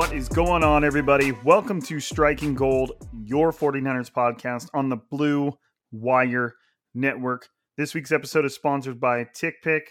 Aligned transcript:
What 0.00 0.14
is 0.14 0.30
going 0.30 0.64
on, 0.64 0.82
everybody? 0.82 1.32
Welcome 1.44 1.82
to 1.82 2.00
Striking 2.00 2.54
Gold, 2.54 2.92
your 3.22 3.52
49ers 3.52 4.10
podcast 4.10 4.70
on 4.72 4.88
the 4.88 4.96
Blue 4.96 5.52
Wire 5.92 6.54
Network. 6.94 7.50
This 7.76 7.92
week's 7.92 8.10
episode 8.10 8.46
is 8.46 8.54
sponsored 8.54 8.98
by 8.98 9.24
TickPick. 9.24 9.82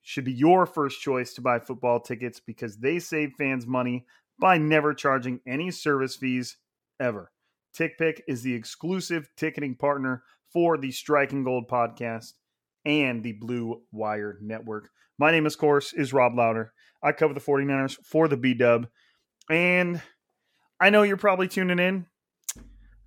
Should 0.00 0.24
be 0.24 0.32
your 0.32 0.64
first 0.64 1.02
choice 1.02 1.34
to 1.34 1.42
buy 1.42 1.58
football 1.58 2.00
tickets 2.00 2.40
because 2.40 2.78
they 2.78 2.98
save 2.98 3.32
fans 3.36 3.66
money 3.66 4.06
by 4.40 4.56
never 4.56 4.94
charging 4.94 5.40
any 5.46 5.70
service 5.70 6.16
fees 6.16 6.56
ever. 6.98 7.30
TickPick 7.78 8.22
is 8.26 8.42
the 8.42 8.54
exclusive 8.54 9.28
ticketing 9.36 9.74
partner 9.74 10.22
for 10.50 10.78
the 10.78 10.90
Striking 10.90 11.44
Gold 11.44 11.68
podcast 11.68 12.32
and 12.86 13.22
the 13.22 13.32
Blue 13.32 13.82
Wire 13.92 14.38
Network. 14.40 14.88
My 15.18 15.30
name, 15.30 15.44
of 15.44 15.58
course, 15.58 15.92
is 15.92 16.14
Rob 16.14 16.34
Lowder. 16.34 16.72
I 17.02 17.12
cover 17.12 17.34
the 17.34 17.40
49ers 17.40 17.98
for 18.02 18.28
the 18.28 18.38
B 18.38 18.54
Dub. 18.54 18.88
And 19.50 20.00
I 20.80 20.90
know 20.90 21.02
you're 21.02 21.16
probably 21.16 21.48
tuning 21.48 21.78
in 21.78 22.06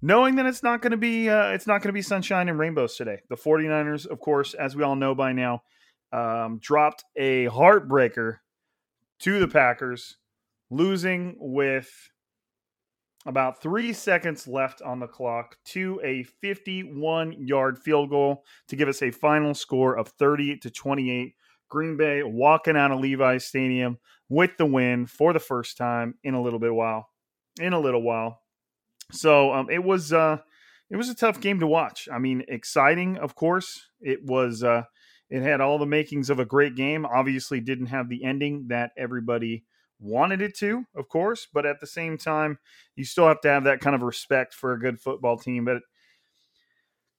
knowing 0.01 0.35
that 0.35 0.45
it's 0.45 0.63
not 0.63 0.81
going 0.81 0.91
to 0.91 0.97
be 0.97 1.29
uh, 1.29 1.49
it's 1.49 1.67
not 1.67 1.81
going 1.81 1.89
to 1.89 1.93
be 1.93 2.01
sunshine 2.01 2.49
and 2.49 2.57
rainbows 2.59 2.95
today. 2.95 3.19
The 3.29 3.35
49ers, 3.35 4.07
of 4.07 4.19
course, 4.19 4.53
as 4.53 4.75
we 4.75 4.83
all 4.83 4.95
know 4.95 5.15
by 5.15 5.33
now, 5.33 5.63
um, 6.11 6.59
dropped 6.61 7.03
a 7.15 7.45
heartbreaker 7.45 8.37
to 9.19 9.39
the 9.39 9.47
Packers, 9.47 10.17
losing 10.69 11.35
with 11.39 11.89
about 13.27 13.61
three 13.61 13.93
seconds 13.93 14.47
left 14.47 14.81
on 14.81 14.99
the 14.99 15.07
clock 15.07 15.55
to 15.63 16.01
a 16.03 16.23
51 16.23 17.33
yard 17.33 17.77
field 17.77 18.09
goal 18.09 18.43
to 18.67 18.75
give 18.75 18.89
us 18.89 19.03
a 19.03 19.11
final 19.11 19.53
score 19.53 19.95
of 19.95 20.07
30 20.07 20.57
to 20.57 20.71
28. 20.71 21.35
Green 21.69 21.95
Bay 21.95 22.21
walking 22.23 22.75
out 22.75 22.91
of 22.91 22.99
Levi's 22.99 23.45
Stadium 23.45 23.97
with 24.31 24.55
the 24.57 24.65
win 24.65 25.05
for 25.05 25.33
the 25.33 25.39
first 25.39 25.77
time 25.77 26.15
in 26.23 26.33
a 26.33 26.41
little 26.41 26.57
bit 26.57 26.73
while. 26.73 27.09
In 27.59 27.73
a 27.73 27.79
little 27.79 28.01
while. 28.01 28.39
So 29.11 29.51
um, 29.51 29.69
it 29.69 29.83
was 29.83 30.13
uh, 30.13 30.37
it 30.89 30.95
was 30.95 31.09
a 31.09 31.15
tough 31.15 31.41
game 31.41 31.59
to 31.59 31.67
watch. 31.67 32.07
I 32.11 32.17
mean, 32.17 32.45
exciting, 32.47 33.17
of 33.17 33.35
course. 33.35 33.87
It 33.99 34.23
was 34.23 34.63
uh, 34.63 34.83
it 35.29 35.41
had 35.41 35.59
all 35.59 35.77
the 35.77 35.85
makings 35.85 36.29
of 36.29 36.39
a 36.39 36.45
great 36.45 36.75
game. 36.75 37.05
Obviously, 37.05 37.59
didn't 37.59 37.87
have 37.87 38.07
the 38.07 38.23
ending 38.23 38.67
that 38.69 38.91
everybody 38.97 39.65
wanted 39.99 40.41
it 40.41 40.57
to, 40.59 40.85
of 40.95 41.09
course, 41.09 41.47
but 41.53 41.65
at 41.65 41.81
the 41.81 41.85
same 41.85 42.17
time, 42.17 42.57
you 42.95 43.03
still 43.03 43.27
have 43.27 43.41
to 43.41 43.49
have 43.49 43.65
that 43.65 43.81
kind 43.81 43.95
of 43.95 44.01
respect 44.01 44.53
for 44.53 44.71
a 44.71 44.79
good 44.79 44.99
football 44.99 45.37
team. 45.37 45.65
But 45.65 45.81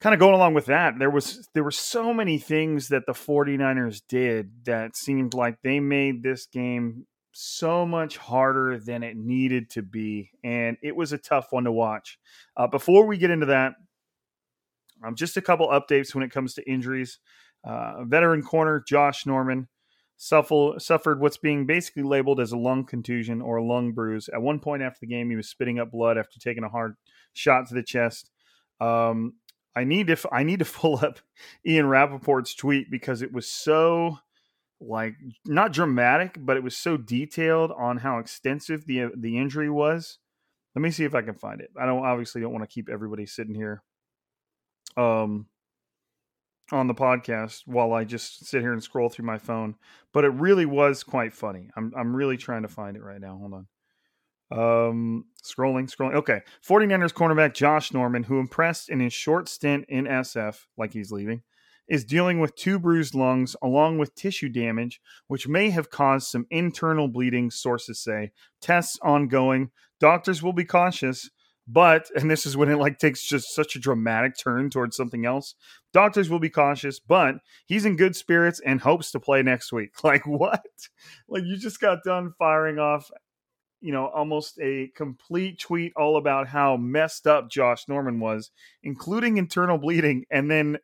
kind 0.02 0.14
of 0.14 0.18
going 0.18 0.34
along 0.34 0.54
with 0.54 0.66
that, 0.66 0.98
there 0.98 1.10
was 1.10 1.48
there 1.54 1.62
were 1.62 1.70
so 1.70 2.12
many 2.12 2.36
things 2.36 2.88
that 2.88 3.06
the 3.06 3.12
49ers 3.12 4.02
did 4.08 4.50
that 4.64 4.96
seemed 4.96 5.32
like 5.32 5.56
they 5.62 5.78
made 5.78 6.22
this 6.22 6.46
game 6.46 7.06
so 7.30 7.86
much 7.86 8.16
harder 8.16 8.78
than 8.78 9.04
it 9.04 9.16
needed 9.16 9.70
to 9.70 9.82
be. 9.82 10.28
And 10.42 10.76
it 10.82 10.96
was 10.96 11.12
a 11.12 11.18
tough 11.18 11.46
one 11.50 11.64
to 11.64 11.72
watch. 11.72 12.18
Uh, 12.56 12.66
before 12.66 13.06
we 13.06 13.16
get 13.16 13.30
into 13.30 13.46
that, 13.46 13.74
um, 15.04 15.14
just 15.14 15.36
a 15.36 15.42
couple 15.42 15.68
updates 15.68 16.14
when 16.14 16.24
it 16.24 16.32
comes 16.32 16.54
to 16.54 16.70
injuries. 16.70 17.20
Uh, 17.64 18.02
veteran 18.04 18.42
corner 18.42 18.82
Josh 18.86 19.24
Norman 19.24 19.68
suffer, 20.16 20.72
suffered 20.78 21.20
what's 21.20 21.36
being 21.36 21.64
basically 21.64 22.02
labeled 22.02 22.40
as 22.40 22.50
a 22.50 22.58
lung 22.58 22.84
contusion 22.84 23.40
or 23.40 23.58
a 23.58 23.64
lung 23.64 23.92
bruise. 23.92 24.28
At 24.34 24.42
one 24.42 24.58
point 24.58 24.82
after 24.82 24.98
the 25.00 25.06
game, 25.06 25.30
he 25.30 25.36
was 25.36 25.48
spitting 25.48 25.78
up 25.78 25.92
blood 25.92 26.18
after 26.18 26.40
taking 26.40 26.64
a 26.64 26.68
hard 26.68 26.96
shot 27.34 27.68
to 27.68 27.74
the 27.74 27.84
chest. 27.84 28.30
Um, 28.80 29.34
I 29.74 29.84
need 29.84 30.08
to 30.08 30.16
I 30.30 30.42
need 30.42 30.58
to 30.60 30.64
pull 30.80 30.98
up 31.04 31.20
Ian 31.66 31.86
Rapoport's 31.86 32.54
tweet 32.54 32.90
because 32.90 33.22
it 33.22 33.32
was 33.32 33.46
so 33.46 34.18
like 34.80 35.14
not 35.46 35.72
dramatic, 35.72 36.36
but 36.40 36.56
it 36.56 36.62
was 36.62 36.76
so 36.76 36.96
detailed 36.96 37.72
on 37.72 37.98
how 37.98 38.18
extensive 38.18 38.86
the 38.86 39.10
the 39.16 39.38
injury 39.38 39.70
was. 39.70 40.18
Let 40.74 40.82
me 40.82 40.90
see 40.90 41.04
if 41.04 41.14
I 41.14 41.22
can 41.22 41.34
find 41.34 41.60
it. 41.60 41.70
I 41.80 41.86
don't 41.86 42.04
obviously 42.04 42.40
don't 42.40 42.52
want 42.52 42.68
to 42.68 42.74
keep 42.74 42.88
everybody 42.88 43.26
sitting 43.26 43.54
here 43.54 43.82
um 44.96 45.46
on 46.70 46.86
the 46.86 46.94
podcast 46.94 47.62
while 47.66 47.92
I 47.92 48.04
just 48.04 48.46
sit 48.46 48.62
here 48.62 48.72
and 48.72 48.82
scroll 48.82 49.08
through 49.08 49.26
my 49.26 49.38
phone, 49.38 49.76
but 50.12 50.24
it 50.24 50.30
really 50.30 50.66
was 50.66 51.02
quite 51.02 51.32
funny. 51.32 51.70
I'm 51.76 51.92
I'm 51.96 52.16
really 52.16 52.36
trying 52.36 52.62
to 52.62 52.68
find 52.68 52.96
it 52.96 53.02
right 53.02 53.20
now. 53.20 53.36
Hold 53.36 53.54
on. 53.54 53.66
Um, 54.52 55.24
scrolling, 55.42 55.90
scrolling. 55.90 56.14
Okay. 56.14 56.40
49ers 56.66 57.14
cornerback 57.14 57.54
Josh 57.54 57.92
Norman, 57.92 58.24
who 58.24 58.38
impressed 58.38 58.90
in 58.90 59.00
his 59.00 59.12
short 59.12 59.48
stint 59.48 59.86
in 59.88 60.04
SF, 60.04 60.66
like 60.76 60.92
he's 60.92 61.10
leaving, 61.10 61.42
is 61.88 62.04
dealing 62.04 62.38
with 62.38 62.54
two 62.54 62.78
bruised 62.78 63.14
lungs 63.14 63.56
along 63.62 63.98
with 63.98 64.14
tissue 64.14 64.50
damage, 64.50 65.00
which 65.26 65.48
may 65.48 65.70
have 65.70 65.90
caused 65.90 66.28
some 66.28 66.46
internal 66.50 67.08
bleeding, 67.08 67.50
sources 67.50 67.98
say. 67.98 68.32
Tests 68.60 68.98
ongoing. 69.02 69.70
Doctors 69.98 70.42
will 70.42 70.52
be 70.52 70.64
cautious, 70.64 71.30
but, 71.66 72.10
and 72.14 72.30
this 72.30 72.44
is 72.44 72.56
when 72.56 72.68
it 72.68 72.76
like 72.76 72.98
takes 72.98 73.22
just 73.26 73.54
such 73.54 73.74
a 73.74 73.80
dramatic 73.80 74.36
turn 74.36 74.68
towards 74.68 74.96
something 74.96 75.24
else. 75.24 75.54
Doctors 75.94 76.28
will 76.28 76.40
be 76.40 76.50
cautious, 76.50 76.98
but 76.98 77.36
he's 77.66 77.86
in 77.86 77.96
good 77.96 78.16
spirits 78.16 78.60
and 78.66 78.80
hopes 78.80 79.10
to 79.12 79.20
play 79.20 79.42
next 79.42 79.72
week. 79.72 79.92
Like, 80.04 80.26
what? 80.26 80.66
Like, 81.28 81.44
you 81.44 81.56
just 81.56 81.80
got 81.80 82.04
done 82.04 82.34
firing 82.38 82.78
off 82.78 83.10
you 83.82 83.92
know, 83.92 84.06
almost 84.06 84.58
a 84.60 84.90
complete 84.94 85.58
tweet 85.58 85.92
all 85.96 86.16
about 86.16 86.48
how 86.48 86.76
messed 86.76 87.26
up 87.26 87.50
Josh 87.50 87.88
Norman 87.88 88.20
was, 88.20 88.50
including 88.82 89.36
internal 89.36 89.76
bleeding, 89.76 90.24
and 90.30 90.50
then 90.50 90.78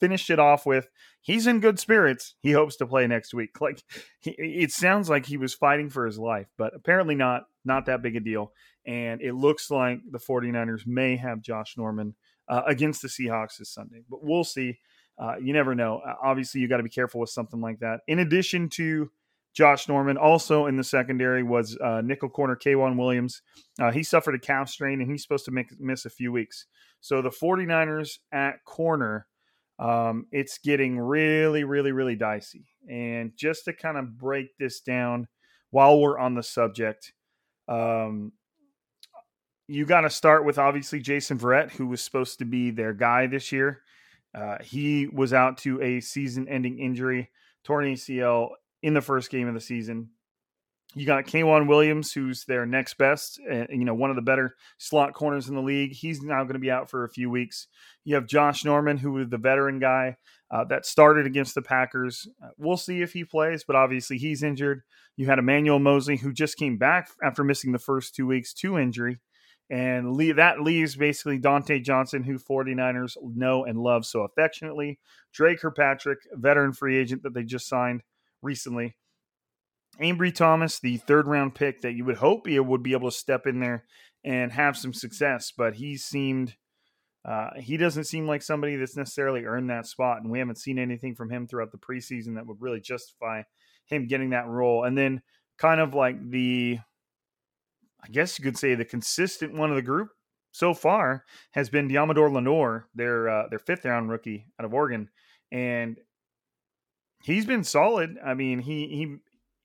finished 0.00 0.30
it 0.30 0.40
off 0.40 0.66
with 0.66 0.88
he's 1.20 1.46
in 1.46 1.60
good 1.60 1.78
spirits. 1.78 2.34
He 2.40 2.50
hopes 2.50 2.76
to 2.76 2.86
play 2.86 3.06
next 3.06 3.32
week. 3.32 3.50
Like 3.60 3.82
he, 4.18 4.32
it 4.36 4.72
sounds 4.72 5.08
like 5.08 5.24
he 5.24 5.36
was 5.36 5.54
fighting 5.54 5.88
for 5.88 6.04
his 6.04 6.18
life, 6.18 6.48
but 6.58 6.74
apparently 6.74 7.14
not 7.14 7.44
not 7.64 7.86
that 7.86 8.02
big 8.02 8.16
a 8.16 8.20
deal. 8.20 8.52
And 8.84 9.22
it 9.22 9.34
looks 9.34 9.70
like 9.70 10.00
the 10.10 10.18
49ers 10.18 10.84
may 10.84 11.16
have 11.16 11.40
Josh 11.40 11.76
Norman 11.76 12.16
uh, 12.48 12.62
against 12.66 13.00
the 13.00 13.08
Seahawks 13.08 13.58
this 13.58 13.70
Sunday, 13.70 14.02
but 14.10 14.24
we'll 14.24 14.44
see. 14.44 14.80
Uh, 15.16 15.36
you 15.40 15.52
never 15.52 15.76
know. 15.76 15.98
Uh, 15.98 16.14
obviously, 16.20 16.60
you 16.60 16.68
got 16.68 16.78
to 16.78 16.82
be 16.82 16.88
careful 16.88 17.20
with 17.20 17.30
something 17.30 17.60
like 17.60 17.78
that. 17.78 18.00
In 18.08 18.18
addition 18.18 18.68
to 18.70 19.10
Josh 19.54 19.88
Norman. 19.88 20.16
Also 20.16 20.66
in 20.66 20.76
the 20.76 20.84
secondary 20.84 21.42
was 21.42 21.76
uh, 21.82 22.00
nickel 22.02 22.28
corner 22.28 22.56
K'Waun 22.56 22.96
Williams. 22.96 23.42
Uh, 23.80 23.90
he 23.90 24.02
suffered 24.02 24.34
a 24.34 24.38
calf 24.38 24.68
strain 24.68 25.00
and 25.00 25.10
he's 25.10 25.22
supposed 25.22 25.44
to 25.44 25.50
make, 25.50 25.68
miss 25.78 26.04
a 26.04 26.10
few 26.10 26.32
weeks. 26.32 26.66
So 27.00 27.20
the 27.20 27.30
49ers 27.30 28.18
at 28.32 28.64
corner, 28.64 29.26
um, 29.78 30.26
it's 30.30 30.58
getting 30.58 30.98
really, 30.98 31.64
really, 31.64 31.92
really 31.92 32.16
dicey. 32.16 32.66
And 32.88 33.32
just 33.36 33.64
to 33.66 33.72
kind 33.72 33.98
of 33.98 34.16
break 34.16 34.56
this 34.58 34.80
down 34.80 35.28
while 35.70 36.00
we're 36.00 36.18
on 36.18 36.34
the 36.34 36.42
subject, 36.42 37.12
um, 37.68 38.32
you 39.68 39.86
got 39.86 40.02
to 40.02 40.10
start 40.10 40.44
with 40.44 40.58
obviously 40.58 41.00
Jason 41.00 41.38
Verrett, 41.38 41.72
who 41.72 41.86
was 41.86 42.02
supposed 42.02 42.38
to 42.38 42.44
be 42.44 42.70
their 42.70 42.92
guy 42.92 43.26
this 43.26 43.52
year. 43.52 43.80
Uh, 44.34 44.56
he 44.62 45.06
was 45.06 45.32
out 45.32 45.58
to 45.58 45.80
a 45.82 46.00
season 46.00 46.48
ending 46.48 46.78
injury, 46.78 47.30
torn 47.64 47.84
ACL 47.84 48.50
in 48.82 48.94
the 48.94 49.00
first 49.00 49.30
game 49.30 49.48
of 49.48 49.54
the 49.54 49.60
season. 49.60 50.10
You 50.94 51.06
got 51.06 51.24
K'Waun 51.24 51.68
Williams, 51.68 52.12
who's 52.12 52.44
their 52.44 52.66
next 52.66 52.98
best, 52.98 53.40
uh, 53.50 53.64
you 53.70 53.84
know, 53.84 53.94
one 53.94 54.10
of 54.10 54.16
the 54.16 54.22
better 54.22 54.56
slot 54.76 55.14
corners 55.14 55.48
in 55.48 55.54
the 55.54 55.62
league. 55.62 55.92
He's 55.92 56.20
now 56.20 56.42
going 56.42 56.52
to 56.52 56.58
be 56.58 56.70
out 56.70 56.90
for 56.90 57.04
a 57.04 57.08
few 57.08 57.30
weeks. 57.30 57.66
You 58.04 58.14
have 58.16 58.26
Josh 58.26 58.64
Norman, 58.64 58.98
who 58.98 59.16
is 59.18 59.30
the 59.30 59.38
veteran 59.38 59.78
guy 59.78 60.16
uh, 60.50 60.64
that 60.64 60.84
started 60.84 61.24
against 61.24 61.54
the 61.54 61.62
Packers. 61.62 62.28
Uh, 62.44 62.48
we'll 62.58 62.76
see 62.76 63.00
if 63.00 63.14
he 63.14 63.24
plays, 63.24 63.64
but 63.64 63.74
obviously 63.74 64.18
he's 64.18 64.42
injured. 64.42 64.82
You 65.16 65.26
had 65.26 65.38
Emmanuel 65.38 65.78
Moseley, 65.78 66.18
who 66.18 66.30
just 66.30 66.58
came 66.58 66.76
back 66.76 67.08
after 67.24 67.42
missing 67.42 67.72
the 67.72 67.78
first 67.78 68.14
two 68.14 68.26
weeks 68.26 68.52
to 68.54 68.78
injury. 68.78 69.18
And 69.70 70.18
that 70.36 70.60
leaves 70.60 70.96
basically 70.96 71.38
Dontae 71.38 71.82
Johnson, 71.82 72.22
who 72.22 72.38
49ers 72.38 73.16
know 73.22 73.64
and 73.64 73.78
love 73.78 74.04
so 74.04 74.20
affectionately. 74.20 74.98
Dre 75.32 75.56
Kirkpatrick, 75.56 76.18
veteran 76.34 76.74
free 76.74 76.98
agent 76.98 77.22
that 77.22 77.32
they 77.32 77.44
just 77.44 77.66
signed 77.66 78.02
recently. 78.42 78.96
Ambry 80.00 80.34
Thomas, 80.34 80.80
the 80.80 80.96
third 80.96 81.26
round 81.26 81.54
pick 81.54 81.82
that 81.82 81.92
you 81.92 82.04
would 82.04 82.16
hope 82.16 82.46
he 82.46 82.58
would 82.58 82.82
be 82.82 82.92
able 82.92 83.10
to 83.10 83.16
step 83.16 83.46
in 83.46 83.60
there 83.60 83.84
and 84.24 84.52
have 84.52 84.76
some 84.76 84.94
success, 84.94 85.52
but 85.56 85.74
he 85.74 85.96
seemed 85.96 86.56
uh, 87.24 87.50
he 87.56 87.76
doesn't 87.76 88.04
seem 88.04 88.26
like 88.26 88.42
somebody 88.42 88.74
that's 88.76 88.96
necessarily 88.96 89.44
earned 89.44 89.70
that 89.70 89.86
spot, 89.86 90.22
and 90.22 90.30
we 90.30 90.40
haven't 90.40 90.58
seen 90.58 90.78
anything 90.78 91.14
from 91.14 91.30
him 91.30 91.46
throughout 91.46 91.70
the 91.70 91.78
preseason 91.78 92.34
that 92.34 92.46
would 92.46 92.60
really 92.60 92.80
justify 92.80 93.42
him 93.86 94.08
getting 94.08 94.30
that 94.30 94.48
role. 94.48 94.84
And 94.84 94.98
then 94.98 95.22
kind 95.58 95.80
of 95.80 95.94
like 95.94 96.16
the 96.30 96.78
I 98.02 98.08
guess 98.08 98.38
you 98.38 98.44
could 98.44 98.58
say 98.58 98.74
the 98.74 98.84
consistent 98.84 99.54
one 99.54 99.70
of 99.70 99.76
the 99.76 99.82
group 99.82 100.08
so 100.50 100.74
far 100.74 101.24
has 101.52 101.70
been 101.70 101.88
Deommodore 101.88 102.32
Lenoir, 102.32 102.88
their 102.94 103.28
uh, 103.28 103.48
their 103.48 103.60
fifth 103.60 103.84
round 103.84 104.10
rookie 104.10 104.46
out 104.58 104.64
of 104.64 104.74
Oregon, 104.74 105.08
and 105.52 105.98
he's 107.22 107.46
been 107.46 107.64
solid. 107.64 108.18
I 108.24 108.34
mean, 108.34 108.58
he 108.58 108.88
he 108.88 109.16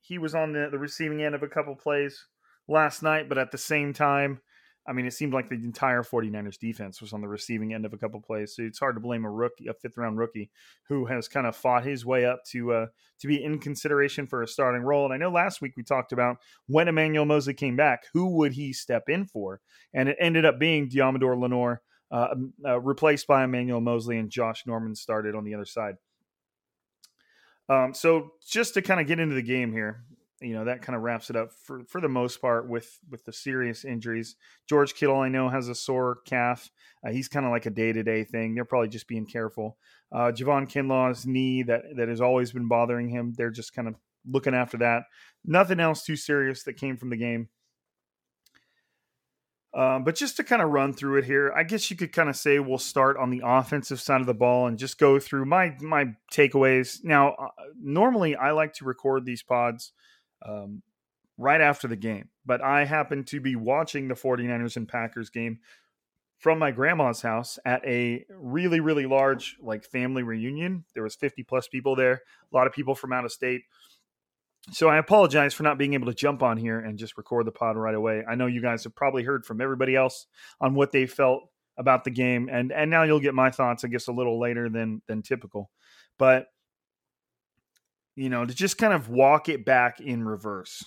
he 0.01 0.17
was 0.17 0.35
on 0.35 0.53
the, 0.53 0.69
the 0.71 0.79
receiving 0.79 1.21
end 1.23 1.35
of 1.35 1.43
a 1.43 1.47
couple 1.47 1.75
plays 1.75 2.25
last 2.67 3.03
night, 3.03 3.27
but 3.29 3.37
at 3.37 3.51
the 3.51 3.57
same 3.57 3.93
time, 3.93 4.39
I 4.87 4.93
mean, 4.93 5.05
it 5.05 5.13
seemed 5.13 5.33
like 5.33 5.49
the 5.49 5.55
entire 5.55 6.01
49ers 6.01 6.57
defense 6.57 7.01
was 7.01 7.11
on 7.11 7.19
the 7.19 7.27
receiving 7.27 7.73
end 7.73 7.85
of 7.85 7.91
a 7.91 7.97
couple 7.97 8.21
plays. 8.21 8.55
So 8.55 8.61
it's 8.63 8.79
hard 8.79 8.95
to 8.95 9.01
blame 9.01 9.25
a 9.25 9.29
rookie, 9.29 9.67
a 9.67 9.73
fifth 9.73 9.97
round 9.97 10.17
rookie, 10.17 10.49
who 10.87 11.05
has 11.05 11.27
kind 11.27 11.45
of 11.45 11.57
fought 11.57 11.83
his 11.83 12.05
way 12.05 12.25
up 12.25 12.45
to 12.51 12.71
uh, 12.71 12.85
to 13.19 13.27
be 13.27 13.43
in 13.43 13.59
consideration 13.59 14.27
for 14.27 14.43
a 14.43 14.47
starting 14.47 14.81
role. 14.81 15.03
And 15.03 15.13
I 15.13 15.17
know 15.17 15.29
last 15.29 15.61
week 15.61 15.73
we 15.75 15.83
talked 15.83 16.13
about 16.13 16.37
when 16.67 16.87
Emmanuel 16.87 17.25
Moseley 17.25 17.53
came 17.53 17.75
back, 17.75 18.05
who 18.13 18.29
would 18.37 18.53
he 18.53 18.71
step 18.71 19.09
in 19.09 19.25
for? 19.25 19.59
And 19.93 20.07
it 20.07 20.17
ended 20.21 20.45
up 20.45 20.57
being 20.57 20.89
Deommodore 20.89 21.37
Lenoir, 21.37 21.81
uh, 22.09 22.35
uh, 22.65 22.79
replaced 22.79 23.27
by 23.27 23.43
Emmanuel 23.43 23.81
Moseley, 23.81 24.17
and 24.17 24.29
Josh 24.29 24.65
Norman 24.65 24.95
started 24.95 25.35
on 25.35 25.43
the 25.43 25.53
other 25.53 25.65
side. 25.65 25.95
Um, 27.69 27.93
so 27.93 28.31
just 28.47 28.73
to 28.75 28.81
kind 28.81 28.99
of 28.99 29.07
get 29.07 29.19
into 29.19 29.35
the 29.35 29.41
game 29.41 29.71
here, 29.71 30.03
you 30.41 30.53
know 30.53 30.65
that 30.65 30.83
kind 30.83 30.95
of 30.95 31.01
wraps 31.01 31.29
it 31.29 31.35
up 31.35 31.51
for 31.51 31.83
for 31.85 31.99
the 31.99 32.07
most 32.07 32.41
part 32.41 32.69
with 32.69 32.99
with 33.09 33.25
the 33.25 33.33
serious 33.33 33.83
injuries. 33.83 34.35
George 34.69 34.93
Kittle, 34.93 35.19
I 35.19 35.29
know, 35.29 35.49
has 35.49 35.67
a 35.67 35.75
sore 35.75 36.19
calf. 36.25 36.69
Uh, 37.05 37.11
he's 37.11 37.27
kind 37.27 37.45
of 37.45 37.51
like 37.51 37.65
a 37.65 37.71
day 37.71 37.91
to 37.91 38.03
day 38.03 38.23
thing. 38.23 38.53
They're 38.53 38.65
probably 38.65 38.89
just 38.89 39.07
being 39.07 39.25
careful. 39.25 39.77
Uh, 40.11 40.31
Javon 40.31 40.69
Kinlaw's 40.69 41.25
knee 41.25 41.63
that 41.63 41.83
that 41.95 42.07
has 42.07 42.21
always 42.21 42.51
been 42.51 42.67
bothering 42.67 43.09
him. 43.09 43.33
They're 43.35 43.49
just 43.49 43.73
kind 43.73 43.87
of 43.87 43.95
looking 44.29 44.53
after 44.53 44.77
that. 44.77 45.03
Nothing 45.43 45.79
else 45.79 46.03
too 46.03 46.15
serious 46.15 46.63
that 46.63 46.73
came 46.73 46.97
from 46.97 47.09
the 47.09 47.17
game. 47.17 47.49
Um, 49.73 50.03
but 50.03 50.15
just 50.15 50.37
to 50.37 50.43
kind 50.43 50.61
of 50.61 50.69
run 50.69 50.93
through 50.93 51.17
it 51.17 51.25
here, 51.25 51.51
I 51.55 51.63
guess 51.63 51.91
you 51.91 51.97
could 51.97 52.13
kind 52.13 52.29
of 52.29 52.35
say 52.35 52.59
we'll 52.59 52.77
start 52.77 53.17
on 53.17 53.29
the 53.29 53.41
offensive 53.43 53.99
side 53.99 54.21
of 54.21 54.27
the 54.27 54.33
ball 54.33 54.67
and 54.67 54.77
just 54.77 54.97
go 54.97 55.19
through 55.19 55.45
my 55.45 55.75
my 55.81 56.15
takeaways. 56.31 57.03
Now, 57.03 57.33
uh, 57.33 57.47
normally 57.79 58.35
I 58.35 58.51
like 58.51 58.73
to 58.75 58.85
record 58.85 59.25
these 59.25 59.43
pods 59.43 59.91
um, 60.43 60.81
right 61.37 61.61
after 61.61 61.87
the 61.87 61.95
game, 61.95 62.29
but 62.45 62.63
I 62.63 62.85
happened 62.85 63.27
to 63.27 63.41
be 63.41 63.55
watching 63.55 64.07
the 64.07 64.15
49ers 64.15 64.77
and 64.77 64.87
Packers 64.87 65.29
game 65.29 65.59
from 66.39 66.59
my 66.59 66.71
grandma's 66.71 67.21
house 67.21 67.59
at 67.65 67.83
a 67.85 68.23
really 68.29 68.79
really 68.79 69.05
large 69.05 69.57
like 69.61 69.83
family 69.83 70.23
reunion. 70.23 70.85
There 70.93 71.03
was 71.03 71.15
50 71.15 71.43
plus 71.43 71.67
people 71.67 71.95
there, 71.95 72.21
a 72.51 72.55
lot 72.55 72.67
of 72.67 72.73
people 72.73 72.95
from 72.95 73.11
out 73.11 73.25
of 73.25 73.31
state. 73.31 73.63
So 74.71 74.89
I 74.89 74.97
apologize 74.97 75.53
for 75.53 75.63
not 75.63 75.77
being 75.77 75.93
able 75.93 76.07
to 76.07 76.13
jump 76.13 76.43
on 76.43 76.57
here 76.57 76.79
and 76.79 76.97
just 76.97 77.17
record 77.17 77.47
the 77.47 77.51
pod 77.51 77.77
right 77.77 77.95
away. 77.95 78.23
I 78.29 78.35
know 78.35 78.47
you 78.47 78.61
guys 78.61 78.83
have 78.83 78.95
probably 78.95 79.23
heard 79.23 79.45
from 79.45 79.61
everybody 79.61 79.95
else 79.95 80.27
on 80.59 80.73
what 80.73 80.91
they 80.91 81.05
felt 81.05 81.43
about 81.77 82.03
the 82.03 82.09
game, 82.09 82.49
and 82.51 82.71
and 82.71 82.89
now 82.89 83.03
you'll 83.03 83.19
get 83.19 83.33
my 83.33 83.49
thoughts, 83.49 83.85
I 83.85 83.87
guess, 83.87 84.07
a 84.07 84.11
little 84.11 84.39
later 84.39 84.69
than 84.69 85.01
than 85.07 85.21
typical. 85.21 85.69
But 86.17 86.47
you 88.15 88.29
know, 88.29 88.45
to 88.45 88.53
just 88.53 88.77
kind 88.77 88.93
of 88.93 89.09
walk 89.09 89.47
it 89.47 89.63
back 89.63 90.01
in 90.01 90.25
reverse. 90.25 90.83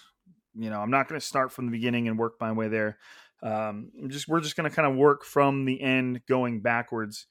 You 0.54 0.68
know, 0.68 0.80
I'm 0.80 0.90
not 0.90 1.08
going 1.08 1.20
to 1.20 1.26
start 1.26 1.52
from 1.52 1.66
the 1.66 1.72
beginning 1.72 2.08
and 2.08 2.18
work 2.18 2.34
my 2.40 2.52
way 2.52 2.68
there. 2.68 2.98
Um, 3.42 3.92
just 4.08 4.28
we're 4.28 4.40
just 4.40 4.56
going 4.56 4.68
to 4.68 4.74
kind 4.74 4.90
of 4.90 4.96
work 4.96 5.24
from 5.24 5.64
the 5.64 5.80
end 5.80 6.22
going 6.28 6.60
backwards. 6.60 7.26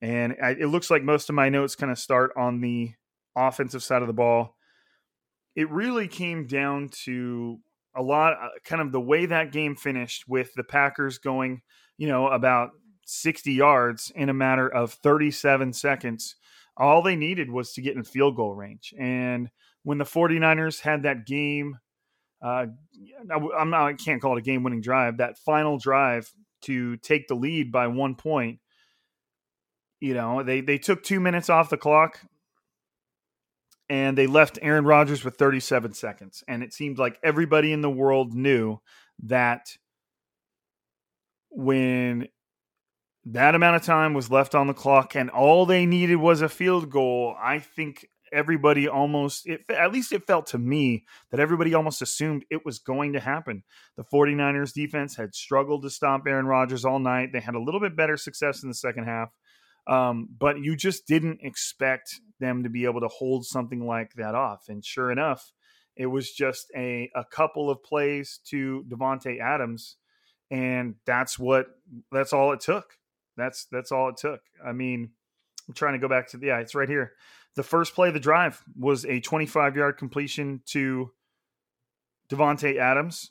And 0.00 0.34
I, 0.42 0.50
it 0.50 0.66
looks 0.66 0.90
like 0.90 1.04
most 1.04 1.28
of 1.28 1.36
my 1.36 1.50
notes 1.50 1.76
kind 1.76 1.92
of 1.92 1.98
start 1.98 2.32
on 2.36 2.60
the 2.60 2.92
offensive 3.36 3.84
side 3.84 4.02
of 4.02 4.08
the 4.08 4.14
ball 4.14 4.56
it 5.54 5.70
really 5.70 6.08
came 6.08 6.46
down 6.46 6.88
to 7.04 7.58
a 7.94 8.02
lot, 8.02 8.34
uh, 8.34 8.48
kind 8.64 8.80
of 8.80 8.92
the 8.92 9.00
way 9.00 9.26
that 9.26 9.52
game 9.52 9.76
finished 9.76 10.24
with 10.26 10.52
the 10.54 10.64
Packers 10.64 11.18
going, 11.18 11.60
you 11.98 12.08
know, 12.08 12.28
about 12.28 12.70
60 13.06 13.52
yards 13.52 14.10
in 14.14 14.28
a 14.28 14.34
matter 14.34 14.68
of 14.68 14.92
37 14.92 15.72
seconds. 15.72 16.36
All 16.76 17.02
they 17.02 17.16
needed 17.16 17.50
was 17.50 17.72
to 17.74 17.82
get 17.82 17.96
in 17.96 18.02
field 18.02 18.36
goal 18.36 18.54
range. 18.54 18.94
And 18.98 19.50
when 19.82 19.98
the 19.98 20.04
49ers 20.04 20.80
had 20.80 21.02
that 21.02 21.26
game, 21.26 21.78
uh, 22.42 22.66
I'm 23.30 23.70
not, 23.70 23.82
I 23.82 23.92
can't 23.92 24.22
call 24.22 24.36
it 24.36 24.40
a 24.40 24.42
game 24.42 24.62
winning 24.62 24.80
drive, 24.80 25.18
that 25.18 25.38
final 25.38 25.78
drive 25.78 26.30
to 26.62 26.96
take 26.98 27.28
the 27.28 27.34
lead 27.34 27.70
by 27.70 27.88
one 27.88 28.14
point, 28.14 28.60
you 30.00 30.14
know, 30.14 30.42
they, 30.42 30.60
they 30.60 30.78
took 30.78 31.02
two 31.02 31.20
minutes 31.20 31.50
off 31.50 31.70
the 31.70 31.76
clock 31.76 32.20
and 33.92 34.16
they 34.16 34.26
left 34.26 34.58
Aaron 34.62 34.86
Rodgers 34.86 35.22
with 35.22 35.36
37 35.36 35.92
seconds. 35.92 36.42
And 36.48 36.62
it 36.62 36.72
seemed 36.72 36.96
like 36.96 37.18
everybody 37.22 37.74
in 37.74 37.82
the 37.82 37.90
world 37.90 38.32
knew 38.32 38.78
that 39.24 39.76
when 41.50 42.28
that 43.26 43.54
amount 43.54 43.76
of 43.76 43.82
time 43.82 44.14
was 44.14 44.30
left 44.30 44.54
on 44.54 44.66
the 44.66 44.72
clock 44.72 45.14
and 45.14 45.28
all 45.28 45.66
they 45.66 45.84
needed 45.84 46.16
was 46.16 46.40
a 46.40 46.48
field 46.48 46.88
goal, 46.88 47.36
I 47.38 47.58
think 47.58 48.06
everybody 48.32 48.88
almost 48.88 49.46
it, 49.46 49.60
at 49.68 49.92
least 49.92 50.10
it 50.10 50.26
felt 50.26 50.46
to 50.46 50.58
me 50.58 51.04
that 51.30 51.38
everybody 51.38 51.74
almost 51.74 52.00
assumed 52.00 52.46
it 52.48 52.64
was 52.64 52.78
going 52.78 53.12
to 53.12 53.20
happen. 53.20 53.62
The 53.98 54.04
49ers 54.04 54.72
defense 54.72 55.16
had 55.16 55.34
struggled 55.34 55.82
to 55.82 55.90
stop 55.90 56.22
Aaron 56.26 56.46
Rodgers 56.46 56.86
all 56.86 56.98
night. 56.98 57.34
They 57.34 57.40
had 57.40 57.54
a 57.56 57.62
little 57.62 57.78
bit 57.78 57.94
better 57.94 58.16
success 58.16 58.62
in 58.62 58.70
the 58.70 58.74
second 58.74 59.04
half. 59.04 59.28
Um, 59.86 60.28
but 60.38 60.60
you 60.60 60.76
just 60.76 61.06
didn't 61.06 61.40
expect 61.42 62.20
them 62.38 62.62
to 62.62 62.68
be 62.68 62.84
able 62.84 63.00
to 63.00 63.08
hold 63.08 63.44
something 63.44 63.86
like 63.86 64.14
that 64.14 64.34
off. 64.34 64.66
And 64.68 64.84
sure 64.84 65.10
enough, 65.10 65.52
it 65.96 66.06
was 66.06 66.32
just 66.32 66.70
a, 66.76 67.10
a 67.14 67.24
couple 67.24 67.70
of 67.70 67.82
plays 67.82 68.40
to 68.46 68.84
Davante 68.88 69.40
Adams, 69.40 69.96
and 70.50 70.94
that's 71.04 71.38
what 71.38 71.66
that's 72.10 72.32
all 72.32 72.52
it 72.52 72.60
took. 72.60 72.98
That's 73.36 73.66
that's 73.70 73.92
all 73.92 74.08
it 74.08 74.16
took. 74.16 74.40
I 74.64 74.72
mean, 74.72 75.10
I'm 75.68 75.74
trying 75.74 75.94
to 75.94 75.98
go 75.98 76.08
back 76.08 76.28
to 76.28 76.38
yeah, 76.40 76.58
it's 76.58 76.74
right 76.74 76.88
here. 76.88 77.12
The 77.54 77.62
first 77.62 77.94
play 77.94 78.08
of 78.08 78.14
the 78.14 78.20
drive 78.20 78.62
was 78.78 79.04
a 79.04 79.20
25 79.20 79.76
yard 79.76 79.98
completion 79.98 80.62
to 80.66 81.10
Davante 82.30 82.78
Adams 82.78 83.30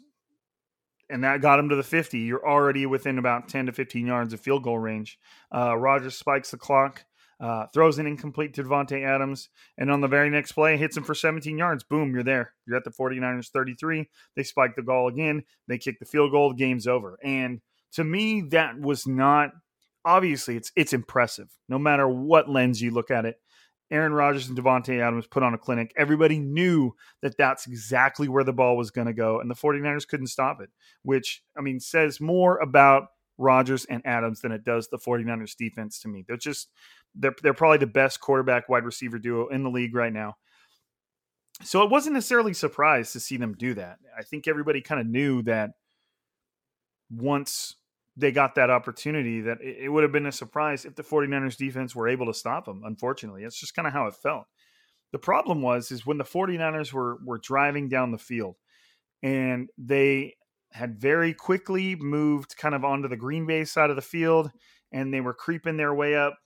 and 1.12 1.24
that 1.24 1.42
got 1.42 1.60
him 1.60 1.70
to 1.70 1.76
the 1.76 1.84
50. 1.84 2.20
You're 2.20 2.48
already 2.48 2.86
within 2.86 3.18
about 3.18 3.50
10 3.50 3.68
to 3.68 3.72
15 3.72 4.08
yards 4.08 4.34
of 4.34 4.40
field 4.40 4.64
goal 4.64 4.80
range. 4.80 5.20
Uh, 5.54 5.76
Rodgers 5.76 6.18
spikes 6.18 6.52
the 6.52 6.58
clock, 6.58 7.04
uh, 7.40 7.68
throws 7.74 8.00
an 8.00 8.08
incomplete 8.08 8.54
to 8.56 8.64
Davante 8.64 9.04
Adams, 9.06 9.50
and 9.78 9.92
on 9.92 10.02
the 10.02 10.08
very 10.08 10.30
next 10.30 10.54
play, 10.54 10.78
hits 10.78 10.96
him 10.96 11.04
for 11.04 11.16
17 11.16 11.58
yards. 11.58 11.84
Boom, 11.84 12.14
you're 12.14 12.24
there. 12.24 12.54
You're 12.66 12.78
at 12.78 12.84
the 12.84 12.92
49ers 12.92 13.50
33. 13.50 14.10
They 14.36 14.44
spike 14.44 14.76
the 14.76 14.82
goal 14.82 15.08
again. 15.08 15.44
They 15.68 15.78
kick 15.78 16.00
the 16.00 16.06
field 16.06 16.32
goal. 16.32 16.50
The 16.50 16.56
game's 16.56 16.88
over. 16.88 17.18
And 17.24 17.62
to 17.94 18.04
me, 18.04 18.42
that 18.50 18.80
was 18.80 19.06
not 19.06 19.52
obviously 20.04 20.56
it's 20.56 20.72
it's 20.76 20.94
impressive. 20.94 21.50
No 21.70 21.78
matter 21.78 22.08
what 22.08 22.50
lens 22.50 22.82
you 22.82 22.92
look 22.92 23.12
at 23.12 23.26
it, 23.26 23.40
Aaron 23.92 24.14
Rodgers 24.14 24.48
and 24.48 24.58
Davante 24.58 25.00
Adams 25.00 25.28
put 25.28 25.44
on 25.44 25.54
a 25.54 25.58
clinic. 25.58 25.94
Everybody 25.98 26.40
knew 26.40 26.96
that 27.22 27.38
that's 27.38 27.68
exactly 27.68 28.30
where 28.30 28.44
the 28.44 28.54
ball 28.54 28.78
was 28.78 28.90
going 28.90 29.08
to 29.08 29.14
go, 29.14 29.40
and 29.40 29.52
the 29.52 29.56
49ers 29.56 30.08
couldn't 30.08 30.28
stop 30.28 30.62
it, 30.62 30.70
which, 31.04 31.44
I 31.58 31.62
mean, 31.62 31.80
says 31.80 32.22
more 32.22 32.58
about 32.58 33.08
Rodgers 33.38 33.86
and 33.86 34.02
Adams 34.06 34.42
than 34.42 34.52
it 34.52 34.64
does 34.64 34.88
the 34.88 34.98
49ers 34.98 35.56
defense 35.56 36.00
to 36.00 36.08
me. 36.08 36.24
They're 36.28 36.38
just, 36.38 36.70
they're, 37.16 37.36
they're 37.44 37.54
probably 37.54 37.80
the 37.80 37.88
best 37.88 38.22
quarterback 38.22 38.70
wide 38.70 38.86
receiver 38.86 39.20
duo 39.20 39.48
in 39.48 39.64
the 39.64 39.70
league 39.70 39.96
right 39.96 40.14
now. 40.14 40.38
So 41.64 41.84
it 41.84 41.92
wasn't 41.92 42.14
necessarily 42.14 42.54
surprised 42.54 43.14
to 43.14 43.20
see 43.20 43.38
them 43.38 43.54
do 43.54 43.74
that. 43.76 43.98
I 44.18 44.24
think 44.24 44.48
everybody 44.48 44.82
kind 44.82 45.02
of 45.02 45.08
knew 45.08 45.44
that 45.44 45.72
once 47.10 47.76
they 48.18 48.32
got 48.32 48.56
that 48.56 48.70
opportunity 48.70 49.42
that 49.42 49.62
it, 49.62 49.90
would 49.90 50.04
have 50.04 50.12
been 50.12 50.26
a 50.26 50.32
surprise 50.32 50.86
if 50.86 50.96
the 50.96 51.04
49ers 51.04 51.58
defense 51.58 51.96
were 51.96 52.08
able 52.08 52.26
to 52.26 52.34
stop 52.34 52.66
them 52.66 52.82
unfortunately. 52.86 53.44
It's 53.44 53.60
just 53.60 53.76
kind 53.76 53.88
of 53.88 53.94
how 53.94 54.08
it 54.08 54.16
felt. 54.16 54.46
The 55.12 55.20
problem 55.20 55.62
was 55.62 55.92
is 55.92 56.06
when 56.06 56.18
the 56.18 56.24
49ers 56.24 56.94
were 56.94 57.18
were 57.26 57.38
driving 57.38 57.90
down 57.90 58.12
the 58.12 58.18
field 58.18 58.56
and 59.24 59.70
they 59.78 60.36
had 60.72 61.00
very 61.00 61.34
quickly 61.34 61.96
moved 61.96 62.56
kind 62.58 62.76
of 62.76 62.86
onto 62.86 63.08
the 63.08 63.18
green 63.18 63.46
bay 63.46 63.66
side 63.66 63.90
of 63.90 63.96
the 63.96 64.02
field 64.02 64.52
and 64.92 65.14
they 65.14 65.22
were 65.22 65.34
creeping 65.34 65.78
their 65.78 65.94
way 65.94 66.16
up 66.16 66.38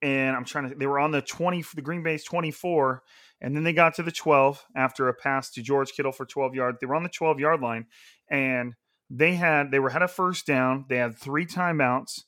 and 0.00 0.34
i'm 0.34 0.46
trying 0.46 0.70
to 0.70 0.74
they 0.74 0.86
were 0.86 0.98
on 0.98 1.10
the 1.10 1.20
20 1.20 1.62
the 1.74 1.82
green 1.82 2.02
bay's 2.02 2.24
24 2.24 3.02
and 3.40 3.56
then 3.56 3.64
they 3.64 3.72
got 3.72 3.94
to 3.94 4.02
the 4.02 4.12
12 4.12 4.64
after 4.76 5.08
a 5.08 5.14
pass 5.14 5.50
to 5.50 5.62
george 5.62 5.92
kittle 5.92 6.12
for 6.12 6.26
12 6.26 6.54
yards. 6.54 6.78
They 6.80 6.86
were 6.86 6.94
on 6.94 7.02
the 7.02 7.08
12 7.08 7.40
yard 7.40 7.60
line 7.60 7.86
and 8.30 8.74
they 9.10 9.34
had 9.34 9.72
they 9.72 9.80
were 9.80 9.90
had 9.90 10.02
a 10.02 10.08
first 10.08 10.46
down. 10.46 10.86
They 10.88 10.96
had 10.96 11.18
three 11.18 11.44
timeouts, 11.44 12.22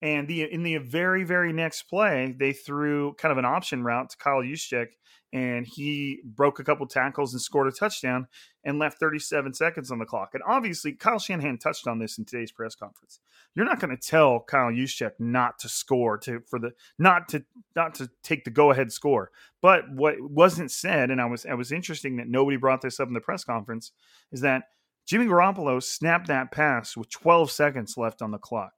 and 0.00 0.26
the 0.26 0.42
in 0.42 0.62
the 0.62 0.78
very 0.78 1.24
very 1.24 1.52
next 1.52 1.82
play 1.82 2.34
they 2.38 2.52
threw 2.52 3.14
kind 3.14 3.30
of 3.30 3.38
an 3.38 3.44
option 3.44 3.84
route 3.84 4.10
to 4.10 4.16
Kyle 4.16 4.42
Juszczyk, 4.42 4.88
and 5.32 5.66
he 5.66 6.20
broke 6.24 6.58
a 6.58 6.64
couple 6.64 6.86
tackles 6.86 7.34
and 7.34 7.40
scored 7.40 7.68
a 7.68 7.72
touchdown 7.72 8.28
and 8.64 8.78
left 8.78 8.98
37 8.98 9.52
seconds 9.52 9.90
on 9.90 9.98
the 9.98 10.06
clock. 10.06 10.30
And 10.32 10.42
obviously, 10.46 10.92
Kyle 10.92 11.18
Shanahan 11.18 11.58
touched 11.58 11.86
on 11.86 11.98
this 11.98 12.16
in 12.16 12.24
today's 12.24 12.52
press 12.52 12.74
conference. 12.74 13.20
You're 13.54 13.66
not 13.66 13.80
going 13.80 13.94
to 13.94 14.02
tell 14.02 14.40
Kyle 14.40 14.70
Juszczyk 14.70 15.12
not 15.18 15.58
to 15.58 15.68
score 15.68 16.16
to 16.18 16.40
for 16.48 16.58
the 16.58 16.70
not 16.98 17.28
to 17.28 17.44
not 17.76 17.94
to 17.96 18.08
take 18.22 18.44
the 18.44 18.50
go 18.50 18.70
ahead 18.70 18.90
score. 18.90 19.30
But 19.60 19.84
what 19.92 20.14
wasn't 20.18 20.70
said, 20.70 21.10
and 21.10 21.20
I 21.20 21.26
was 21.26 21.44
I 21.44 21.54
was 21.54 21.72
interesting 21.72 22.16
that 22.16 22.28
nobody 22.28 22.56
brought 22.56 22.80
this 22.80 22.98
up 22.98 23.08
in 23.08 23.14
the 23.14 23.20
press 23.20 23.44
conference, 23.44 23.92
is 24.32 24.40
that 24.40 24.62
Jimmy 25.06 25.26
Garoppolo 25.26 25.82
snapped 25.82 26.28
that 26.28 26.52
pass 26.52 26.96
with 26.96 27.10
12 27.10 27.50
seconds 27.50 27.96
left 27.96 28.22
on 28.22 28.30
the 28.30 28.38
clock. 28.38 28.72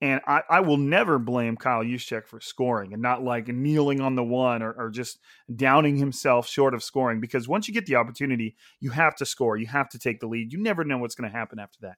And 0.00 0.20
I, 0.26 0.42
I 0.50 0.60
will 0.60 0.76
never 0.76 1.18
blame 1.18 1.56
Kyle 1.56 1.82
Juszczyk 1.82 2.26
for 2.26 2.40
scoring 2.40 2.92
and 2.92 3.00
not 3.00 3.22
like 3.22 3.48
kneeling 3.48 4.00
on 4.00 4.16
the 4.16 4.24
one 4.24 4.62
or, 4.62 4.72
or 4.72 4.90
just 4.90 5.18
downing 5.54 5.96
himself 5.96 6.46
short 6.46 6.74
of 6.74 6.82
scoring 6.82 7.20
because 7.20 7.48
once 7.48 7.68
you 7.68 7.74
get 7.74 7.86
the 7.86 7.94
opportunity, 7.94 8.56
you 8.80 8.90
have 8.90 9.14
to 9.16 9.26
score. 9.26 9.56
You 9.56 9.66
have 9.68 9.88
to 9.90 9.98
take 9.98 10.20
the 10.20 10.26
lead. 10.26 10.52
You 10.52 10.60
never 10.60 10.84
know 10.84 10.98
what's 10.98 11.14
going 11.14 11.30
to 11.30 11.36
happen 11.36 11.58
after 11.58 11.78
that. 11.82 11.96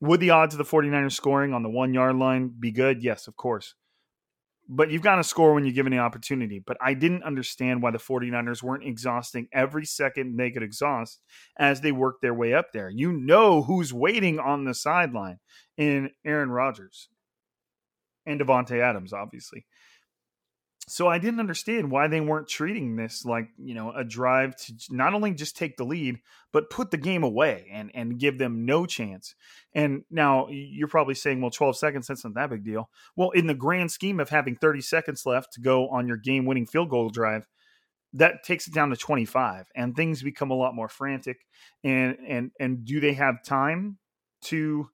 Would 0.00 0.20
the 0.20 0.30
odds 0.30 0.54
of 0.54 0.58
the 0.58 0.64
49ers 0.64 1.12
scoring 1.12 1.52
on 1.52 1.62
the 1.62 1.68
one 1.68 1.92
yard 1.92 2.16
line 2.16 2.54
be 2.58 2.70
good? 2.70 3.02
Yes, 3.02 3.26
of 3.26 3.36
course 3.36 3.74
but 4.68 4.90
you've 4.90 5.02
got 5.02 5.16
to 5.16 5.24
score 5.24 5.54
when 5.54 5.64
you're 5.64 5.72
given 5.72 5.92
the 5.92 5.98
opportunity. 5.98 6.58
But 6.58 6.76
I 6.80 6.94
didn't 6.94 7.22
understand 7.22 7.82
why 7.82 7.90
the 7.90 7.98
49ers 7.98 8.62
weren't 8.62 8.84
exhausting 8.84 9.48
every 9.52 9.84
second 9.84 10.36
they 10.36 10.50
could 10.50 10.62
exhaust 10.62 11.20
as 11.58 11.80
they 11.80 11.92
worked 11.92 12.22
their 12.22 12.34
way 12.34 12.54
up 12.54 12.72
there. 12.72 12.90
You 12.90 13.12
know 13.12 13.62
who's 13.62 13.92
waiting 13.92 14.38
on 14.38 14.64
the 14.64 14.74
sideline 14.74 15.38
in 15.76 16.10
Aaron 16.24 16.50
Rodgers 16.50 17.08
and 18.24 18.40
Davante 18.40 18.80
Adams, 18.80 19.12
obviously 19.12 19.66
so 20.88 21.08
I 21.08 21.18
didn't 21.18 21.40
understand 21.40 21.90
why 21.90 22.06
they 22.06 22.20
weren't 22.20 22.48
treating 22.48 22.94
this 22.94 23.24
like 23.24 23.48
you 23.58 23.74
know 23.74 23.92
a 23.92 24.04
drive 24.04 24.56
to 24.56 24.74
not 24.90 25.14
only 25.14 25.32
just 25.32 25.56
take 25.56 25.76
the 25.76 25.84
lead 25.84 26.20
but 26.52 26.70
put 26.70 26.90
the 26.90 26.96
game 26.96 27.24
away 27.24 27.68
and 27.72 27.90
and 27.94 28.18
give 28.18 28.38
them 28.38 28.64
no 28.64 28.86
chance. 28.86 29.34
And 29.74 30.04
now 30.10 30.48
you're 30.48 30.88
probably 30.88 31.14
saying, 31.14 31.40
well, 31.40 31.50
12 31.50 31.76
seconds 31.76 32.06
that's 32.06 32.24
not 32.24 32.34
that 32.34 32.50
big 32.50 32.64
deal. 32.64 32.88
Well, 33.16 33.30
in 33.30 33.46
the 33.46 33.54
grand 33.54 33.90
scheme 33.90 34.20
of 34.20 34.30
having 34.30 34.54
30 34.54 34.80
seconds 34.80 35.26
left 35.26 35.52
to 35.54 35.60
go 35.60 35.88
on 35.88 36.06
your 36.06 36.16
game-winning 36.16 36.66
field 36.66 36.90
goal 36.90 37.10
drive, 37.10 37.46
that 38.12 38.44
takes 38.44 38.66
it 38.68 38.74
down 38.74 38.90
to 38.90 38.96
25, 38.96 39.66
and 39.74 39.94
things 39.94 40.22
become 40.22 40.50
a 40.50 40.54
lot 40.54 40.74
more 40.74 40.88
frantic. 40.88 41.38
And 41.82 42.16
and 42.26 42.50
and 42.60 42.84
do 42.84 43.00
they 43.00 43.14
have 43.14 43.42
time 43.44 43.98
to 44.44 44.88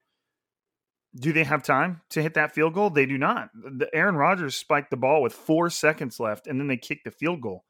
do 1.15 1.33
they 1.33 1.45
have 1.45 1.63
time 1.63 2.01
to 2.11 2.23
hit 2.23 2.35
that 2.35 2.55
field 2.55 2.75
goal? 2.75 2.91
They 2.91 3.07
do 3.07 3.19
not. 3.19 3.51
The 3.55 3.89
Aaron 3.95 4.17
Rodgers 4.17 4.57
spiked 4.57 4.91
the 4.91 4.97
ball 4.97 5.23
with 5.23 5.35
four 5.35 5.69
seconds 5.69 6.19
left, 6.19 6.47
and 6.47 6.59
then 6.59 6.69
they 6.69 6.77
kicked 6.77 7.05
the 7.05 7.11
field 7.11 7.41
goal. 7.41 7.65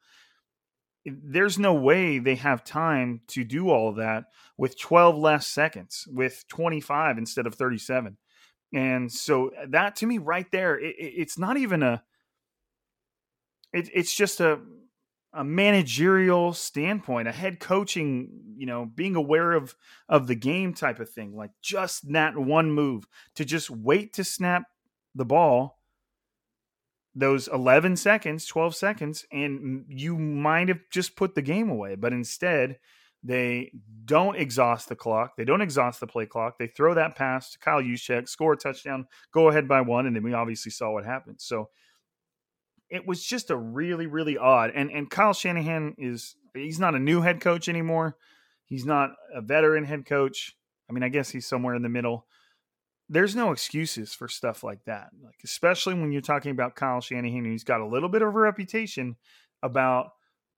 There's 1.05 1.59
no 1.59 1.73
way 1.73 2.19
they 2.19 2.35
have 2.35 2.63
time 2.63 3.21
to 3.27 3.43
do 3.43 3.69
all 3.69 3.93
that 3.93 4.25
with 4.57 4.79
12 4.79 5.17
less 5.17 5.45
seconds, 5.47 6.07
with 6.09 6.45
25 6.47 7.17
instead 7.17 7.45
of 7.45 7.55
37. 7.55 8.17
And 8.73 9.11
so 9.11 9.49
uh, 9.49 9.65
that 9.69 9.97
to 9.97 10.07
me, 10.07 10.17
right 10.17 10.49
there, 10.51 10.79
it, 10.79 10.95
it's 10.97 11.37
not 11.37 11.57
even 11.57 11.83
a. 11.83 12.03
It, 13.73 13.89
it's 13.93 14.15
just 14.15 14.39
a 14.39 14.59
a 15.33 15.43
managerial 15.43 16.53
standpoint, 16.53 17.27
a 17.27 17.31
head 17.31 17.59
coaching, 17.59 18.29
you 18.55 18.65
know, 18.65 18.85
being 18.85 19.15
aware 19.15 19.53
of 19.53 19.75
of 20.07 20.27
the 20.27 20.35
game 20.35 20.73
type 20.73 20.99
of 20.99 21.09
thing, 21.09 21.35
like 21.35 21.51
just 21.61 22.11
that 22.13 22.37
one 22.37 22.71
move 22.71 23.05
to 23.35 23.45
just 23.45 23.69
wait 23.69 24.13
to 24.13 24.23
snap 24.23 24.63
the 25.15 25.25
ball 25.25 25.79
those 27.15 27.47
11 27.47 27.95
seconds, 27.97 28.45
12 28.45 28.75
seconds 28.75 29.25
and 29.31 29.85
you 29.87 30.17
might 30.17 30.67
have 30.67 30.81
just 30.91 31.15
put 31.15 31.35
the 31.35 31.41
game 31.41 31.69
away, 31.69 31.95
but 31.95 32.13
instead 32.13 32.79
they 33.23 33.71
don't 34.05 34.35
exhaust 34.35 34.89
the 34.89 34.95
clock. 34.95 35.37
They 35.37 35.45
don't 35.45 35.61
exhaust 35.61 35.99
the 35.99 36.07
play 36.07 36.25
clock. 36.25 36.57
They 36.57 36.67
throw 36.67 36.93
that 36.95 37.15
pass 37.15 37.51
to 37.51 37.59
Kyle 37.59 37.81
Juszczyk, 37.81 38.27
score 38.27 38.53
a 38.53 38.57
touchdown, 38.57 39.07
go 39.31 39.47
ahead 39.47 39.67
by 39.67 39.81
one, 39.81 40.07
and 40.07 40.15
then 40.15 40.23
we 40.23 40.33
obviously 40.33 40.71
saw 40.71 40.91
what 40.91 41.05
happened. 41.05 41.37
So 41.39 41.69
it 42.93 43.07
was 43.07 43.25
just 43.25 43.49
a 43.49 43.57
really 43.57 44.05
really 44.05 44.37
odd 44.37 44.71
and 44.73 44.91
and 44.91 45.09
Kyle 45.09 45.33
Shanahan 45.33 45.95
is 45.97 46.35
he's 46.53 46.79
not 46.79 46.95
a 46.95 46.99
new 46.99 47.21
head 47.21 47.41
coach 47.41 47.67
anymore. 47.67 48.15
He's 48.65 48.85
not 48.85 49.09
a 49.33 49.41
veteran 49.41 49.83
head 49.83 50.05
coach. 50.05 50.55
I 50.89 50.93
mean, 50.93 51.03
I 51.03 51.09
guess 51.09 51.29
he's 51.29 51.47
somewhere 51.47 51.75
in 51.75 51.81
the 51.81 51.89
middle. 51.89 52.27
There's 53.09 53.35
no 53.35 53.51
excuses 53.51 54.13
for 54.13 54.27
stuff 54.27 54.63
like 54.63 54.85
that. 54.85 55.09
Like 55.23 55.39
especially 55.43 55.95
when 55.95 56.11
you're 56.11 56.21
talking 56.21 56.51
about 56.51 56.75
Kyle 56.75 57.01
Shanahan, 57.01 57.45
he's 57.45 57.63
got 57.63 57.81
a 57.81 57.87
little 57.87 58.09
bit 58.09 58.21
of 58.21 58.29
a 58.29 58.39
reputation 58.39 59.15
about 59.63 60.11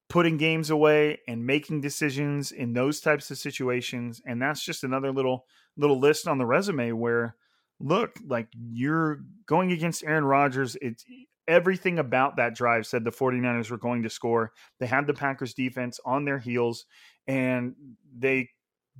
putting 0.08 0.36
games 0.36 0.68
away 0.70 1.18
and 1.26 1.46
making 1.46 1.80
decisions 1.80 2.52
in 2.52 2.74
those 2.74 3.00
types 3.00 3.30
of 3.30 3.38
situations 3.38 4.20
and 4.24 4.40
that's 4.40 4.64
just 4.64 4.84
another 4.84 5.10
little 5.10 5.46
little 5.76 5.98
list 5.98 6.28
on 6.28 6.38
the 6.38 6.46
resume 6.46 6.92
where 6.92 7.34
look 7.80 8.12
like 8.24 8.46
you're 8.52 9.18
going 9.46 9.72
against 9.72 10.04
Aaron 10.04 10.24
Rodgers 10.24 10.76
it's 10.80 11.04
everything 11.48 11.98
about 11.98 12.36
that 12.36 12.54
drive 12.54 12.86
said 12.86 13.04
the 13.04 13.10
49ers 13.10 13.70
were 13.70 13.78
going 13.78 14.02
to 14.02 14.10
score. 14.10 14.52
They 14.80 14.86
had 14.86 15.06
the 15.06 15.14
Packers 15.14 15.54
defense 15.54 16.00
on 16.04 16.24
their 16.24 16.38
heels 16.38 16.86
and 17.26 17.74
they 18.16 18.50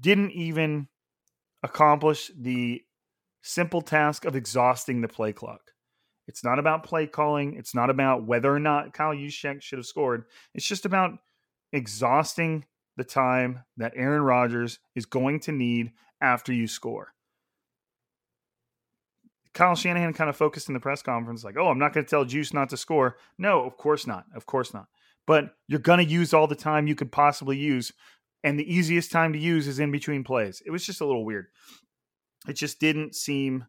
didn't 0.00 0.33
even 0.33 0.88
accomplish 1.62 2.31
the 2.38 2.83
simple 3.43 3.83
task 3.83 4.25
of 4.25 4.37
exhausting 4.37 5.00
the 5.00 5.09
play 5.09 5.33
clock. 5.33 5.61
It's 6.29 6.43
not 6.43 6.59
about 6.59 6.83
play 6.83 7.07
calling. 7.07 7.55
It's 7.55 7.75
not 7.75 7.91
about 7.91 8.26
whether 8.26 8.53
or 8.53 8.59
not 8.59 8.93
Kyle 8.93 9.15
Juszczyk 9.15 9.62
should 9.62 9.79
have 9.79 9.87
scored. 9.87 10.25
It's 10.55 10.67
just 10.67 10.85
about 10.85 11.12
exhausting 11.73 12.65
the 12.97 13.05
time 13.05 13.62
that 13.76 13.93
Aaron 13.95 14.23
Rodgers 14.23 14.79
is 14.95 15.07
going 15.07 15.41
to 15.41 15.53
need 15.53 15.93
after 16.21 16.53
you 16.53 16.67
score. 16.67 17.12
Kyle 19.57 19.75
Shanahan 19.75 20.13
kind 20.13 20.29
of 20.29 20.37
focused 20.37 20.69
in 20.69 20.75
the 20.75 20.81
press 20.81 21.01
conference, 21.01 21.43
like, 21.43 21.57
oh, 21.57 21.69
I'm 21.69 21.79
not 21.79 21.95
going 21.95 22.05
to 22.05 22.11
tell 22.11 22.27
Juice 22.27 22.53
not 22.53 22.69
to 22.69 22.77
score. 22.77 23.17
No, 23.39 23.65
of 23.65 23.79
course 23.79 24.07
not. 24.07 24.27
Of 24.35 24.45
course 24.45 24.75
not. 24.75 24.87
But 25.27 25.55
you're 25.67 25.81
going 25.81 25.99
to 25.99 26.13
use 26.13 26.35
all 26.35 26.47
the 26.47 26.55
time 26.55 26.87
you 26.87 26.95
could 26.95 27.11
possibly 27.11 27.57
use. 27.57 27.91
And 28.45 28.61
the 28.61 28.71
easiest 28.71 29.11
time 29.11 29.33
to 29.33 29.39
use 29.39 29.67
is 29.67 29.79
in 29.79 29.91
between 29.91 30.25
plays. 30.25 30.63
It 30.67 30.71
was 30.71 30.85
just 30.85 31.01
a 31.01 31.07
little 31.07 31.25
weird. 31.25 31.47
It 32.47 32.53
just 32.53 32.81
didn't 32.81 33.15
seem. 33.15 33.65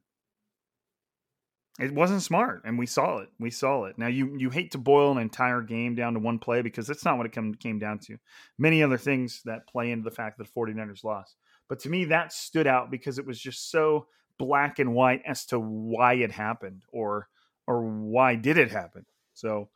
It 1.80 1.94
wasn't 1.94 2.22
smart, 2.22 2.64
and 2.66 2.78
we 2.78 2.86
saw 2.86 3.20
it. 3.20 3.30
We 3.40 3.50
saw 3.50 3.86
it. 3.86 3.98
Now 3.98 4.08
you 4.08 4.36
you 4.38 4.50
hate 4.50 4.72
to 4.72 4.78
boil 4.78 5.14
an 5.14 5.20
entire 5.20 5.62
game 5.62 5.96
down 5.96 6.16
to 6.16 6.20
one 6.20 6.38
play 6.38 6.62
because 6.62 6.86
that's 6.86 7.06
not 7.06 7.18
what 7.18 7.28
it 7.28 7.32
come, 7.32 7.54
came 7.54 7.80
down 7.80 8.00
to. 8.00 8.18
Many 8.58 8.84
other 8.84 8.98
things 8.98 9.42
that 9.46 9.68
play 9.68 9.92
into 9.92 10.04
the 10.04 10.16
fact 10.16 10.38
that 10.38 10.48
the 10.48 10.60
49ers 10.60 11.04
lost. 11.04 11.38
But 11.70 11.80
to 11.82 11.90
me, 11.90 12.06
that 12.06 12.34
stood 12.34 12.68
out 12.68 12.92
because 12.92 13.20
it 13.20 13.26
was 13.26 13.40
just 13.40 13.72
so 13.72 14.08
black 14.38 14.80
and 14.80 14.94
white 14.94 15.22
as 15.26 15.46
to 15.48 15.60
why 15.60 16.14
it 16.16 16.32
happened 16.32 16.84
or 16.92 17.28
or 17.68 17.84
why 17.84 18.36
did 18.36 18.58
it 18.58 18.72
happen. 18.72 19.06
So 19.34 19.70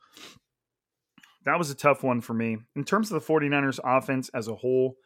that 1.44 1.58
was 1.58 1.70
a 1.70 1.74
tough 1.74 2.02
one 2.02 2.20
for 2.20 2.34
me. 2.34 2.58
In 2.74 2.84
terms 2.84 3.10
of 3.10 3.20
the 3.20 3.32
49ers 3.32 3.80
offense 3.84 4.30
as 4.30 4.48
a 4.48 4.54
whole, 4.54 4.96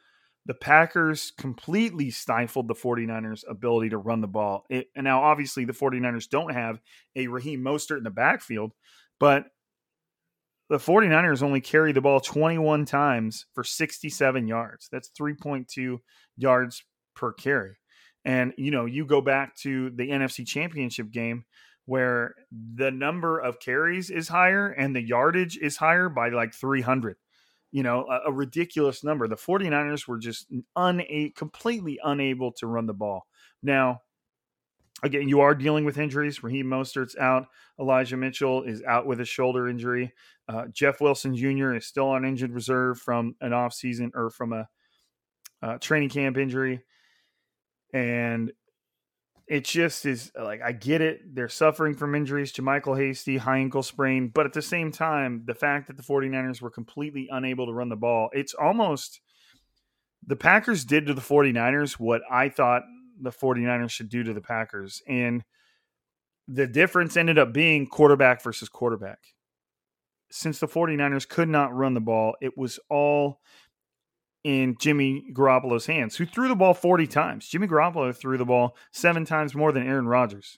the 0.46 0.54
Packers 0.54 1.32
completely 1.36 2.10
stifled 2.10 2.68
the 2.68 2.74
49ers 2.74 3.42
ability 3.48 3.90
to 3.90 3.98
run 3.98 4.20
the 4.20 4.28
ball. 4.28 4.64
It, 4.70 4.88
and 4.94 5.04
now 5.04 5.22
obviously 5.22 5.64
the 5.64 5.72
49ers 5.72 6.28
don't 6.28 6.54
have 6.54 6.78
a 7.16 7.26
Raheem 7.26 7.62
Mostert 7.62 7.98
in 7.98 8.04
the 8.04 8.10
backfield, 8.10 8.72
but 9.18 9.46
the 10.68 10.78
49ers 10.78 11.42
only 11.42 11.60
carry 11.60 11.92
the 11.92 12.00
ball 12.00 12.20
21 12.20 12.84
times 12.84 13.46
for 13.54 13.64
67 13.64 14.46
yards. 14.46 14.88
That's 14.90 15.10
3.2 15.18 15.98
yards 16.36 16.84
per 17.14 17.32
carry. 17.32 17.76
And, 18.26 18.52
you 18.58 18.72
know, 18.72 18.86
you 18.86 19.06
go 19.06 19.20
back 19.20 19.54
to 19.58 19.90
the 19.90 20.08
NFC 20.10 20.44
Championship 20.44 21.12
game 21.12 21.44
where 21.84 22.34
the 22.50 22.90
number 22.90 23.38
of 23.38 23.60
carries 23.60 24.10
is 24.10 24.26
higher 24.26 24.68
and 24.68 24.94
the 24.94 25.00
yardage 25.00 25.56
is 25.56 25.76
higher 25.76 26.08
by 26.08 26.30
like 26.30 26.52
300. 26.52 27.16
You 27.70 27.84
know, 27.84 28.04
a, 28.10 28.30
a 28.30 28.32
ridiculous 28.32 29.04
number. 29.04 29.28
The 29.28 29.36
49ers 29.36 30.08
were 30.08 30.18
just 30.18 30.48
completely 31.36 32.00
unable 32.02 32.50
to 32.54 32.66
run 32.66 32.86
the 32.86 32.94
ball. 32.94 33.28
Now, 33.62 34.00
again, 35.04 35.28
you 35.28 35.40
are 35.42 35.54
dealing 35.54 35.84
with 35.84 35.96
injuries. 35.96 36.42
Raheem 36.42 36.66
Mostert's 36.66 37.16
out. 37.16 37.46
Elijah 37.78 38.16
Mitchell 38.16 38.64
is 38.64 38.82
out 38.82 39.06
with 39.06 39.20
a 39.20 39.24
shoulder 39.24 39.68
injury. 39.68 40.12
Uh, 40.48 40.64
Jeff 40.72 41.00
Wilson 41.00 41.36
Jr. 41.36 41.74
is 41.74 41.86
still 41.86 42.08
on 42.08 42.24
injured 42.24 42.52
reserve 42.52 42.98
from 42.98 43.36
an 43.40 43.52
offseason 43.52 44.10
or 44.14 44.30
from 44.30 44.52
a 44.52 44.68
uh, 45.62 45.78
training 45.78 46.08
camp 46.08 46.36
injury. 46.36 46.82
And 47.96 48.52
it 49.48 49.64
just 49.64 50.04
is 50.04 50.30
like, 50.38 50.60
I 50.60 50.72
get 50.72 51.00
it. 51.00 51.34
They're 51.34 51.48
suffering 51.48 51.94
from 51.94 52.14
injuries. 52.14 52.52
JaMycal 52.52 52.98
Hasty, 52.98 53.38
high 53.38 53.58
ankle 53.58 53.82
sprain. 53.82 54.28
But 54.28 54.44
at 54.44 54.52
the 54.52 54.60
same 54.60 54.92
time, 54.92 55.44
the 55.46 55.54
fact 55.54 55.86
that 55.86 55.96
the 55.96 56.02
49ers 56.02 56.60
were 56.60 56.70
completely 56.70 57.28
unable 57.30 57.64
to 57.66 57.72
run 57.72 57.88
the 57.88 57.96
ball, 57.96 58.28
it's 58.32 58.52
almost 58.52 59.20
the 60.26 60.36
Packers 60.36 60.84
did 60.84 61.06
to 61.06 61.14
the 61.14 61.22
49ers 61.22 61.92
what 61.92 62.20
I 62.30 62.50
thought 62.50 62.82
the 63.18 63.30
49ers 63.30 63.90
should 63.90 64.10
do 64.10 64.22
to 64.24 64.34
the 64.34 64.42
Packers. 64.42 65.00
And 65.08 65.42
the 66.46 66.66
difference 66.66 67.16
ended 67.16 67.38
up 67.38 67.54
being 67.54 67.86
quarterback 67.86 68.42
versus 68.42 68.68
quarterback. 68.68 69.20
Since 70.30 70.58
the 70.58 70.68
49ers 70.68 71.26
could 71.26 71.48
not 71.48 71.74
run 71.74 71.94
the 71.94 72.00
ball, 72.00 72.34
it 72.42 72.58
was 72.58 72.78
all 72.90 73.40
in 74.46 74.76
Jimmy 74.78 75.24
Garoppolo's 75.32 75.86
hands, 75.86 76.14
who 76.14 76.24
threw 76.24 76.46
the 76.46 76.54
ball 76.54 76.72
40 76.72 77.08
times. 77.08 77.48
Jimmy 77.48 77.66
Garoppolo 77.66 78.14
threw 78.14 78.38
the 78.38 78.44
ball 78.44 78.76
seven 78.92 79.24
times 79.24 79.56
more 79.56 79.72
than 79.72 79.84
Aaron 79.84 80.06
Rodgers. 80.06 80.56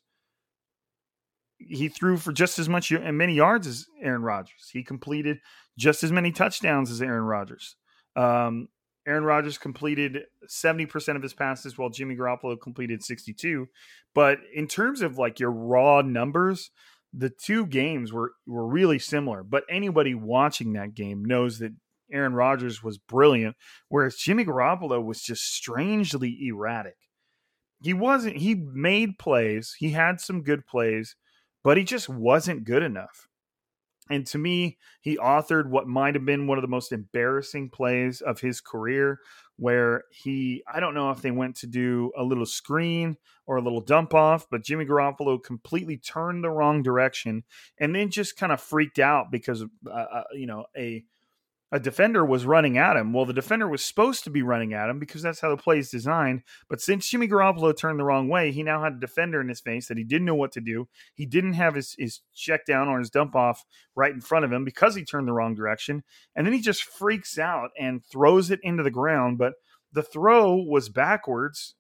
He 1.57 1.89
threw 1.89 2.19
for 2.19 2.31
just 2.31 2.59
as 2.59 2.69
much 2.69 2.93
and 2.93 3.17
many 3.17 3.33
yards 3.33 3.67
as 3.67 3.87
Aaron 4.03 4.21
Rodgers. 4.21 4.69
He 4.71 4.85
completed 4.85 5.39
just 5.79 6.05
as 6.05 6.13
many 6.13 6.33
touchdowns 6.33 6.91
as 6.91 7.01
Aaron 7.01 7.25
Rodgers. 7.25 7.77
Um, 8.15 8.69
Aaron 9.07 9.25
Rodgers 9.25 9.57
completed 9.57 10.25
70% 10.47 11.17
of 11.17 11.23
his 11.23 11.33
passes 11.33 11.79
while 11.79 11.89
Jimmy 11.89 12.15
Garoppolo 12.15 12.61
completed 12.61 13.03
62. 13.03 13.69
But 14.15 14.41
in 14.55 14.67
terms 14.67 15.01
of 15.01 15.17
like 15.17 15.41
your 15.41 15.51
raw 15.51 16.03
numbers, 16.03 16.71
the 17.15 17.31
two 17.31 17.65
games 17.65 18.13
were 18.13 18.33
were 18.47 18.67
really 18.67 18.99
similar. 18.99 19.43
But 19.43 19.65
anybody 19.71 20.15
watching 20.15 20.75
that 20.75 20.93
game 20.95 21.25
knows 21.25 21.59
that 21.61 21.73
Aaron 22.13 22.35
Rodgers 22.35 22.83
was 22.83 22.99
brilliant, 22.99 23.57
whereas 23.89 24.17
Jimmy 24.17 24.45
Garoppolo 24.45 25.05
was 25.05 25.23
just 25.23 25.53
strangely 25.55 26.39
erratic. 26.47 26.97
He 27.83 27.95
wasn't 27.95 28.37
he 28.37 28.55
made 28.55 29.19
plays, 29.19 29.75
he 29.79 29.91
had 29.91 30.21
some 30.21 30.43
good 30.43 30.67
plays, 30.67 31.17
but 31.63 31.77
he 31.77 31.85
just 31.85 32.09
wasn't 32.09 32.65
good 32.65 32.83
enough. 32.83 33.29
And 34.11 34.27
to 34.29 34.39
me, 34.39 34.79
he 35.01 35.17
authored 35.19 35.69
what 35.69 35.87
might 35.87 36.15
have 36.15 36.25
been 36.25 36.47
one 36.47 36.59
of 36.59 36.63
the 36.63 36.69
most 36.69 36.93
embarrassing 36.93 37.71
plays 37.71 38.21
of 38.21 38.41
his 38.41 38.61
career, 38.61 39.21
where 39.57 40.05
he, 40.11 40.63
I 40.73 40.81
don't 40.81 40.95
know 40.95 41.11
if 41.11 41.21
they 41.21 41.31
went 41.31 41.57
to 41.57 41.67
do 41.67 42.13
a 42.17 42.23
little 42.23 42.47
screen 42.47 43.17
or 43.47 43.57
a 43.57 43.63
little 43.63 43.81
dump 43.81 44.15
off, 44.15 44.47
but 44.51 44.65
Jimmy 44.65 44.87
Garoppolo 44.87 45.43
completely 45.43 45.99
turned 45.99 46.43
the 46.43 46.51
wrong 46.51 46.83
direction 46.83 47.45
and 47.79 47.95
then 47.95 48.11
just 48.11 48.37
kind 48.37 48.53
of 48.53 48.61
freaked 48.61 48.99
out 48.99 49.31
because, 49.31 49.63
uh, 49.87 49.91
uh, 49.91 50.25
you 50.33 50.47
know, 50.47 50.65
a 50.77 51.05
a 51.71 51.79
defender 51.79 52.25
was 52.25 52.47
running 52.47 52.79
at 52.79 52.97
him. 52.97 53.13
Well, 53.13 53.27
the 53.27 53.35
defender 53.35 53.69
was 53.69 53.85
supposed 53.85 54.25
to 54.25 54.31
be 54.31 54.43
running 54.43 54.73
at 54.73 54.89
him 54.89 54.99
because 54.99 55.21
that's 55.21 55.41
how 55.41 55.51
the 55.51 55.63
play 55.63 55.79
is 55.79 55.91
designed. 55.91 56.43
But 56.69 56.81
since 56.81 57.09
Jimmy 57.09 57.29
Garoppolo 57.29 57.77
turned 57.77 58.01
the 58.01 58.05
wrong 58.05 58.29
way, 58.29 58.53
he 58.53 58.63
now 58.63 58.83
had 58.83 58.95
a 58.95 59.01
defender 59.01 59.41
in 59.41 59.49
his 59.49 59.61
face 59.61 59.89
that 59.89 59.99
he 59.99 60.05
didn't 60.05 60.25
know 60.25 60.35
what 60.35 60.53
to 60.53 60.61
do. 60.61 60.89
He 61.15 61.27
didn't 61.27 61.53
have 61.55 61.75
his, 61.75 61.95
his 61.99 62.21
check 62.35 62.65
down 62.65 62.89
or 62.89 62.99
his 62.99 63.11
dump 63.11 63.37
off 63.37 63.65
right 63.95 64.13
in 64.13 64.23
front 64.23 64.47
of 64.47 64.53
him 64.53 64.65
because 64.65 64.95
he 64.95 65.05
turned 65.05 65.29
the 65.29 65.33
wrong 65.33 65.55
direction. 65.55 66.05
And 66.35 66.47
then 66.47 66.55
he 66.55 66.61
just 66.61 66.85
freaks 66.85 67.39
out 67.39 67.71
and 67.79 68.03
throws 68.05 68.51
it 68.51 68.61
into 68.63 68.83
the 68.83 68.91
ground. 68.91 69.37
But 69.37 69.55
the 69.93 70.03
throw 70.03 70.57
was 70.57 70.89
backwards. 70.89 71.75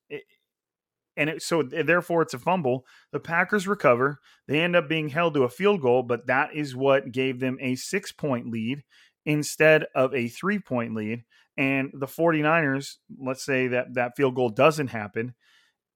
and 1.16 1.30
it, 1.30 1.42
so 1.42 1.62
therefore 1.62 2.22
it's 2.22 2.34
a 2.34 2.38
fumble. 2.38 2.84
The 3.10 3.20
Packers 3.20 3.66
recover. 3.66 4.20
They 4.46 4.60
end 4.60 4.76
up 4.76 4.88
being 4.88 5.08
held 5.08 5.34
to 5.34 5.44
a 5.44 5.48
field 5.48 5.80
goal, 5.80 6.02
but 6.02 6.26
that 6.26 6.54
is 6.54 6.76
what 6.76 7.10
gave 7.10 7.40
them 7.40 7.56
a 7.60 7.74
six 7.74 8.12
point 8.12 8.50
lead 8.50 8.82
instead 9.28 9.84
of 9.94 10.14
a 10.14 10.26
three 10.26 10.58
point 10.58 10.94
lead. 10.94 11.22
And 11.56 11.90
the 11.92 12.06
49ers, 12.06 12.94
let's 13.20 13.44
say 13.44 13.68
that 13.68 13.94
that 13.94 14.16
field 14.16 14.34
goal 14.34 14.48
doesn't 14.48 14.88
happen 14.88 15.34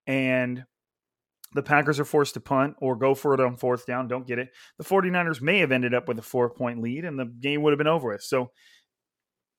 and 0.07 0.65
the 1.55 1.63
Packers 1.63 1.99
are 1.99 2.05
forced 2.05 2.35
to 2.35 2.41
punt 2.41 2.75
or 2.81 2.97
go 2.97 3.15
for 3.15 3.35
it 3.35 3.41
on 3.41 3.57
fourth 3.57 3.87
down, 3.87 4.09
don't 4.09 4.27
get 4.27 4.39
it. 4.39 4.49
The 4.79 4.85
49ers 4.85 5.41
may 5.41 5.59
have 5.59 5.73
ended 5.73 5.95
up 5.95 6.09
with 6.09 6.19
a 6.19 6.23
four 6.23 6.51
point 6.51 6.83
lead 6.83 7.05
and 7.05 7.19
the 7.19 7.25
game 7.25 7.63
would 7.63 7.73
have 7.73 7.79
been 7.79 7.87
over 7.87 8.11
with. 8.11 8.23
So 8.23 8.51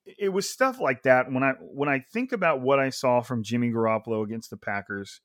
it 0.06 0.30
was 0.30 0.50
stuff 0.50 0.80
like 0.80 1.04
that 1.04 1.32
when 1.32 1.44
I 1.44 1.54
when 1.60 1.90
I 1.90 2.04
think 2.14 2.32
about 2.32 2.62
what 2.62 2.80
I 2.80 2.90
saw 2.90 3.22
from 3.22 3.44
Jimmy 3.44 3.72
Garoppolo 3.72 4.24
against 4.24 4.50
the 4.50 4.58
Packers, 4.58 5.22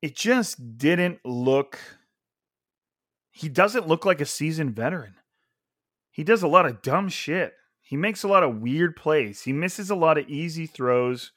it 0.00 0.16
just 0.16 0.78
didn't 0.78 1.18
look 1.24 1.78
he 3.32 3.48
doesn't 3.50 3.88
look 3.88 4.06
like 4.06 4.20
a 4.20 4.26
seasoned 4.26 4.76
veteran 4.76 5.16
he 6.16 6.24
does 6.24 6.42
a 6.42 6.48
lot 6.48 6.64
of 6.64 6.80
dumb 6.80 7.10
shit. 7.10 7.52
He 7.82 7.94
makes 7.94 8.22
a 8.22 8.28
lot 8.28 8.42
of 8.42 8.62
weird 8.62 8.96
plays. 8.96 9.42
He 9.42 9.52
misses 9.52 9.90
a 9.90 9.94
lot 9.94 10.16
of 10.16 10.26
easy 10.30 10.64
throws. 10.64 11.30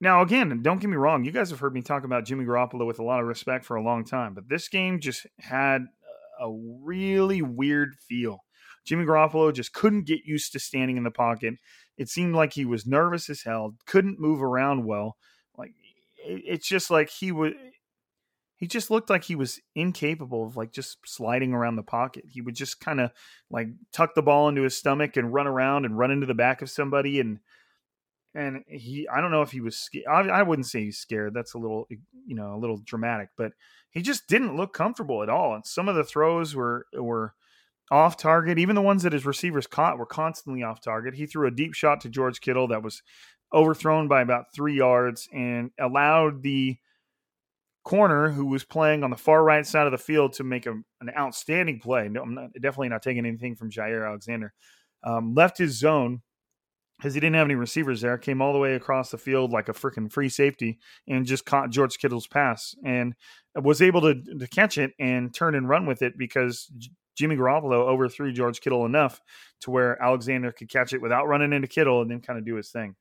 Now, 0.00 0.22
again, 0.22 0.60
don't 0.60 0.80
get 0.80 0.90
me 0.90 0.96
wrong. 0.96 1.24
You 1.24 1.30
guys 1.30 1.50
have 1.50 1.60
heard 1.60 1.72
me 1.72 1.80
talk 1.80 2.02
about 2.02 2.24
Jimmy 2.24 2.44
Garoppolo 2.44 2.84
with 2.84 2.98
a 2.98 3.04
lot 3.04 3.20
of 3.20 3.28
respect 3.28 3.64
for 3.64 3.76
a 3.76 3.82
long 3.82 4.04
time, 4.04 4.34
but 4.34 4.48
this 4.48 4.66
game 4.66 4.98
just 4.98 5.24
had 5.38 5.84
a 6.40 6.50
really 6.82 7.42
weird 7.42 7.94
feel. 7.94 8.40
Jimmy 8.84 9.04
Garoppolo 9.04 9.54
just 9.54 9.72
couldn't 9.72 10.08
get 10.08 10.24
used 10.24 10.50
to 10.50 10.58
standing 10.58 10.96
in 10.96 11.04
the 11.04 11.12
pocket. 11.12 11.54
It 11.96 12.08
seemed 12.08 12.34
like 12.34 12.54
he 12.54 12.64
was 12.64 12.88
nervous 12.88 13.30
as 13.30 13.42
hell, 13.42 13.76
couldn't 13.86 14.18
move 14.18 14.42
around 14.42 14.84
well. 14.84 15.16
Like 15.56 15.74
it's 16.16 16.66
just 16.66 16.90
like 16.90 17.08
he 17.08 17.30
was 17.30 17.52
he 18.56 18.66
just 18.66 18.90
looked 18.90 19.10
like 19.10 19.24
he 19.24 19.34
was 19.34 19.60
incapable 19.74 20.46
of 20.46 20.56
like 20.56 20.72
just 20.72 20.98
sliding 21.04 21.52
around 21.52 21.76
the 21.76 21.82
pocket. 21.82 22.24
He 22.28 22.40
would 22.40 22.54
just 22.54 22.80
kind 22.80 23.00
of 23.00 23.10
like 23.50 23.68
tuck 23.92 24.14
the 24.14 24.22
ball 24.22 24.48
into 24.48 24.62
his 24.62 24.76
stomach 24.76 25.16
and 25.16 25.34
run 25.34 25.46
around 25.46 25.84
and 25.84 25.98
run 25.98 26.10
into 26.10 26.26
the 26.26 26.34
back 26.34 26.62
of 26.62 26.70
somebody 26.70 27.20
and 27.20 27.40
and 28.34 28.64
he 28.66 29.08
I 29.08 29.20
don't 29.20 29.30
know 29.30 29.42
if 29.42 29.52
he 29.52 29.60
was 29.60 29.76
scared. 29.76 30.06
I, 30.08 30.20
I 30.22 30.42
wouldn't 30.42 30.66
say 30.66 30.84
he's 30.84 30.98
scared. 30.98 31.34
That's 31.34 31.54
a 31.54 31.58
little 31.58 31.86
you 32.26 32.34
know 32.34 32.54
a 32.54 32.58
little 32.58 32.78
dramatic, 32.78 33.28
but 33.36 33.52
he 33.90 34.02
just 34.02 34.28
didn't 34.28 34.56
look 34.56 34.72
comfortable 34.72 35.22
at 35.22 35.28
all. 35.28 35.54
And 35.54 35.66
some 35.66 35.88
of 35.88 35.94
the 35.94 36.04
throws 36.04 36.54
were 36.54 36.86
were 36.92 37.34
off 37.90 38.16
target. 38.16 38.58
Even 38.58 38.74
the 38.74 38.82
ones 38.82 39.02
that 39.02 39.12
his 39.12 39.26
receivers 39.26 39.66
caught 39.66 39.98
were 39.98 40.06
constantly 40.06 40.62
off 40.62 40.80
target. 40.80 41.14
He 41.14 41.26
threw 41.26 41.46
a 41.46 41.52
deep 41.52 41.74
shot 41.74 42.00
to 42.00 42.08
George 42.08 42.40
Kittle 42.40 42.68
that 42.68 42.82
was 42.82 43.02
overthrown 43.52 44.08
by 44.08 44.20
about 44.20 44.46
three 44.54 44.76
yards 44.76 45.28
and 45.32 45.70
allowed 45.78 46.42
the 46.42 46.78
corner 47.84 48.30
who 48.30 48.46
was 48.46 48.64
playing 48.64 49.04
on 49.04 49.10
the 49.10 49.16
far 49.16 49.44
right 49.44 49.66
side 49.66 49.86
of 49.86 49.92
the 49.92 49.98
field 49.98 50.32
to 50.34 50.44
make 50.44 50.66
a, 50.66 50.72
an 50.72 51.10
outstanding 51.16 51.78
play. 51.78 52.08
No, 52.08 52.22
I'm 52.22 52.34
not, 52.34 52.52
definitely 52.54 52.88
not 52.88 53.02
taking 53.02 53.26
anything 53.26 53.54
from 53.54 53.70
Jaire 53.70 54.06
Alexander. 54.06 54.52
Um, 55.02 55.34
left 55.34 55.58
his 55.58 55.78
zone 55.78 56.22
because 56.96 57.12
he 57.12 57.20
didn't 57.20 57.36
have 57.36 57.46
any 57.46 57.54
receivers 57.54 58.00
there. 58.00 58.16
Came 58.16 58.40
all 58.40 58.52
the 58.52 58.58
way 58.58 58.74
across 58.74 59.10
the 59.10 59.18
field 59.18 59.52
like 59.52 59.68
a 59.68 59.74
freaking 59.74 60.10
free 60.10 60.30
safety 60.30 60.78
and 61.06 61.26
just 61.26 61.44
caught 61.44 61.70
George 61.70 61.98
Kittle's 61.98 62.26
pass 62.26 62.74
and 62.84 63.14
was 63.54 63.82
able 63.82 64.00
to 64.00 64.14
to 64.38 64.46
catch 64.48 64.78
it 64.78 64.92
and 64.98 65.34
turn 65.34 65.54
and 65.54 65.68
run 65.68 65.84
with 65.86 66.00
it 66.02 66.16
because 66.16 66.70
Jimmy 67.16 67.36
Garoppolo 67.36 67.86
overthrew 67.86 68.32
George 68.32 68.60
Kittle 68.60 68.86
enough 68.86 69.20
to 69.60 69.70
where 69.70 70.02
Alexander 70.02 70.52
could 70.52 70.68
catch 70.68 70.92
it 70.92 71.02
without 71.02 71.28
running 71.28 71.52
into 71.52 71.68
Kittle 71.68 72.02
and 72.02 72.10
then 72.10 72.20
kind 72.20 72.38
of 72.38 72.44
do 72.44 72.54
his 72.54 72.70
thing. 72.70 72.96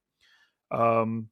Um, 0.71 1.29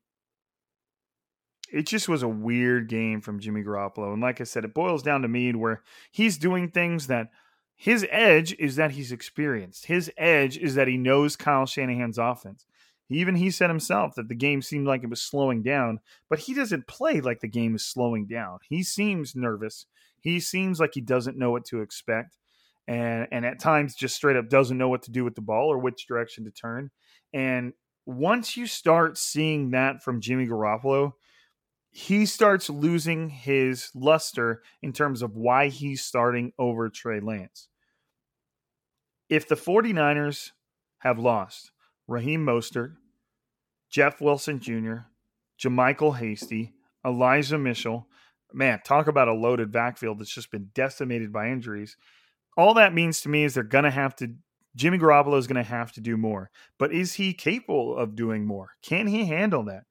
it 1.72 1.86
just 1.86 2.10
was 2.10 2.24
a 2.24 2.28
weird 2.28 2.90
game 2.90 3.22
from 3.22 3.40
Jimmy 3.40 3.64
Garoppolo. 3.64 4.14
And 4.14 4.22
like 4.22 4.42
I 4.42 4.46
said, 4.46 4.66
it 4.66 4.74
boils 4.74 5.04
down 5.04 5.22
to 5.22 5.28
me 5.28 5.54
where 5.54 5.84
he's 6.12 6.38
doing 6.38 6.70
things 6.70 7.08
that 7.08 7.30
his 7.76 8.06
edge 8.12 8.56
is 8.60 8.76
that 8.76 8.92
he's 8.92 9.12
experienced. 9.12 9.88
His 9.88 10.12
edge 10.18 10.58
is 10.58 10.76
that 10.76 10.88
he 10.88 10.98
knows 10.98 11.36
Kyle 11.36 11.66
Shanahan's 11.66 12.18
offense. 12.18 12.66
Even 13.10 13.36
he 13.36 13.52
said 13.52 13.70
himself 13.70 14.16
that 14.16 14.30
the 14.30 14.36
game 14.36 14.62
seemed 14.62 14.88
like 14.88 15.04
it 15.04 15.10
was 15.10 15.22
slowing 15.22 15.64
down, 15.64 16.00
but 16.30 16.40
he 16.40 16.54
doesn't 16.54 16.88
play 16.88 17.20
like 17.20 17.42
the 17.42 17.48
game 17.48 17.76
is 17.76 17.86
slowing 17.86 18.26
down. 18.26 18.60
He 18.70 18.84
seems 18.84 19.36
nervous. 19.36 19.86
He 20.22 20.40
seems 20.40 20.80
like 20.80 20.92
he 20.94 21.02
doesn't 21.02 21.38
know 21.38 21.52
what 21.52 21.66
to 21.66 21.82
expect. 21.82 22.38
And 22.88 23.28
and 23.32 23.46
at 23.46 23.60
times 23.60 23.96
just 23.96 24.16
straight 24.16 24.38
up 24.38 24.50
doesn't 24.50 24.78
know 24.78 24.90
what 24.90 25.04
to 25.04 25.12
do 25.12 25.24
with 25.24 25.36
the 25.36 25.42
ball 25.42 25.72
or 25.72 25.78
which 25.78 26.08
direction 26.08 26.46
to 26.46 26.52
turn. 26.52 26.92
And 27.34 27.74
once 28.06 28.56
you 28.56 28.66
start 28.66 29.18
seeing 29.18 29.72
that 29.72 30.04
from 30.04 30.22
Jimmy 30.22 30.48
Garoppolo, 30.48 31.14
he 31.92 32.26
starts 32.26 32.70
losing 32.70 33.30
his 33.30 33.90
luster 33.94 34.64
in 34.82 34.94
terms 34.94 35.22
of 35.22 35.36
why 35.36 35.68
he's 35.68 36.02
starting 36.04 36.54
over 36.58 36.90
Trey 36.90 37.20
Lance. 37.20 37.68
if 39.32 39.48
the 39.48 39.56
49ers 39.56 40.52
have 41.00 41.18
lost 41.18 41.72
Raheem 42.08 42.46
Mostert, 42.46 42.96
Jeff 43.90 44.20
Wilson 44.20 44.60
Jr., 44.60 44.96
JaMycal 45.58 46.18
Hasty, 46.18 46.74
Elijah 47.06 47.58
Mitchell, 47.58 48.08
man, 48.54 48.82
talk 48.84 49.08
about 49.08 49.30
a 49.30 49.34
loaded 49.34 49.72
backfield 49.72 50.20
that's 50.20 50.34
just 50.34 50.52
been 50.52 50.70
decimated 50.76 51.32
by 51.32 51.48
injuries. 51.50 51.96
All 52.58 52.74
that 52.74 52.94
means 52.94 53.22
to 53.22 53.30
me 53.30 53.46
is 53.46 53.54
they're 53.54 53.64
going 53.64 53.86
to 53.86 53.92
have 53.92 54.14
to, 54.18 54.36
Jimmy 54.76 54.98
Garoppolo 54.98 55.38
is 55.38 55.48
going 55.48 55.64
to 55.64 55.70
have 55.70 55.94
to 55.94 56.02
do 56.02 56.18
more. 56.18 56.52
But 56.78 56.92
is 56.92 57.14
he 57.14 57.34
capable 57.34 57.96
of 57.96 58.16
doing 58.16 58.46
more? 58.46 58.72
Can 58.84 59.08
he 59.08 59.26
handle 59.26 59.64
that? 59.64 59.84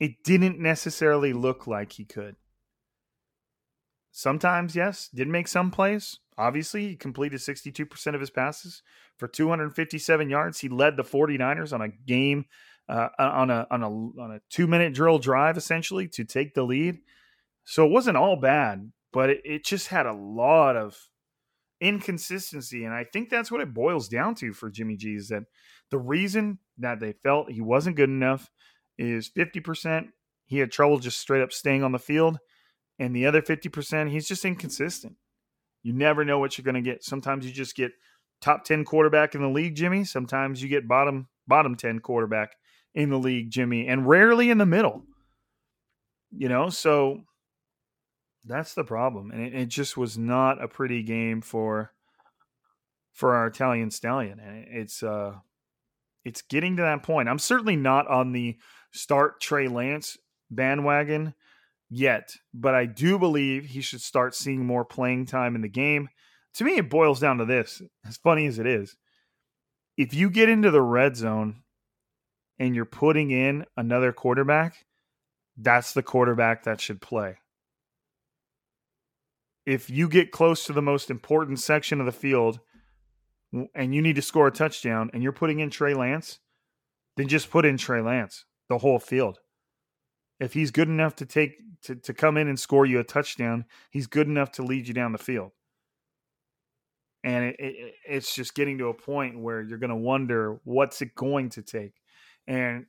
It 0.00 0.22
didn't 0.24 0.58
necessarily 0.58 1.32
look 1.32 1.66
like 1.66 1.92
he 1.92 2.04
could. 2.04 2.36
Sometimes, 4.10 4.76
yes, 4.76 5.08
did 5.12 5.28
make 5.28 5.48
some 5.48 5.70
plays. 5.70 6.18
Obviously, 6.36 6.88
he 6.88 6.96
completed 6.96 7.40
62% 7.40 8.14
of 8.14 8.20
his 8.20 8.30
passes 8.30 8.82
for 9.16 9.28
257 9.28 10.28
yards. 10.28 10.60
He 10.60 10.68
led 10.68 10.96
the 10.96 11.04
49ers 11.04 11.72
on 11.72 11.82
a 11.82 11.88
game 11.88 12.46
uh, 12.88 13.08
on 13.18 13.50
a 13.50 13.66
on 13.70 13.82
a 13.82 13.88
on 13.88 14.32
a 14.32 14.40
2-minute 14.54 14.92
drill 14.92 15.18
drive 15.18 15.56
essentially 15.56 16.08
to 16.08 16.24
take 16.24 16.54
the 16.54 16.62
lead. 16.62 16.98
So 17.64 17.86
it 17.86 17.92
wasn't 17.92 18.16
all 18.16 18.36
bad, 18.36 18.90
but 19.12 19.30
it, 19.30 19.40
it 19.44 19.64
just 19.64 19.88
had 19.88 20.06
a 20.06 20.12
lot 20.12 20.76
of 20.76 20.96
inconsistency 21.80 22.84
and 22.84 22.94
I 22.94 23.04
think 23.04 23.28
that's 23.28 23.50
what 23.50 23.60
it 23.60 23.74
boils 23.74 24.08
down 24.08 24.36
to 24.36 24.52
for 24.52 24.70
Jimmy 24.70 24.96
G 24.96 25.16
is 25.16 25.28
that 25.28 25.42
the 25.90 25.98
reason 25.98 26.60
that 26.78 27.00
they 27.00 27.12
felt 27.12 27.50
he 27.50 27.60
wasn't 27.60 27.96
good 27.96 28.08
enough 28.08 28.48
is 28.98 29.28
50% 29.28 30.08
he 30.52 30.58
had 30.58 30.70
trouble 30.70 30.98
just 30.98 31.18
straight 31.18 31.42
up 31.42 31.52
staying 31.52 31.82
on 31.82 31.92
the 31.92 31.98
field 31.98 32.38
and 32.98 33.16
the 33.16 33.26
other 33.26 33.40
50% 33.40 34.10
he's 34.10 34.28
just 34.28 34.44
inconsistent. 34.44 35.16
You 35.82 35.92
never 35.92 36.24
know 36.24 36.38
what 36.38 36.56
you're 36.56 36.64
going 36.64 36.74
to 36.74 36.82
get. 36.82 37.02
Sometimes 37.02 37.46
you 37.46 37.52
just 37.52 37.74
get 37.74 37.92
top 38.42 38.64
10 38.64 38.84
quarterback 38.84 39.34
in 39.34 39.40
the 39.40 39.48
league, 39.48 39.74
Jimmy. 39.74 40.04
Sometimes 40.04 40.62
you 40.62 40.68
get 40.68 40.86
bottom 40.86 41.28
bottom 41.48 41.74
10 41.74 42.00
quarterback 42.00 42.54
in 42.94 43.08
the 43.08 43.18
league, 43.18 43.50
Jimmy, 43.50 43.88
and 43.88 44.06
rarely 44.06 44.50
in 44.50 44.58
the 44.58 44.66
middle. 44.66 45.02
You 46.30 46.48
know, 46.48 46.68
so 46.68 47.22
that's 48.44 48.74
the 48.74 48.84
problem. 48.84 49.30
And 49.30 49.42
it, 49.42 49.54
it 49.54 49.68
just 49.68 49.96
was 49.96 50.18
not 50.18 50.62
a 50.62 50.68
pretty 50.68 51.02
game 51.02 51.40
for 51.40 51.92
for 53.12 53.34
our 53.34 53.46
Italian 53.46 53.90
stallion. 53.90 54.38
And 54.38 54.66
it's 54.68 55.02
uh 55.02 55.36
it's 56.24 56.42
getting 56.42 56.76
to 56.76 56.82
that 56.82 57.02
point. 57.02 57.28
I'm 57.28 57.38
certainly 57.38 57.76
not 57.76 58.06
on 58.06 58.32
the 58.32 58.58
start 58.92 59.40
Trey 59.40 59.68
Lance 59.68 60.16
bandwagon 60.50 61.34
yet, 61.90 62.36
but 62.54 62.74
I 62.74 62.86
do 62.86 63.18
believe 63.18 63.66
he 63.66 63.80
should 63.80 64.00
start 64.00 64.34
seeing 64.34 64.64
more 64.64 64.84
playing 64.84 65.26
time 65.26 65.54
in 65.54 65.62
the 65.62 65.68
game. 65.68 66.08
To 66.54 66.64
me, 66.64 66.76
it 66.76 66.90
boils 66.90 67.20
down 67.20 67.38
to 67.38 67.44
this 67.44 67.82
as 68.06 68.16
funny 68.16 68.46
as 68.46 68.58
it 68.58 68.66
is. 68.66 68.96
If 69.96 70.14
you 70.14 70.30
get 70.30 70.48
into 70.48 70.70
the 70.70 70.82
red 70.82 71.16
zone 71.16 71.62
and 72.58 72.74
you're 72.74 72.84
putting 72.84 73.30
in 73.30 73.66
another 73.76 74.12
quarterback, 74.12 74.86
that's 75.56 75.92
the 75.92 76.02
quarterback 76.02 76.64
that 76.64 76.80
should 76.80 77.00
play. 77.00 77.36
If 79.66 79.90
you 79.90 80.08
get 80.08 80.32
close 80.32 80.64
to 80.64 80.72
the 80.72 80.82
most 80.82 81.10
important 81.10 81.60
section 81.60 82.00
of 82.00 82.06
the 82.06 82.12
field 82.12 82.60
and 83.74 83.94
you 83.94 84.02
need 84.02 84.16
to 84.16 84.22
score 84.22 84.46
a 84.46 84.50
touchdown 84.50 85.10
and 85.12 85.22
you're 85.22 85.32
putting 85.32 85.60
in 85.60 85.70
Trey 85.70 85.94
Lance, 85.94 86.40
then 87.16 87.28
just 87.28 87.50
put 87.50 87.66
in 87.66 87.76
Trey 87.76 88.00
Lance 88.00 88.44
the 88.72 88.78
whole 88.78 88.98
field. 88.98 89.38
If 90.40 90.54
he's 90.54 90.70
good 90.70 90.88
enough 90.88 91.14
to 91.16 91.26
take 91.26 91.58
to, 91.82 91.94
to 91.94 92.14
come 92.14 92.38
in 92.38 92.48
and 92.48 92.58
score 92.58 92.86
you 92.86 92.98
a 93.00 93.04
touchdown, 93.04 93.66
he's 93.90 94.06
good 94.06 94.26
enough 94.26 94.50
to 94.52 94.62
lead 94.62 94.88
you 94.88 94.94
down 94.94 95.12
the 95.12 95.18
field. 95.18 95.50
And 97.22 97.44
it, 97.44 97.56
it, 97.58 97.94
it's 98.08 98.34
just 98.34 98.54
getting 98.54 98.78
to 98.78 98.86
a 98.86 98.94
point 98.94 99.38
where 99.38 99.60
you're 99.60 99.78
going 99.78 99.90
to 99.90 99.96
wonder 99.96 100.58
what's 100.64 101.02
it 101.02 101.14
going 101.14 101.50
to 101.50 101.62
take. 101.62 102.00
And 102.46 102.86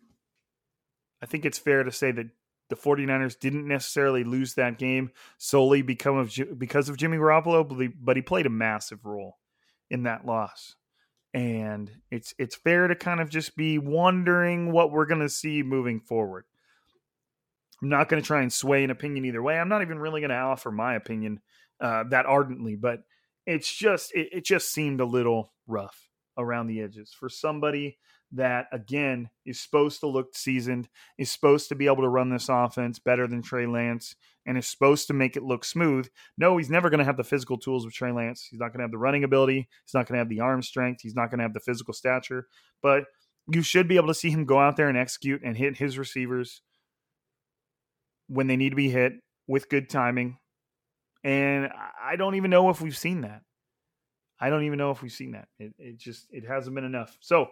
I 1.21 1.25
think 1.25 1.43
it's 1.43 1.59
fair 1.59 1.83
to 1.83 1.91
say 1.91 2.11
that 2.13 2.27
the 2.69 2.75
49ers 2.77 3.37
didn't 3.37 3.67
necessarily 3.67 4.23
lose 4.23 4.53
that 4.53 4.79
game 4.79 5.11
solely 5.37 5.81
because 5.81 6.39
of, 6.39 6.57
because 6.57 6.87
of 6.87 6.97
Jimmy 6.97 7.17
Garoppolo, 7.17 7.91
but 8.01 8.15
he 8.15 8.21
played 8.21 8.45
a 8.45 8.49
massive 8.49 9.05
role 9.05 9.37
in 9.89 10.03
that 10.03 10.25
loss. 10.25 10.75
And 11.33 11.89
it's 12.11 12.33
it's 12.37 12.55
fair 12.55 12.87
to 12.87 12.95
kind 12.95 13.19
of 13.19 13.29
just 13.29 13.55
be 13.55 13.79
wondering 13.79 14.71
what 14.71 14.91
we're 14.91 15.07
going 15.07 15.21
to 15.21 15.29
see 15.29 15.63
moving 15.63 15.99
forward. 15.99 16.45
I'm 17.81 17.89
not 17.89 18.07
going 18.07 18.21
to 18.21 18.25
try 18.25 18.41
and 18.41 18.53
sway 18.53 18.83
an 18.83 18.91
opinion 18.91 19.25
either 19.25 19.41
way. 19.41 19.59
I'm 19.59 19.69
not 19.69 19.81
even 19.81 19.99
really 19.99 20.21
going 20.21 20.29
to 20.29 20.35
offer 20.35 20.71
my 20.71 20.95
opinion 20.95 21.41
uh, 21.81 22.03
that 22.11 22.25
ardently, 22.25 22.75
but 22.75 22.99
it's 23.45 23.71
just 23.73 24.13
it, 24.13 24.29
it 24.31 24.45
just 24.45 24.71
seemed 24.71 25.01
a 25.01 25.05
little 25.05 25.53
rough 25.67 26.09
around 26.37 26.67
the 26.67 26.81
edges 26.81 27.13
for 27.17 27.29
somebody 27.29 27.97
that 28.33 28.67
again 28.71 29.29
is 29.45 29.59
supposed 29.59 29.99
to 29.99 30.07
look 30.07 30.35
seasoned, 30.35 30.89
is 31.17 31.31
supposed 31.31 31.69
to 31.69 31.75
be 31.75 31.85
able 31.85 32.01
to 32.01 32.09
run 32.09 32.29
this 32.29 32.49
offense 32.49 32.99
better 32.99 33.27
than 33.27 33.41
Trey 33.41 33.65
Lance, 33.65 34.15
and 34.45 34.57
is 34.57 34.67
supposed 34.67 35.07
to 35.07 35.13
make 35.13 35.37
it 35.37 35.43
look 35.43 35.63
smooth. 35.63 36.07
No, 36.37 36.57
he's 36.57 36.69
never 36.69 36.89
going 36.89 36.99
to 36.99 37.05
have 37.05 37.17
the 37.17 37.23
physical 37.23 37.57
tools 37.57 37.85
of 37.85 37.93
Trey 37.93 38.11
Lance. 38.11 38.47
He's 38.49 38.59
not 38.59 38.69
going 38.69 38.79
to 38.79 38.83
have 38.83 38.91
the 38.91 38.97
running 38.97 39.23
ability. 39.23 39.67
He's 39.85 39.93
not 39.93 40.07
going 40.07 40.15
to 40.15 40.19
have 40.19 40.29
the 40.29 40.39
arm 40.41 40.61
strength. 40.61 41.01
He's 41.01 41.15
not 41.15 41.29
going 41.29 41.39
to 41.39 41.43
have 41.43 41.53
the 41.53 41.59
physical 41.59 41.93
stature. 41.93 42.47
But 42.81 43.05
you 43.51 43.61
should 43.61 43.87
be 43.87 43.95
able 43.97 44.07
to 44.07 44.13
see 44.13 44.29
him 44.29 44.45
go 44.45 44.59
out 44.59 44.77
there 44.77 44.89
and 44.89 44.97
execute 44.97 45.41
and 45.43 45.55
hit 45.55 45.77
his 45.77 45.97
receivers 45.97 46.61
when 48.27 48.47
they 48.47 48.55
need 48.55 48.69
to 48.71 48.75
be 48.75 48.89
hit 48.89 49.13
with 49.47 49.69
good 49.69 49.89
timing. 49.89 50.37
And 51.23 51.69
I 52.01 52.15
don't 52.15 52.35
even 52.35 52.49
know 52.49 52.69
if 52.69 52.81
we've 52.81 52.97
seen 52.97 53.21
that. 53.21 53.41
I 54.39 54.49
don't 54.49 54.63
even 54.63 54.77
know 54.77 54.91
if 54.91 55.01
we've 55.01 55.11
seen 55.11 55.31
that. 55.33 55.47
It, 55.57 55.73
it 55.77 55.97
just 55.97 56.27
it 56.31 56.45
hasn't 56.45 56.75
been 56.75 56.83
enough. 56.83 57.17
So 57.21 57.47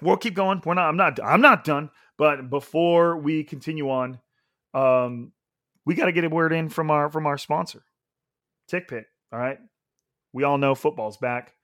we'll 0.00 0.16
keep 0.16 0.34
going. 0.34 0.62
We're 0.64 0.74
not. 0.74 0.88
I'm 0.88 0.96
not. 0.96 1.18
I'm 1.22 1.40
not 1.40 1.64
done. 1.64 1.90
But 2.18 2.50
before 2.50 3.16
we 3.16 3.44
continue 3.44 3.90
on, 3.90 4.18
um, 4.74 5.32
we 5.84 5.94
got 5.94 6.06
to 6.06 6.12
get 6.12 6.24
a 6.24 6.28
word 6.28 6.52
in 6.52 6.68
from 6.68 6.90
our 6.90 7.10
from 7.10 7.26
our 7.26 7.38
sponsor, 7.38 7.82
TickPick. 8.70 9.04
All 9.32 9.38
right. 9.38 9.58
We 10.32 10.44
all 10.44 10.58
know 10.58 10.74
football's 10.74 11.16
back. 11.16 11.54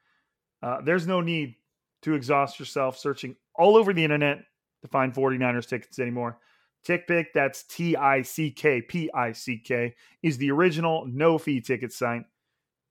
Uh, 0.63 0.81
there's 0.83 1.07
no 1.07 1.21
need 1.21 1.55
to 2.03 2.15
exhaust 2.15 2.59
yourself 2.59 2.99
searching 2.99 3.37
all 3.55 3.77
over 3.77 3.93
the 3.93 4.05
internet 4.05 4.39
to 4.83 4.89
find 4.89 5.15
49ers 5.15 5.69
tickets 5.69 5.99
anymore. 5.99 6.39
TickPick, 6.87 7.27
that's 7.35 7.65
T 7.65 7.97
I 7.97 8.23
C 8.23 8.51
K 8.51 8.83
P 8.83 9.11
I 9.13 9.33
C 9.33 9.59
K, 9.59 9.95
is 10.23 10.39
the 10.39 10.51
original 10.51 11.07
no 11.07 11.39
fee 11.39 11.61
ticket 11.61 11.93
site 11.93 12.25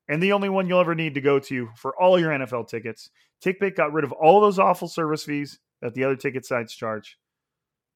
and 0.09 0.21
the 0.21 0.31
only 0.31 0.49
one 0.49 0.67
you'll 0.67 0.79
ever 0.79 0.95
need 0.95 1.13
to 1.15 1.21
go 1.21 1.39
to 1.39 1.69
for 1.75 1.95
all 2.01 2.19
your 2.19 2.31
NFL 2.31 2.67
tickets. 2.67 3.09
TickPick 3.43 3.75
got 3.75 3.93
rid 3.93 4.03
of 4.03 4.11
all 4.11 4.41
those 4.41 4.59
awful 4.59 4.87
service 4.87 5.23
fees 5.23 5.59
that 5.81 5.93
the 5.93 6.03
other 6.03 6.15
ticket 6.15 6.45
sites 6.45 6.73
charge, 6.73 7.17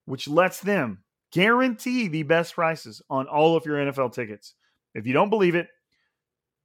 which 0.06 0.28
lets 0.28 0.60
them 0.60 1.04
guarantee 1.32 2.08
the 2.08 2.24
best 2.24 2.54
prices 2.54 3.02
on 3.10 3.28
all 3.28 3.56
of 3.56 3.66
your 3.66 3.78
NFL 3.78 4.14
tickets. 4.14 4.56
If 4.94 5.08
you 5.08 5.14
don't 5.14 5.30
believe 5.30 5.56
it, 5.56 5.68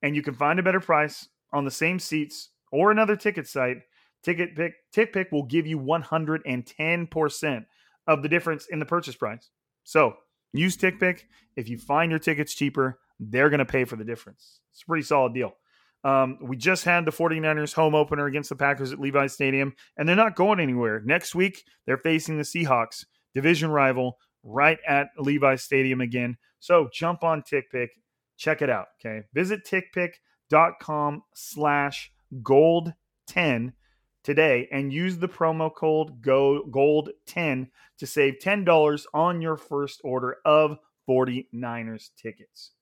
and 0.03 0.15
you 0.15 0.23
can 0.23 0.35
find 0.35 0.59
a 0.59 0.63
better 0.63 0.81
price 0.81 1.29
on 1.53 1.65
the 1.65 1.71
same 1.71 1.99
seats 1.99 2.51
or 2.71 2.91
another 2.91 3.17
ticket 3.17 3.47
site, 3.49 3.79
TickPick 4.25 5.33
will 5.33 5.45
give 5.45 5.67
you 5.67 5.79
110% 5.79 7.67
of 8.07 8.23
the 8.23 8.29
difference 8.29 8.67
in 8.67 8.79
the 8.79 8.85
purchase 8.85 9.15
price. 9.15 9.51
So 9.85 10.17
use 10.53 10.77
TickPick. 10.77 11.23
If 11.55 11.69
you 11.69 11.79
find 11.79 12.11
your 12.11 12.19
tickets 12.19 12.53
cheaper, 12.55 12.99
they're 13.21 13.51
going 13.51 13.59
to 13.59 13.65
pay 13.65 13.85
for 13.85 13.97
the 13.97 14.05
difference. 14.05 14.61
It's 14.73 14.83
a 14.83 14.87
pretty 14.87 15.05
solid 15.05 15.35
deal. 15.35 15.53
Um, 16.05 16.39
we 16.41 16.57
just 16.57 16.85
had 16.85 17.05
the 17.05 17.11
49ers 17.11 17.75
home 17.75 17.95
opener 17.95 18.27
against 18.27 18.49
the 18.49 18.57
Packers 18.57 18.93
at 18.93 19.01
Levi 19.01 19.27
Stadium, 19.27 19.75
and 19.97 20.09
they're 20.09 20.15
not 20.15 20.37
going 20.37 20.61
anywhere. 20.61 21.03
Next 21.05 21.35
week, 21.35 21.65
they're 21.85 21.97
facing 21.97 22.37
the 22.37 22.45
Seahawks, 22.45 23.05
division 23.35 23.71
rival, 23.71 24.19
right 24.45 24.79
at 24.87 25.09
Levi 25.19 25.57
Stadium 25.57 26.01
again. 26.01 26.37
So 26.61 26.89
jump 26.93 27.25
on 27.25 27.43
TickPick. 27.43 27.89
Check 28.37 28.63
it 28.63 28.71
out. 28.71 28.87
Okay. 29.01 29.23
Visit 29.35 29.65
tickpick.com 29.65 31.23
slash 31.35 32.13
gold 32.43 32.93
10 33.27 33.73
today 34.23 34.69
and 34.71 34.93
use 34.93 35.19
the 35.19 35.29
promo 35.29 35.75
code 35.75 36.21
gold10 36.23 37.69
to 37.99 38.07
save 38.07 38.35
$10 38.43 39.05
on 39.15 39.41
your 39.41 39.57
first 39.57 40.01
order 40.05 40.37
of 40.45 40.79
49ers 41.09 42.11
tickets. 42.21 42.73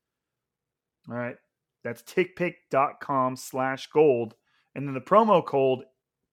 All 1.09 1.17
right. 1.17 1.37
That's 1.83 2.03
tickpick.com 2.03 3.37
slash 3.37 3.89
gold. 3.89 4.35
And 4.75 4.87
then 4.89 4.95
the 4.95 5.01
promo 5.01 5.45
code 5.45 5.85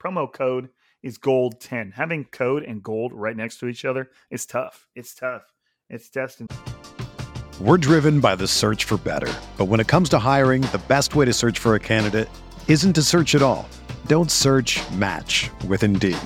promo 0.01 0.31
code 0.31 0.69
is 1.03 1.17
gold 1.17 1.59
10. 1.59 1.91
Having 1.91 2.25
code 2.25 2.63
and 2.63 2.81
gold 2.81 3.11
right 3.13 3.35
next 3.35 3.59
to 3.59 3.67
each 3.67 3.85
other 3.85 4.09
is 4.29 4.45
tough. 4.45 4.87
It's 4.95 5.13
tough. 5.13 5.43
It's 5.89 6.09
testing. 6.09 6.47
We're 7.59 7.77
driven 7.77 8.19
by 8.19 8.35
the 8.35 8.47
search 8.47 8.85
for 8.85 8.97
better. 8.97 9.31
But 9.57 9.65
when 9.65 9.79
it 9.79 9.87
comes 9.87 10.09
to 10.09 10.19
hiring, 10.19 10.61
the 10.63 10.81
best 10.87 11.15
way 11.15 11.25
to 11.25 11.33
search 11.33 11.59
for 11.59 11.75
a 11.75 11.79
candidate 11.79 12.29
isn't 12.67 12.93
to 12.93 13.03
search 13.03 13.35
at 13.35 13.41
all. 13.41 13.67
Don't 14.07 14.31
search 14.31 14.79
match 14.91 15.51
with 15.67 15.83
Indeed. 15.83 16.17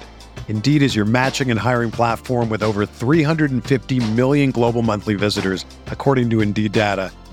Indeed 0.47 0.83
is 0.83 0.95
your 0.95 1.05
matching 1.05 1.51
and 1.51 1.59
hiring 1.59 1.91
platform 1.91 2.49
with 2.49 2.63
over 2.63 2.85
350 2.85 4.11
million 4.11 4.51
global 4.51 4.83
monthly 4.83 5.15
visitors, 5.15 5.65
according 5.87 6.29
to 6.29 6.41
Indeed 6.41 6.71
data 6.71 7.11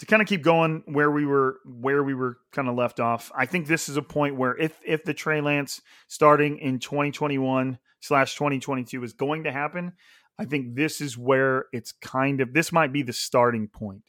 to 0.00 0.06
kind 0.06 0.22
of 0.22 0.28
keep 0.28 0.42
going 0.42 0.82
where 0.86 1.10
we 1.10 1.26
were 1.26 1.58
where 1.64 2.02
we 2.02 2.14
were 2.14 2.38
kind 2.52 2.68
of 2.68 2.74
left 2.74 3.00
off, 3.00 3.30
I 3.34 3.44
think 3.44 3.66
this 3.66 3.88
is 3.88 3.96
a 3.98 4.02
point 4.02 4.36
where 4.36 4.56
if 4.56 4.80
if 4.84 5.04
the 5.04 5.14
Trey 5.14 5.40
Lance 5.40 5.82
starting 6.08 6.58
in 6.58 6.78
2021 6.78 7.78
slash 8.00 8.34
2022 8.34 9.04
is 9.04 9.12
going 9.12 9.44
to 9.44 9.52
happen, 9.52 9.92
I 10.38 10.46
think 10.46 10.74
this 10.74 11.02
is 11.02 11.18
where 11.18 11.66
it's 11.72 11.92
kind 11.92 12.40
of 12.40 12.54
this 12.54 12.72
might 12.72 12.94
be 12.94 13.02
the 13.02 13.12
starting 13.12 13.68
point 13.68 14.02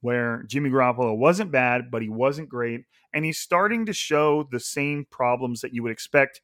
where 0.00 0.42
Jimmy 0.46 0.70
Garoppolo 0.70 1.16
wasn't 1.16 1.52
bad, 1.52 1.90
but 1.90 2.00
he 2.00 2.08
wasn't 2.08 2.48
great, 2.48 2.82
and 3.12 3.24
he's 3.24 3.38
starting 3.38 3.86
to 3.86 3.92
show 3.92 4.48
the 4.50 4.60
same 4.60 5.06
problems 5.10 5.60
that 5.60 5.74
you 5.74 5.82
would 5.82 5.92
expect 5.92 6.40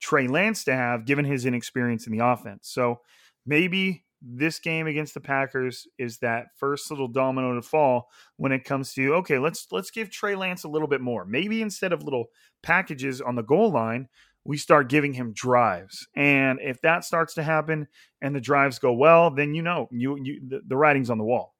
Trey 0.00 0.26
Lance 0.26 0.64
to 0.64 0.74
have 0.74 1.06
given 1.06 1.24
his 1.24 1.46
inexperience 1.46 2.06
in 2.06 2.12
the 2.16 2.24
offense. 2.24 2.68
So 2.68 3.00
maybe 3.46 4.03
this 4.26 4.58
game 4.58 4.86
against 4.86 5.14
the 5.14 5.20
Packers 5.20 5.86
is 5.98 6.18
that 6.18 6.46
first 6.56 6.90
little 6.90 7.08
domino 7.08 7.54
to 7.54 7.62
fall 7.62 8.08
when 8.36 8.52
it 8.52 8.64
comes 8.64 8.94
to 8.94 9.14
okay, 9.16 9.38
let's 9.38 9.66
let's 9.70 9.90
give 9.90 10.10
Trey 10.10 10.34
Lance 10.34 10.64
a 10.64 10.68
little 10.68 10.88
bit 10.88 11.00
more. 11.00 11.24
Maybe 11.24 11.62
instead 11.62 11.92
of 11.92 12.02
little 12.02 12.26
packages 12.62 13.20
on 13.20 13.34
the 13.34 13.42
goal 13.42 13.70
line, 13.70 14.08
we 14.44 14.56
start 14.56 14.88
giving 14.88 15.12
him 15.12 15.32
drives. 15.32 16.06
And 16.16 16.58
if 16.62 16.80
that 16.82 17.04
starts 17.04 17.34
to 17.34 17.42
happen 17.42 17.88
and 18.20 18.34
the 18.34 18.40
drives 18.40 18.78
go 18.78 18.92
well, 18.92 19.30
then 19.30 19.54
you 19.54 19.62
know 19.62 19.88
you 19.90 20.18
you 20.22 20.40
the, 20.48 20.60
the 20.66 20.76
writing's 20.76 21.10
on 21.10 21.18
the 21.18 21.24
wall. 21.24 21.54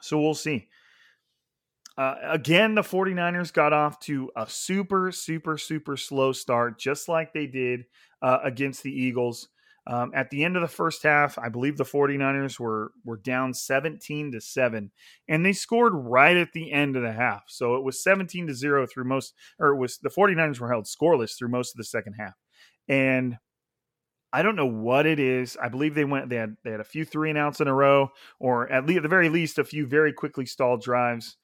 So 0.00 0.20
we'll 0.20 0.34
see. 0.34 0.68
Uh, 1.96 2.14
again, 2.24 2.74
the 2.74 2.82
49ers 2.82 3.52
got 3.52 3.72
off 3.72 4.00
to 4.00 4.30
a 4.34 4.48
super, 4.48 5.12
super, 5.12 5.58
super 5.58 5.96
slow 5.96 6.32
start, 6.32 6.78
just 6.78 7.06
like 7.06 7.32
they 7.32 7.46
did 7.46 7.84
uh, 8.22 8.38
against 8.42 8.82
the 8.82 8.90
Eagles. 8.90 9.48
Um, 9.86 10.12
at 10.14 10.30
the 10.30 10.44
end 10.44 10.56
of 10.56 10.62
the 10.62 10.68
first 10.68 11.02
half, 11.02 11.38
I 11.38 11.48
believe 11.48 11.76
the 11.76 11.84
49ers 11.84 12.60
were 12.60 12.92
were 13.04 13.16
down 13.16 13.52
17 13.52 14.32
to 14.32 14.40
7 14.40 14.92
and 15.28 15.44
they 15.44 15.52
scored 15.52 15.92
right 15.94 16.36
at 16.36 16.52
the 16.52 16.70
end 16.70 16.94
of 16.96 17.02
the 17.02 17.12
half. 17.12 17.44
So 17.48 17.74
it 17.74 17.82
was 17.82 18.02
17 18.02 18.46
to 18.46 18.54
0 18.54 18.86
through 18.86 19.04
most 19.04 19.34
or 19.58 19.68
it 19.68 19.78
was 19.78 19.98
the 19.98 20.10
49ers 20.10 20.60
were 20.60 20.70
held 20.70 20.84
scoreless 20.84 21.36
through 21.36 21.48
most 21.48 21.74
of 21.74 21.78
the 21.78 21.84
second 21.84 22.14
half. 22.14 22.34
And 22.88 23.38
I 24.32 24.42
don't 24.42 24.56
know 24.56 24.66
what 24.66 25.04
it 25.04 25.18
is. 25.18 25.58
I 25.60 25.68
believe 25.68 25.96
they 25.96 26.04
went 26.04 26.28
they 26.28 26.36
had 26.36 26.56
they 26.62 26.70
had 26.70 26.80
a 26.80 26.84
few 26.84 27.04
three 27.04 27.30
and 27.30 27.38
outs 27.38 27.60
in 27.60 27.66
a 27.66 27.74
row 27.74 28.10
or 28.38 28.70
at 28.70 28.86
least 28.86 28.98
at 28.98 29.02
the 29.02 29.08
very 29.08 29.28
least 29.28 29.58
a 29.58 29.64
few 29.64 29.86
very 29.86 30.12
quickly 30.12 30.46
stalled 30.46 30.80
drives 30.80 31.36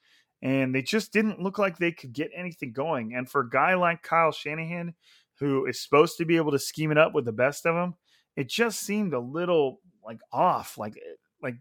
and 0.43 0.73
they 0.73 0.83
just 0.83 1.13
didn't 1.13 1.43
look 1.43 1.59
like 1.59 1.77
they 1.77 1.91
could 1.91 2.13
get 2.13 2.31
anything 2.37 2.73
going. 2.73 3.15
And 3.15 3.29
for 3.29 3.41
a 3.41 3.51
guy 3.51 3.75
like 3.75 4.05
Kyle 4.05 4.31
Shanahan 4.31 4.95
who 5.41 5.67
is 5.67 5.83
supposed 5.83 6.19
to 6.19 6.25
be 6.25 6.37
able 6.37 6.53
to 6.53 6.59
scheme 6.59 6.93
it 6.93 6.99
up 6.99 7.15
with 7.15 7.25
the 7.25 7.33
best 7.33 7.67
of 7.67 7.75
them, 7.75 7.95
it 8.39 8.49
just 8.49 8.81
seemed 8.81 9.13
a 9.13 9.19
little 9.19 9.81
like 10.05 10.21
off 10.33 10.79
like 10.79 10.95
eh, 10.97 11.17
like 11.43 11.57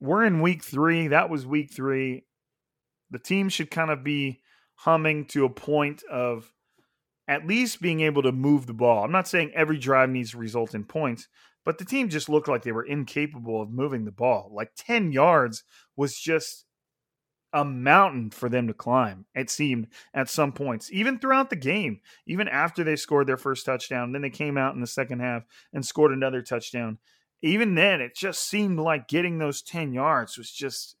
we're 0.00 0.24
in 0.24 0.42
week 0.42 0.64
3 0.64 1.08
that 1.08 1.30
was 1.30 1.46
week 1.46 1.72
3 1.72 2.24
the 3.10 3.18
team 3.20 3.48
should 3.48 3.70
kind 3.70 3.90
of 3.90 4.02
be 4.02 4.40
humming 4.74 5.24
to 5.26 5.44
a 5.44 5.50
point 5.50 6.02
of 6.10 6.52
at 7.28 7.46
least 7.46 7.80
being 7.80 8.00
able 8.00 8.22
to 8.22 8.32
move 8.32 8.66
the 8.66 8.72
ball. 8.72 9.04
I'm 9.04 9.12
not 9.12 9.28
saying 9.28 9.52
every 9.54 9.78
drive 9.78 10.08
needs 10.08 10.32
to 10.32 10.38
result 10.38 10.74
in 10.74 10.84
points 10.84 11.28
but 11.64 11.76
the 11.76 11.84
team 11.84 12.08
just 12.08 12.30
looked 12.30 12.48
like 12.48 12.62
they 12.62 12.72
were 12.72 12.86
incapable 12.86 13.60
of 13.60 13.70
moving 13.70 14.06
the 14.06 14.10
ball. 14.10 14.50
Like 14.54 14.70
10 14.74 15.12
yards 15.12 15.64
was 15.96 16.18
just 16.18 16.64
a 17.52 17.64
mountain 17.64 18.30
for 18.30 18.48
them 18.48 18.68
to 18.68 18.74
climb, 18.74 19.24
it 19.34 19.50
seemed 19.50 19.88
at 20.12 20.28
some 20.28 20.52
points, 20.52 20.90
even 20.92 21.18
throughout 21.18 21.50
the 21.50 21.56
game, 21.56 22.00
even 22.26 22.48
after 22.48 22.84
they 22.84 22.96
scored 22.96 23.26
their 23.26 23.36
first 23.36 23.64
touchdown. 23.64 24.12
Then 24.12 24.22
they 24.22 24.30
came 24.30 24.58
out 24.58 24.74
in 24.74 24.80
the 24.80 24.86
second 24.86 25.20
half 25.20 25.44
and 25.72 25.84
scored 25.84 26.12
another 26.12 26.42
touchdown. 26.42 26.98
Even 27.40 27.74
then, 27.74 28.00
it 28.00 28.14
just 28.14 28.48
seemed 28.48 28.78
like 28.78 29.08
getting 29.08 29.38
those 29.38 29.62
10 29.62 29.92
yards 29.92 30.36
was 30.36 30.50
just 30.50 30.96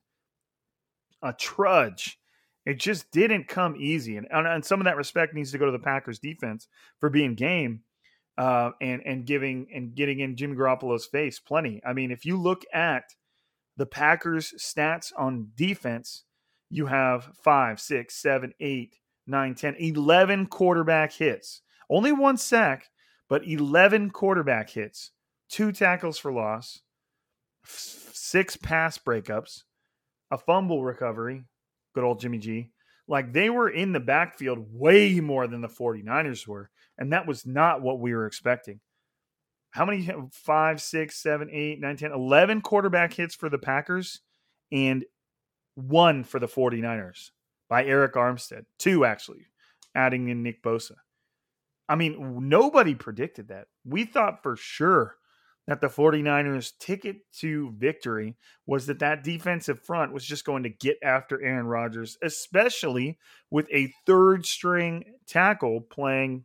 a 1.22 1.32
trudge. 1.32 2.18
It 2.64 2.78
just 2.78 3.10
didn't 3.10 3.48
come 3.48 3.76
easy. 3.76 4.16
And, 4.16 4.26
and 4.30 4.64
some 4.64 4.80
of 4.80 4.84
that 4.84 4.96
respect 4.96 5.34
needs 5.34 5.52
to 5.52 5.58
go 5.58 5.66
to 5.66 5.72
the 5.72 5.78
Packers 5.78 6.18
defense 6.18 6.68
for 7.00 7.10
being 7.10 7.34
game. 7.34 7.82
Uh, 8.36 8.70
and 8.80 9.02
and 9.04 9.26
giving 9.26 9.66
and 9.74 9.96
getting 9.96 10.20
in 10.20 10.36
Jimmy 10.36 10.54
Garoppolo's 10.54 11.06
face 11.06 11.40
plenty. 11.40 11.82
I 11.84 11.92
mean, 11.92 12.12
if 12.12 12.24
you 12.24 12.36
look 12.36 12.62
at 12.72 13.02
the 13.76 13.84
Packers' 13.84 14.54
stats 14.58 15.12
on 15.16 15.48
defense, 15.56 16.22
you 16.70 16.86
have 16.86 17.30
five, 17.42 17.80
six, 17.80 18.14
seven, 18.16 18.52
eight, 18.60 18.96
nine, 19.26 19.54
10, 19.54 19.76
11 19.76 20.46
quarterback 20.46 21.12
hits. 21.12 21.62
Only 21.90 22.12
one 22.12 22.36
sack, 22.36 22.86
but 23.28 23.46
11 23.46 24.10
quarterback 24.10 24.70
hits, 24.70 25.12
two 25.48 25.72
tackles 25.72 26.18
for 26.18 26.32
loss, 26.32 26.80
six 27.64 28.56
pass 28.56 28.98
breakups, 28.98 29.62
a 30.30 30.38
fumble 30.38 30.84
recovery. 30.84 31.44
Good 31.94 32.04
old 32.04 32.20
Jimmy 32.20 32.38
G. 32.38 32.70
Like 33.06 33.32
they 33.32 33.48
were 33.48 33.70
in 33.70 33.92
the 33.92 34.00
backfield 34.00 34.66
way 34.70 35.20
more 35.20 35.46
than 35.46 35.62
the 35.62 35.68
49ers 35.68 36.46
were. 36.46 36.70
And 36.98 37.12
that 37.12 37.26
was 37.26 37.46
not 37.46 37.80
what 37.80 38.00
we 38.00 38.14
were 38.14 38.26
expecting. 38.26 38.80
How 39.70 39.84
many? 39.84 40.08
Five, 40.32 40.80
six, 40.82 41.16
seven, 41.16 41.48
eight, 41.50 41.80
nine, 41.80 41.96
10, 41.96 42.12
11 42.12 42.60
quarterback 42.60 43.12
hits 43.12 43.34
for 43.34 43.48
the 43.48 43.58
Packers 43.58 44.20
and 44.72 45.04
one 45.78 46.24
for 46.24 46.40
the 46.40 46.48
49ers 46.48 47.30
by 47.68 47.84
Arik 47.84 48.12
Armstead. 48.12 48.64
Two, 48.78 49.04
actually, 49.04 49.46
adding 49.94 50.28
in 50.28 50.42
Nick 50.42 50.62
Bosa. 50.62 50.96
I 51.88 51.94
mean, 51.94 52.48
nobody 52.48 52.94
predicted 52.94 53.48
that. 53.48 53.68
We 53.84 54.04
thought 54.04 54.42
for 54.42 54.56
sure 54.56 55.16
that 55.66 55.80
the 55.80 55.86
49ers' 55.86 56.72
ticket 56.78 57.18
to 57.38 57.72
victory 57.76 58.36
was 58.66 58.86
that 58.86 58.98
that 58.98 59.22
defensive 59.22 59.80
front 59.80 60.12
was 60.12 60.24
just 60.24 60.44
going 60.44 60.64
to 60.64 60.68
get 60.68 60.98
after 61.02 61.42
Aaron 61.42 61.66
Rodgers, 61.66 62.18
especially 62.22 63.18
with 63.50 63.68
a 63.72 63.92
third 64.06 64.44
string 64.44 65.04
tackle 65.26 65.82
playing 65.82 66.44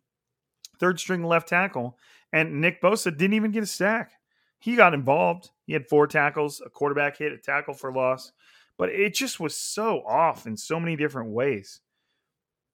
third 0.79 0.99
string 0.99 1.23
left 1.23 1.47
tackle. 1.49 1.97
And 2.31 2.61
Nick 2.61 2.81
Bosa 2.81 3.15
didn't 3.15 3.35
even 3.35 3.51
get 3.51 3.63
a 3.63 3.67
sack. 3.67 4.11
He 4.59 4.75
got 4.75 4.93
involved. 4.93 5.49
He 5.65 5.73
had 5.73 5.87
four 5.87 6.07
tackles, 6.07 6.61
a 6.65 6.69
quarterback 6.69 7.17
hit, 7.17 7.33
a 7.33 7.37
tackle 7.37 7.73
for 7.73 7.91
loss 7.91 8.31
but 8.77 8.89
it 8.89 9.13
just 9.13 9.39
was 9.39 9.55
so 9.55 10.01
off 10.05 10.45
in 10.45 10.57
so 10.57 10.79
many 10.79 10.95
different 10.95 11.31
ways. 11.31 11.81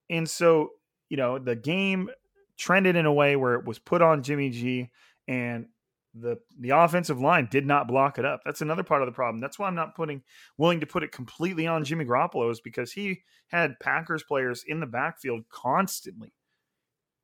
And 0.10 0.30
so, 0.30 0.72
you 1.10 1.18
know, 1.18 1.40
the 1.40 1.56
game 1.56 2.10
trended 2.58 2.96
in 2.96 3.06
a 3.06 3.14
way 3.14 3.36
where 3.36 3.56
it 3.56 3.66
was 3.66 3.80
put 3.80 4.02
on 4.02 4.24
Jimmy 4.24 4.50
G 4.50 4.90
and 5.28 5.68
the 6.16 6.38
the 6.60 6.72
offensive 6.72 7.20
line 7.20 7.48
did 7.52 7.66
not 7.66 7.88
block 7.88 8.18
it 8.18 8.26
up. 8.26 8.42
That's 8.44 8.62
another 8.62 8.84
part 8.84 9.02
of 9.02 9.06
the 9.06 9.12
problem. 9.12 9.40
That's 9.40 9.60
why 9.60 9.68
I'm 9.68 9.76
not 9.76 9.96
putting 9.96 10.24
willing 10.58 10.80
to 10.80 10.86
put 10.86 11.04
it 11.04 11.12
completely 11.12 11.68
on 11.68 11.84
Jimmy 11.84 12.06
Garoppolo 12.06 12.52
is 12.52 12.60
because 12.60 12.92
he 12.92 13.22
had 13.48 13.80
Packers 13.80 14.24
players 14.24 14.64
in 14.68 14.80
the 14.80 14.88
backfield 14.88 15.44
constantly. 15.50 16.34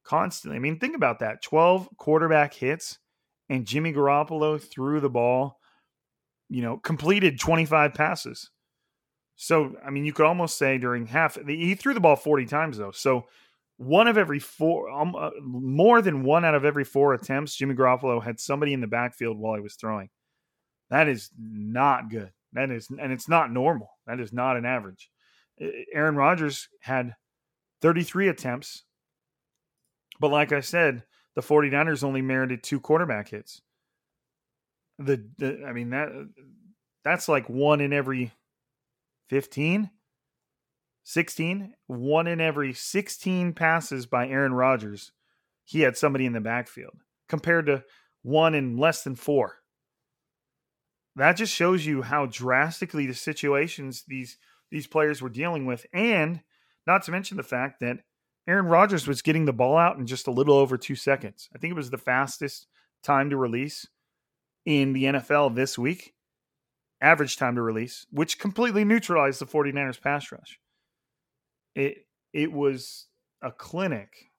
Constantly. 0.03 0.57
I 0.57 0.59
mean, 0.59 0.79
think 0.79 0.95
about 0.95 1.19
that. 1.19 1.41
12 1.41 1.89
quarterback 1.97 2.53
hits 2.53 2.99
and 3.49 3.65
Jimmy 3.65 3.91
Garoppolo 3.91 4.61
threw 4.61 4.99
the 4.99 5.09
ball, 5.09 5.59
you 6.49 6.61
know, 6.61 6.77
completed 6.77 7.39
25 7.39 7.93
passes. 7.93 8.51
So, 9.35 9.75
I 9.85 9.89
mean, 9.89 10.05
you 10.05 10.13
could 10.13 10.25
almost 10.25 10.57
say 10.57 10.77
during 10.77 11.07
half, 11.07 11.37
he 11.45 11.75
threw 11.75 11.93
the 11.93 11.99
ball 11.99 12.15
40 12.15 12.45
times 12.45 12.77
though. 12.77 12.91
So, 12.91 13.25
one 13.77 14.07
of 14.07 14.17
every 14.17 14.39
four, 14.39 14.89
um, 14.89 15.15
uh, 15.15 15.31
more 15.41 16.01
than 16.01 16.23
one 16.23 16.45
out 16.45 16.55
of 16.55 16.63
every 16.63 16.85
four 16.85 17.13
attempts, 17.13 17.55
Jimmy 17.55 17.75
Garoppolo 17.75 18.23
had 18.23 18.39
somebody 18.39 18.71
in 18.71 18.79
the 18.79 18.87
backfield 18.87 19.37
while 19.37 19.55
he 19.55 19.61
was 19.61 19.75
throwing. 19.75 20.09
That 20.89 21.09
is 21.09 21.29
not 21.37 22.09
good. 22.09 22.31
That 22.53 22.71
is, 22.71 22.87
and 22.89 23.11
it's 23.11 23.27
not 23.27 23.51
normal. 23.51 23.89
That 24.07 24.21
is 24.21 24.31
not 24.31 24.55
an 24.55 24.65
average. 24.65 25.09
Aaron 25.93 26.15
Rodgers 26.15 26.69
had 26.79 27.15
33 27.81 28.29
attempts, 28.29 28.83
but 30.19 30.31
like 30.31 30.53
I 30.53 30.61
said, 30.61 31.03
the 31.35 31.41
49ers 31.41 32.03
only 32.03 32.21
merited 32.21 32.63
two 32.63 32.79
quarterback 32.79 33.29
hits. 33.29 33.61
The, 34.99 35.27
the 35.37 35.65
I 35.67 35.73
mean 35.73 35.89
that 35.89 36.09
that's 37.03 37.27
like 37.27 37.49
one 37.49 37.81
in 37.81 37.91
every 37.91 38.31
15 39.29 39.89
16 41.07 41.73
one 41.87 42.27
in 42.27 42.41
every 42.41 42.73
16 42.73 43.53
passes 43.53 44.05
by 44.05 44.27
Aaron 44.27 44.53
Rodgers 44.53 45.11
he 45.63 45.81
had 45.81 45.97
somebody 45.97 46.25
in 46.25 46.33
the 46.33 46.41
backfield 46.41 46.95
compared 47.29 47.65
to 47.67 47.83
one 48.23 48.55
in 48.55 48.77
less 48.77 49.03
than 49.03 49.15
4 49.15 49.55
that 51.15 51.37
just 51.37 51.53
shows 51.53 51.85
you 51.85 52.01
how 52.01 52.25
drastically 52.25 53.05
the 53.05 53.13
situations 53.13 54.03
these 54.07 54.37
these 54.71 54.87
players 54.87 55.21
were 55.21 55.29
dealing 55.29 55.65
with 55.65 55.85
and 55.93 56.41
not 56.87 57.03
to 57.03 57.11
mention 57.11 57.37
the 57.37 57.43
fact 57.43 57.79
that 57.79 57.99
Aaron 58.47 58.65
Rodgers 58.65 59.07
was 59.07 59.21
getting 59.21 59.45
the 59.45 59.53
ball 59.53 59.77
out 59.77 59.97
in 59.97 60.05
just 60.05 60.27
a 60.27 60.31
little 60.31 60.55
over 60.55 60.77
2 60.77 60.95
seconds. 60.95 61.49
I 61.55 61.57
think 61.57 61.71
it 61.71 61.75
was 61.75 61.89
the 61.89 61.97
fastest 61.97 62.67
time 63.03 63.29
to 63.31 63.37
release 63.37 63.87
in 64.65 64.93
the 64.93 65.05
NFL 65.05 65.55
this 65.55 65.77
week 65.77 66.14
average 67.05 67.37
time 67.37 67.55
to 67.55 67.61
release, 67.61 68.07
which 68.09 68.39
completely 68.39 68.83
neutralized 68.83 69.39
the 69.39 69.45
49ers 69.45 70.01
pass 70.01 70.31
rush. 70.31 70.59
It 71.75 72.07
it 72.33 72.51
was 72.51 73.05
a 73.41 73.51
clinic 73.51 74.31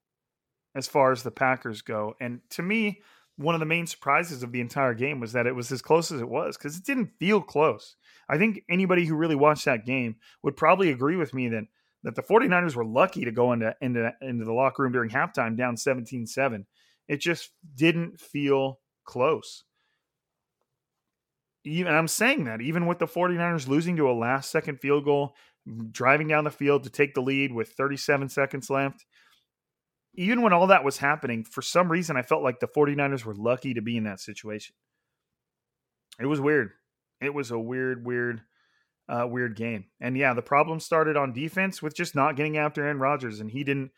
as 0.74 0.88
far 0.88 1.12
as 1.12 1.22
the 1.22 1.30
Packers 1.30 1.80
go. 1.80 2.14
And 2.20 2.40
to 2.50 2.62
me, 2.62 3.00
one 3.36 3.54
of 3.54 3.60
the 3.60 3.66
main 3.66 3.86
surprises 3.86 4.42
of 4.42 4.50
the 4.52 4.60
entire 4.60 4.94
game 4.94 5.20
was 5.20 5.32
that 5.32 5.46
it 5.46 5.54
was 5.54 5.70
as 5.70 5.80
close 5.80 6.10
as 6.10 6.20
it 6.20 6.28
was 6.28 6.56
because 6.56 6.76
it 6.76 6.84
didn't 6.84 7.12
feel 7.18 7.40
close. 7.40 7.96
I 8.28 8.36
think 8.36 8.62
anybody 8.68 9.06
who 9.06 9.14
really 9.14 9.36
watched 9.36 9.66
that 9.66 9.86
game 9.86 10.16
would 10.42 10.56
probably 10.56 10.90
agree 10.90 11.16
with 11.16 11.32
me 11.32 11.48
that 11.50 11.64
that 12.02 12.16
the 12.16 12.22
49ers 12.22 12.74
were 12.74 12.84
lucky 12.84 13.24
to 13.24 13.30
go 13.30 13.52
into 13.52 13.74
into, 13.80 14.12
into 14.20 14.44
the 14.44 14.52
locker 14.52 14.82
room 14.82 14.92
during 14.92 15.10
halftime 15.10 15.56
down 15.56 15.76
17-7. 15.76 16.64
It 17.06 17.20
just 17.20 17.52
didn't 17.76 18.20
feel 18.20 18.80
close 19.04 19.62
even 21.66 21.92
I'm 21.94 22.08
saying 22.08 22.44
that 22.44 22.60
even 22.60 22.86
with 22.86 22.98
the 22.98 23.06
49ers 23.06 23.66
losing 23.68 23.96
to 23.96 24.10
a 24.10 24.12
last 24.12 24.50
second 24.50 24.80
field 24.80 25.04
goal, 25.04 25.34
driving 25.90 26.28
down 26.28 26.44
the 26.44 26.50
field 26.50 26.84
to 26.84 26.90
take 26.90 27.14
the 27.14 27.20
lead 27.20 27.52
with 27.52 27.70
37 27.70 28.28
seconds 28.28 28.70
left, 28.70 29.04
even 30.14 30.42
when 30.42 30.52
all 30.52 30.68
that 30.68 30.84
was 30.84 30.98
happening, 30.98 31.44
for 31.44 31.62
some 31.62 31.90
reason 31.90 32.16
I 32.16 32.22
felt 32.22 32.42
like 32.42 32.60
the 32.60 32.68
49ers 32.68 33.24
were 33.24 33.34
lucky 33.34 33.74
to 33.74 33.82
be 33.82 33.96
in 33.96 34.04
that 34.04 34.20
situation. 34.20 34.74
It 36.20 36.26
was 36.26 36.40
weird. 36.40 36.70
It 37.20 37.34
was 37.34 37.50
a 37.50 37.58
weird, 37.58 38.06
weird, 38.06 38.42
uh, 39.08 39.26
weird 39.28 39.56
game. 39.56 39.86
And 40.00 40.16
yeah, 40.16 40.34
the 40.34 40.42
problem 40.42 40.78
started 40.80 41.16
on 41.16 41.32
defense 41.32 41.82
with 41.82 41.94
just 41.94 42.14
not 42.14 42.36
getting 42.36 42.56
after 42.56 42.84
Aaron 42.84 42.98
Rodgers, 42.98 43.40
and 43.40 43.50
he 43.50 43.64
didn't 43.64 43.90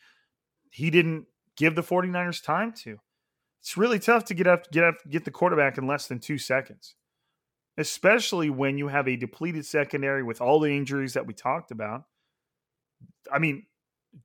he 0.71 0.91
didn't 0.91 1.27
give 1.57 1.75
the 1.75 1.83
49ers 1.83 2.43
time 2.43 2.73
to. 2.73 2.99
It's 3.61 3.77
really 3.77 3.99
tough 3.99 4.25
to 4.27 4.35
get 4.35 4.47
up 4.47 4.71
get 4.71 4.85
up 4.85 4.97
get 5.09 5.25
the 5.25 5.31
quarterback 5.31 5.79
in 5.79 5.87
less 5.87 6.07
than 6.07 6.19
two 6.19 6.39
seconds 6.39 6.95
especially 7.79 8.51
when 8.51 8.77
you 8.77 8.89
have 8.89 9.09
a 9.09 9.17
depleted 9.17 9.65
secondary 9.65 10.23
with 10.23 10.41
all 10.41 10.59
the 10.59 10.77
injuries 10.77 11.15
that 11.15 11.27
we 11.27 11.33
talked 11.33 11.71
about. 11.71 12.03
I 13.33 13.39
mean, 13.39 13.67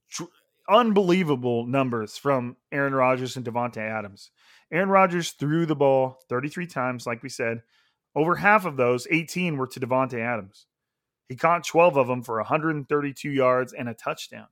tr- 0.10 0.24
unbelievable 0.68 1.68
numbers 1.68 2.18
from 2.18 2.58
Aaron 2.72 2.96
Rodgers 2.96 3.38
and 3.38 3.46
Davante 3.46 3.78
Adams. 3.78 4.32
Aaron 4.72 4.90
Rodgers 4.90 5.32
threw 5.32 5.68
the 5.68 5.76
ball 5.76 6.18
33 6.30 6.66
times, 6.66 7.06
like 7.06 7.22
we 7.22 7.30
said. 7.30 7.62
Over 8.16 8.36
half 8.36 8.66
of 8.66 8.76
those, 8.76 9.08
18 9.10 9.58
were 9.58 9.68
to 9.68 9.80
Davante 9.80 10.20
Adams. 10.20 10.66
He 11.30 11.36
caught 11.36 11.66
12 11.66 11.96
of 11.96 12.08
them 12.08 12.24
for 12.24 12.38
132 12.38 13.30
yards 13.30 13.72
and 13.72 13.88
a 13.88 13.94
touchdown. 13.94 14.48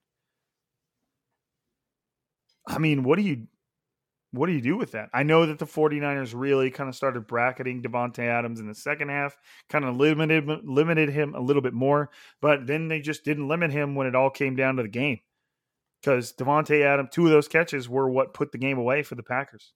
I 2.68 2.78
mean, 2.78 3.04
what 3.04 3.18
do 3.18 3.24
you 3.24 3.48
what 4.32 4.48
do 4.48 4.54
you 4.54 4.62
do 4.62 4.78
with 4.78 4.92
that? 4.92 5.10
I 5.14 5.24
know 5.24 5.46
that 5.46 5.60
the 5.60 5.66
49ers 5.66 6.34
really 6.34 6.72
kind 6.72 6.88
of 6.88 6.96
started 6.96 7.28
bracketing 7.28 7.82
Davante 7.82 8.20
Adams 8.20 8.60
in 8.62 8.68
the 8.68 8.76
second 8.76 9.10
half, 9.10 9.38
kind 9.70 9.84
of 9.84 9.98
limited 9.98 10.48
limited 10.64 11.10
him 11.10 11.36
a 11.36 11.42
little 11.42 11.62
bit 11.62 11.74
more, 11.74 12.10
but 12.42 12.66
then 12.66 12.88
they 12.88 13.02
just 13.02 13.26
didn't 13.26 13.50
limit 13.50 13.72
him 13.72 13.96
when 13.96 14.08
it 14.08 14.16
all 14.16 14.30
came 14.30 14.56
down 14.56 14.78
to 14.78 14.84
the 14.84 14.90
game. 14.90 15.20
Because 16.02 16.34
Davante 16.34 16.82
Adams, 16.82 17.10
two 17.12 17.26
of 17.26 17.32
those 17.32 17.50
catches 17.50 17.90
were 17.90 18.10
what 18.10 18.34
put 18.34 18.52
the 18.52 18.58
game 18.58 18.78
away 18.78 19.04
for 19.04 19.16
the 19.16 19.24
Packers. 19.24 19.74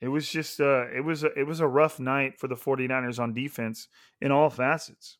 It 0.00 0.08
was 0.08 0.28
just 0.28 0.60
uh 0.60 0.86
it 0.94 1.04
was 1.04 1.22
a, 1.22 1.38
it 1.38 1.46
was 1.46 1.60
a 1.60 1.68
rough 1.68 2.00
night 2.00 2.38
for 2.38 2.48
the 2.48 2.54
49ers 2.54 3.18
on 3.18 3.34
defense 3.34 3.88
in 4.20 4.32
all 4.32 4.48
facets. 4.48 5.18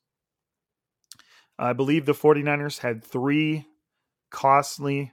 I 1.59 1.75
believe 1.75 2.05
the 2.07 2.13
49ers 2.13 2.79
had 2.79 3.05
3 3.05 3.67
costly 4.31 5.13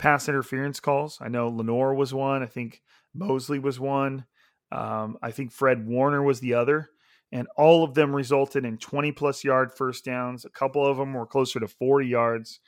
pass 0.00 0.28
interference 0.28 0.80
calls. 0.80 1.18
I 1.20 1.28
know 1.28 1.48
Lenoir 1.48 1.94
was 1.94 2.14
one. 2.14 2.42
I 2.42 2.46
think 2.46 2.82
Moseley 3.14 3.58
was 3.58 3.78
one. 3.78 4.24
Um, 4.72 5.18
I 5.22 5.30
think 5.30 5.52
Fred 5.52 5.86
Warner 5.86 6.22
was 6.22 6.40
the 6.40 6.54
other. 6.54 6.88
And 7.32 7.46
all 7.56 7.84
of 7.84 7.94
them 7.94 8.16
resulted 8.16 8.64
in 8.64 8.78
20 8.78 9.12
plus 9.12 9.44
yard 9.44 9.72
first 9.72 10.04
downs. 10.04 10.44
A 10.44 10.50
couple 10.50 10.84
of 10.84 10.96
them 10.96 11.12
were 11.12 11.26
closer 11.26 11.60
to 11.60 11.68
40 11.68 12.08
yards 12.08 12.60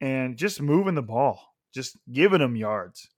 and 0.00 0.36
just 0.36 0.62
moving 0.62 0.94
the 0.94 1.02
ball, 1.02 1.54
just 1.74 1.98
giving 2.10 2.38
them 2.38 2.56
yards. 2.56 3.08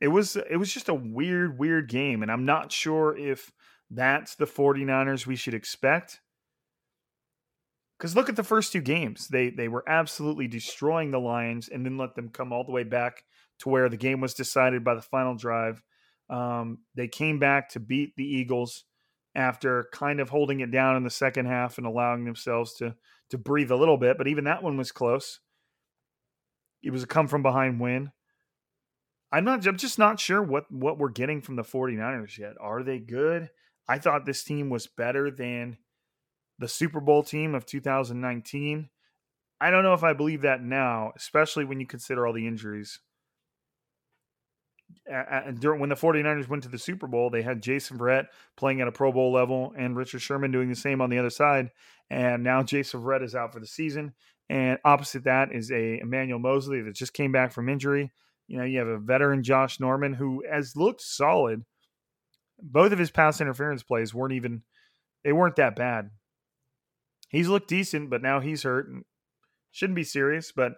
It 0.00 0.08
was 0.08 0.36
it 0.36 0.56
was 0.56 0.72
just 0.72 0.88
a 0.88 0.94
weird 0.94 1.58
weird 1.58 1.88
game 1.88 2.22
and 2.22 2.30
I'm 2.30 2.44
not 2.44 2.70
sure 2.70 3.16
if 3.16 3.50
that's 3.90 4.36
the 4.36 4.44
49ers 4.44 5.26
we 5.26 5.34
should 5.34 5.54
expect 5.54 6.20
because 7.98 8.14
look 8.14 8.28
at 8.28 8.36
the 8.36 8.44
first 8.44 8.72
two 8.72 8.80
games. 8.80 9.28
They 9.28 9.50
they 9.50 9.68
were 9.68 9.84
absolutely 9.88 10.46
destroying 10.46 11.10
the 11.10 11.20
Lions 11.20 11.68
and 11.68 11.84
then 11.84 11.98
let 11.98 12.14
them 12.14 12.28
come 12.28 12.52
all 12.52 12.64
the 12.64 12.72
way 12.72 12.84
back 12.84 13.24
to 13.60 13.68
where 13.68 13.88
the 13.88 13.96
game 13.96 14.20
was 14.20 14.34
decided 14.34 14.84
by 14.84 14.94
the 14.94 15.02
final 15.02 15.34
drive. 15.34 15.82
Um, 16.30 16.78
they 16.94 17.08
came 17.08 17.38
back 17.38 17.70
to 17.70 17.80
beat 17.80 18.14
the 18.16 18.24
Eagles 18.24 18.84
after 19.34 19.88
kind 19.92 20.20
of 20.20 20.28
holding 20.28 20.60
it 20.60 20.70
down 20.70 20.96
in 20.96 21.04
the 21.04 21.10
second 21.10 21.46
half 21.46 21.78
and 21.78 21.86
allowing 21.86 22.24
themselves 22.24 22.74
to 22.74 22.94
to 23.30 23.38
breathe 23.38 23.70
a 23.70 23.76
little 23.76 23.98
bit. 23.98 24.16
But 24.16 24.28
even 24.28 24.44
that 24.44 24.62
one 24.62 24.76
was 24.76 24.92
close. 24.92 25.40
It 26.82 26.90
was 26.90 27.02
a 27.02 27.06
come 27.06 27.26
from 27.26 27.42
behind 27.42 27.80
win. 27.80 28.12
I'm 29.32 29.44
not 29.44 29.66
I'm 29.66 29.76
just 29.76 29.98
not 29.98 30.20
sure 30.20 30.42
what 30.42 30.70
what 30.70 30.98
we're 30.98 31.10
getting 31.10 31.40
from 31.40 31.56
the 31.56 31.62
49ers 31.62 32.38
yet. 32.38 32.54
Are 32.60 32.82
they 32.82 32.98
good? 32.98 33.50
I 33.88 33.98
thought 33.98 34.26
this 34.26 34.44
team 34.44 34.70
was 34.70 34.86
better 34.86 35.30
than 35.30 35.78
the 36.58 36.68
Super 36.68 37.00
Bowl 37.00 37.22
team 37.22 37.54
of 37.54 37.66
2019. 37.66 38.88
I 39.60 39.70
don't 39.70 39.82
know 39.82 39.94
if 39.94 40.04
I 40.04 40.12
believe 40.12 40.42
that 40.42 40.62
now, 40.62 41.12
especially 41.16 41.64
when 41.64 41.80
you 41.80 41.86
consider 41.86 42.26
all 42.26 42.32
the 42.32 42.46
injuries. 42.46 43.00
And 45.06 45.60
during 45.60 45.80
when 45.80 45.90
the 45.90 45.96
49ers 45.96 46.48
went 46.48 46.62
to 46.62 46.68
the 46.68 46.78
Super 46.78 47.06
Bowl, 47.06 47.30
they 47.30 47.42
had 47.42 47.62
Jason 47.62 47.98
Verrett 47.98 48.26
playing 48.56 48.80
at 48.80 48.88
a 48.88 48.92
Pro 48.92 49.12
Bowl 49.12 49.32
level 49.32 49.72
and 49.76 49.96
Richard 49.96 50.22
Sherman 50.22 50.50
doing 50.50 50.68
the 50.68 50.74
same 50.74 51.00
on 51.00 51.10
the 51.10 51.18
other 51.18 51.30
side. 51.30 51.70
And 52.08 52.42
now 52.42 52.62
Jason 52.62 53.02
Verrett 53.02 53.22
is 53.22 53.34
out 53.34 53.52
for 53.52 53.60
the 53.60 53.66
season. 53.66 54.14
And 54.48 54.78
opposite 54.84 55.24
that 55.24 55.52
is 55.52 55.70
a 55.70 55.98
Emmanuel 55.98 56.38
Moseley 56.38 56.80
that 56.82 56.94
just 56.94 57.12
came 57.12 57.32
back 57.32 57.52
from 57.52 57.68
injury. 57.68 58.10
You 58.46 58.58
know, 58.58 58.64
you 58.64 58.78
have 58.78 58.88
a 58.88 58.98
veteran 58.98 59.42
Josh 59.42 59.78
Norman 59.78 60.14
who 60.14 60.42
has 60.50 60.74
looked 60.74 61.02
solid. 61.02 61.64
Both 62.60 62.92
of 62.92 62.98
his 62.98 63.10
pass 63.10 63.42
interference 63.42 63.82
plays 63.82 64.14
weren't 64.14 64.32
even 64.32 64.62
they 65.22 65.32
weren't 65.32 65.56
that 65.56 65.76
bad 65.76 66.10
he's 67.28 67.48
looked 67.48 67.68
decent, 67.68 68.10
but 68.10 68.22
now 68.22 68.40
he's 68.40 68.62
hurt 68.62 68.88
and 68.88 69.04
shouldn't 69.70 69.96
be 69.96 70.04
serious. 70.04 70.52
But 70.54 70.72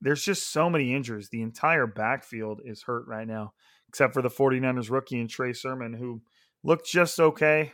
there's 0.00 0.24
just 0.24 0.52
so 0.52 0.68
many 0.68 0.94
injuries. 0.94 1.28
The 1.30 1.42
entire 1.42 1.86
backfield 1.86 2.60
is 2.64 2.82
hurt 2.82 3.06
right 3.06 3.26
now, 3.26 3.52
except 3.88 4.14
for 4.14 4.22
the 4.22 4.28
49ers 4.28 4.90
rookie 4.90 5.20
and 5.20 5.30
Trey 5.30 5.52
Sermon, 5.52 5.94
who 5.94 6.22
looked 6.64 6.86
just 6.86 7.20
okay. 7.20 7.72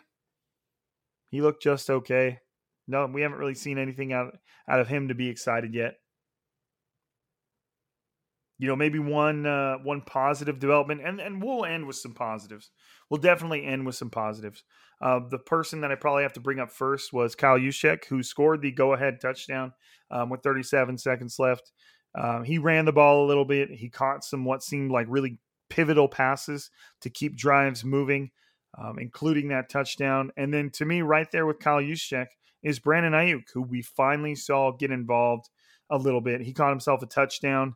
He 1.30 1.40
looked 1.40 1.62
just 1.62 1.90
okay. 1.90 2.38
No, 2.86 3.06
we 3.06 3.22
haven't 3.22 3.38
really 3.38 3.54
seen 3.54 3.78
anything 3.78 4.12
out, 4.12 4.36
out 4.68 4.80
of 4.80 4.88
him 4.88 5.08
to 5.08 5.14
be 5.14 5.28
excited 5.28 5.74
yet. 5.74 5.94
You 8.59 8.66
know, 8.68 8.76
maybe 8.76 8.98
one 8.98 9.46
uh, 9.46 9.76
one 9.82 10.02
positive 10.02 10.59
development, 10.59 11.00
and, 11.04 11.20
and 11.20 11.42
we'll 11.42 11.64
end 11.64 11.86
with 11.86 11.96
some 11.96 12.14
positives. 12.14 12.70
We'll 13.09 13.20
definitely 13.20 13.64
end 13.64 13.86
with 13.86 13.94
some 13.94 14.11
positives. 14.11 14.64
Uh, 15.00 15.20
the 15.30 15.38
person 15.38 15.80
that 15.80 15.92
I 15.92 15.94
probably 15.94 16.24
have 16.24 16.32
to 16.34 16.40
bring 16.40 16.59
up 16.59 16.72
first 16.72 17.12
was 17.12 17.36
Kyle 17.36 17.59
Juszczyk, 17.59 18.04
who 18.06 18.22
scored 18.22 18.61
the 18.61 18.72
go-ahead 18.72 19.20
touchdown 19.20 19.72
um, 20.11 20.28
with 20.28 20.42
37 20.42 20.98
seconds 20.98 21.38
left. 21.38 21.72
Um, 22.18 22.42
he 22.42 22.59
ran 22.59 22.84
the 22.84 22.92
ball 22.92 23.24
a 23.24 23.28
little 23.28 23.44
bit. 23.44 23.70
He 23.70 23.88
caught 23.88 24.24
some 24.24 24.44
what 24.44 24.62
seemed 24.62 24.90
like 24.90 25.06
really 25.09 25.38
pivotal 25.70 26.09
passes 26.09 26.70
to 27.02 27.11
keep 27.11 27.36
drives 27.36 27.84
moving, 27.84 28.30
um, 28.76 28.98
including 28.98 29.48
that 29.48 29.70
touchdown. 29.70 30.32
And 30.36 30.52
then 30.52 30.70
to 30.70 30.84
me, 30.84 31.02
right 31.02 31.30
there 31.30 31.46
with 31.46 31.61
Kyle 31.61 31.80
Juszczyk 31.80 32.26
is 32.62 32.78
Brandon 32.78 33.12
Aiyuk 33.12 33.44
who 33.54 33.62
we 33.62 33.82
finally 33.82 34.34
saw 34.34 34.72
get 34.72 34.90
involved 34.90 35.48
a 35.90 35.98
little 35.98 36.20
bit. 36.20 36.40
He 36.40 36.52
caught 36.52 36.70
himself 36.70 37.02
a 37.02 37.06
touchdown. 37.06 37.74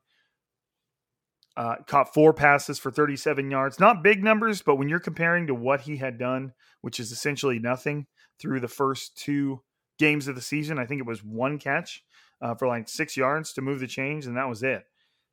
Uh, 1.54 1.76
caught 1.86 2.14
four 2.14 2.32
passes 2.32 2.78
for 2.78 2.90
37 2.90 3.50
yards. 3.50 3.78
Not 3.78 4.02
big 4.02 4.24
numbers, 4.24 4.62
but 4.62 4.76
when 4.76 4.88
you're 4.88 4.98
comparing 4.98 5.46
to 5.48 5.54
what 5.54 5.82
he 5.82 5.98
had 5.98 6.18
done, 6.18 6.54
which 6.80 6.98
is 6.98 7.12
essentially 7.12 7.58
nothing 7.58 8.06
through 8.40 8.60
the 8.60 8.68
first 8.68 9.16
two 9.18 9.62
games 9.98 10.28
of 10.28 10.34
the 10.34 10.40
season, 10.40 10.78
I 10.78 10.86
think 10.86 11.00
it 11.00 11.06
was 11.06 11.22
one 11.22 11.58
catch 11.58 12.02
uh, 12.40 12.54
for 12.54 12.66
like 12.68 12.88
six 12.88 13.16
yards 13.16 13.52
to 13.52 13.60
move 13.60 13.80
the 13.80 13.86
change, 13.86 14.26
and 14.26 14.36
that 14.36 14.48
was 14.48 14.62
it. 14.62 14.84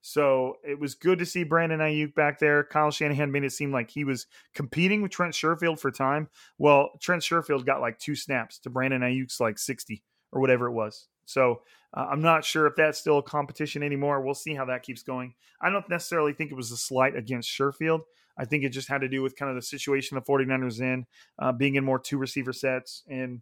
So 0.01 0.55
it 0.63 0.79
was 0.79 0.95
good 0.95 1.19
to 1.19 1.25
see 1.25 1.43
Brandon 1.43 1.79
Aiyuk 1.79 2.15
back 2.15 2.39
there. 2.39 2.63
Kyle 2.63 2.91
Shanahan 2.91 3.31
made 3.31 3.43
it 3.43 3.51
seem 3.51 3.71
like 3.71 3.89
he 3.89 4.05
was 4.05 4.27
competing 4.53 5.01
with 5.01 5.11
Trent 5.11 5.33
Sherfield 5.33 5.79
for 5.79 5.91
time. 5.91 6.29
Well, 6.57 6.91
Trent 7.01 7.21
Sherfield 7.21 7.65
got 7.65 7.81
like 7.81 7.99
two 7.99 8.15
snaps 8.15 8.59
to 8.59 8.69
Brandon 8.69 9.01
Aiyuk's 9.01 9.39
like 9.39 9.57
60 9.57 10.03
or 10.31 10.39
whatever 10.39 10.67
it 10.67 10.73
was. 10.73 11.07
So 11.29 11.61
uh, 11.93 12.07
I'm 12.09 12.21
not 12.21 12.45
sure 12.45 12.67
if 12.67 12.75
that's 12.75 12.99
still 12.99 13.19
a 13.19 13.23
competition 13.23 13.83
anymore. 13.83 14.21
We'll 14.21 14.33
see 14.33 14.53
how 14.53 14.65
that 14.65 14.83
keeps 14.83 15.03
going. 15.03 15.33
I 15.61 15.69
don't 15.69 15.89
necessarily 15.89 16.33
think 16.33 16.51
it 16.51 16.55
was 16.55 16.71
a 16.71 16.77
slight 16.77 17.15
against 17.15 17.49
Sherfield. 17.49 18.01
I 18.37 18.45
think 18.45 18.63
it 18.63 18.69
just 18.69 18.87
had 18.87 19.01
to 19.01 19.09
do 19.09 19.21
with 19.21 19.35
kind 19.35 19.49
of 19.49 19.55
the 19.55 19.61
situation 19.61 20.15
the 20.15 20.21
49ers 20.21 20.79
in, 20.79 21.05
uh, 21.37 21.51
being 21.51 21.75
in 21.75 21.83
more 21.83 21.99
two 21.99 22.17
receiver 22.17 22.53
sets 22.53 23.03
and 23.09 23.41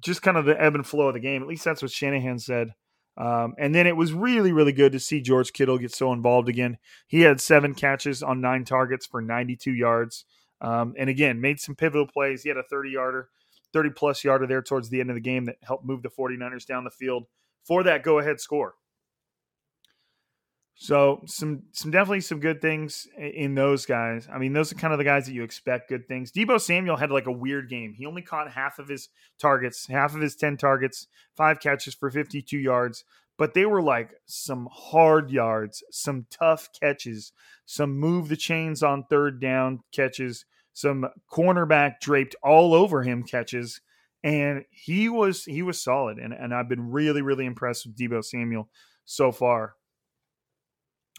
just 0.00 0.20
kind 0.20 0.36
of 0.36 0.44
the 0.44 0.60
ebb 0.60 0.74
and 0.74 0.86
flow 0.86 1.08
of 1.08 1.14
the 1.14 1.20
game. 1.20 1.42
At 1.42 1.48
least 1.48 1.64
that's 1.64 1.80
what 1.80 1.90
Shanahan 1.90 2.38
said. 2.38 2.74
Um, 3.16 3.54
and 3.58 3.74
then 3.74 3.86
it 3.86 3.96
was 3.96 4.12
really, 4.12 4.52
really 4.52 4.72
good 4.72 4.92
to 4.92 5.00
see 5.00 5.20
George 5.20 5.52
Kittle 5.52 5.78
get 5.78 5.92
so 5.92 6.12
involved 6.12 6.48
again. 6.48 6.78
He 7.08 7.22
had 7.22 7.40
seven 7.40 7.74
catches 7.74 8.22
on 8.22 8.40
nine 8.40 8.64
targets 8.64 9.06
for 9.06 9.20
92 9.20 9.72
yards. 9.72 10.24
Um, 10.60 10.94
and 10.96 11.10
again, 11.10 11.40
made 11.40 11.58
some 11.58 11.74
pivotal 11.74 12.06
plays. 12.06 12.42
He 12.42 12.48
had 12.48 12.58
a 12.58 12.62
30 12.62 12.90
yarder, 12.90 13.28
30 13.72 13.90
plus 13.90 14.24
yarder 14.24 14.46
there 14.46 14.62
towards 14.62 14.88
the 14.88 15.00
end 15.00 15.10
of 15.10 15.14
the 15.14 15.20
game 15.20 15.44
that 15.46 15.56
helped 15.62 15.84
move 15.84 16.02
the 16.02 16.08
49ers 16.08 16.66
down 16.66 16.84
the 16.84 16.90
field 16.90 17.24
for 17.64 17.82
that 17.82 18.02
go 18.02 18.18
ahead 18.18 18.40
score. 18.40 18.74
So 20.80 21.22
some 21.26 21.64
some 21.72 21.90
definitely 21.90 22.20
some 22.20 22.38
good 22.38 22.62
things 22.62 23.08
in 23.18 23.56
those 23.56 23.84
guys. 23.84 24.28
I 24.32 24.38
mean, 24.38 24.52
those 24.52 24.70
are 24.70 24.76
kind 24.76 24.94
of 24.94 24.98
the 24.98 25.04
guys 25.04 25.26
that 25.26 25.32
you 25.32 25.42
expect 25.42 25.88
good 25.88 26.06
things. 26.06 26.30
Deebo 26.30 26.60
Samuel 26.60 26.96
had 26.96 27.10
like 27.10 27.26
a 27.26 27.32
weird 27.32 27.68
game. 27.68 27.94
He 27.94 28.06
only 28.06 28.22
caught 28.22 28.52
half 28.52 28.78
of 28.78 28.86
his 28.86 29.08
targets, 29.40 29.88
half 29.88 30.14
of 30.14 30.20
his 30.20 30.36
10 30.36 30.56
targets, 30.56 31.08
five 31.36 31.58
catches 31.58 31.94
for 31.94 32.12
52 32.12 32.56
yards, 32.56 33.02
but 33.36 33.54
they 33.54 33.66
were 33.66 33.82
like 33.82 34.10
some 34.26 34.68
hard 34.70 35.32
yards, 35.32 35.82
some 35.90 36.26
tough 36.30 36.68
catches, 36.80 37.32
some 37.66 37.98
move 37.98 38.28
the 38.28 38.36
chains 38.36 38.80
on 38.80 39.02
third 39.10 39.40
down 39.40 39.80
catches, 39.92 40.44
some 40.78 41.08
cornerback 41.30 42.00
draped 42.00 42.36
all 42.42 42.74
over 42.74 43.02
him 43.02 43.22
catches 43.22 43.80
and 44.22 44.64
he 44.70 45.08
was 45.08 45.44
he 45.44 45.62
was 45.62 45.82
solid 45.82 46.18
and, 46.18 46.32
and 46.32 46.54
I've 46.54 46.68
been 46.68 46.90
really 46.90 47.22
really 47.22 47.46
impressed 47.46 47.86
with 47.86 47.96
Deebo 47.96 48.24
Samuel 48.24 48.68
so 49.04 49.32
far 49.32 49.74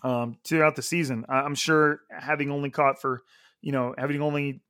um, 0.03 0.37
throughout 0.43 0.75
the 0.75 0.81
season. 0.81 1.25
I'm 1.27 1.55
sure 1.55 2.01
having 2.09 2.51
only 2.51 2.69
caught 2.69 3.01
for, 3.01 3.23
you 3.61 3.71
know, 3.71 3.93
having 3.97 4.21
only 4.21 4.61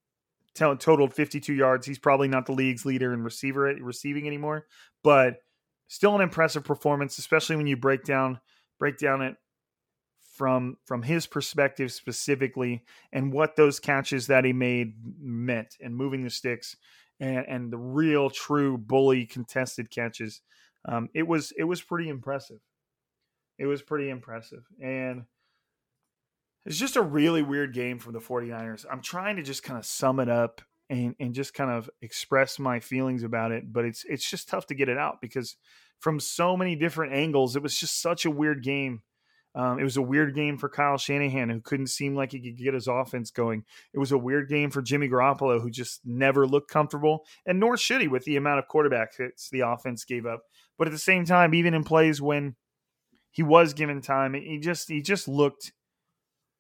t- 0.55 0.75
totaled 0.75 1.13
52 1.13 1.53
yards, 1.53 1.85
he's 1.85 1.99
probably 1.99 2.27
not 2.27 2.45
the 2.45 2.53
league's 2.53 2.85
leader 2.85 3.13
in 3.13 3.23
receiver 3.23 3.73
receiving 3.81 4.27
anymore, 4.27 4.65
but 5.03 5.37
still 5.87 6.15
an 6.15 6.21
impressive 6.21 6.63
performance, 6.63 7.17
especially 7.17 7.55
when 7.55 7.67
you 7.67 7.77
break 7.77 8.03
down 8.03 8.39
break 8.79 8.97
down 8.97 9.21
it 9.21 9.35
from 10.39 10.77
from 10.85 11.01
his 11.01 11.27
perspective 11.27 11.91
specifically 11.91 12.81
and 13.11 13.33
what 13.33 13.57
those 13.57 13.77
catches 13.77 14.27
that 14.27 14.45
he 14.45 14.53
made 14.53 14.93
meant 15.19 15.75
and 15.81 15.93
moving 15.93 16.23
the 16.23 16.29
sticks 16.29 16.77
and 17.19 17.45
and 17.45 17.73
the 17.73 17.77
real 17.77 18.29
true 18.29 18.77
bully 18.77 19.25
contested 19.25 19.91
catches. 19.91 20.39
Um, 20.85 21.09
it 21.13 21.27
was 21.27 21.51
it 21.57 21.65
was 21.65 21.81
pretty 21.81 22.07
impressive. 22.07 22.61
It 23.57 23.65
was 23.65 23.81
pretty 23.81 24.09
impressive. 24.09 24.63
And 24.81 25.25
it's 26.65 26.77
just 26.77 26.95
a 26.95 27.01
really 27.01 27.41
weird 27.41 27.73
game 27.73 27.99
from 27.99 28.13
the 28.13 28.19
49ers. 28.19 28.85
I'm 28.89 29.01
trying 29.01 29.35
to 29.35 29.43
just 29.43 29.63
kind 29.63 29.77
of 29.77 29.85
sum 29.85 30.21
it 30.21 30.29
up 30.29 30.61
and, 30.89 31.15
and 31.19 31.33
just 31.33 31.53
kind 31.53 31.69
of 31.69 31.89
express 32.01 32.59
my 32.59 32.79
feelings 32.79 33.23
about 33.23 33.51
it, 33.51 33.73
but 33.73 33.83
it's 33.83 34.05
it's 34.05 34.29
just 34.29 34.47
tough 34.47 34.67
to 34.67 34.73
get 34.73 34.87
it 34.87 34.97
out 34.97 35.19
because 35.19 35.57
from 35.99 36.21
so 36.21 36.55
many 36.55 36.77
different 36.77 37.11
angles, 37.11 37.57
it 37.57 37.61
was 37.61 37.77
just 37.77 38.01
such 38.01 38.23
a 38.23 38.31
weird 38.31 38.63
game. 38.63 39.01
Um, 39.55 39.79
it 39.79 39.83
was 39.83 39.97
a 39.97 40.01
weird 40.01 40.35
game 40.35 40.57
for 40.57 40.69
Kyle 40.69 40.97
Shanahan, 40.97 41.49
who 41.49 41.59
couldn't 41.59 41.87
seem 41.87 42.15
like 42.15 42.31
he 42.31 42.39
could 42.39 42.57
get 42.57 42.73
his 42.73 42.87
offense 42.87 43.31
going. 43.31 43.65
It 43.93 43.99
was 43.99 44.11
a 44.11 44.17
weird 44.17 44.47
game 44.47 44.69
for 44.69 44.81
Jimmy 44.81 45.09
Garoppolo, 45.09 45.61
who 45.61 45.71
just 45.71 46.01
never 46.05 46.47
looked 46.47 46.69
comfortable, 46.69 47.25
and 47.45 47.59
nor 47.59 47.75
should 47.75 48.01
he 48.01 48.07
with 48.07 48.25
the 48.25 48.35
amount 48.35 48.59
of 48.59 48.67
quarterback 48.67 49.17
hits 49.17 49.49
the 49.49 49.61
offense 49.61 50.05
gave 50.05 50.25
up. 50.25 50.43
But 50.77 50.87
at 50.87 50.91
the 50.91 50.99
same 50.99 51.25
time, 51.25 51.53
even 51.53 51.73
in 51.73 51.83
plays 51.83 52.21
when 52.21 52.55
he 53.31 53.43
was 53.43 53.73
given 53.73 54.01
time. 54.01 54.33
He 54.33 54.59
just 54.59 54.89
he 54.89 55.01
just 55.01 55.27
looked 55.27 55.71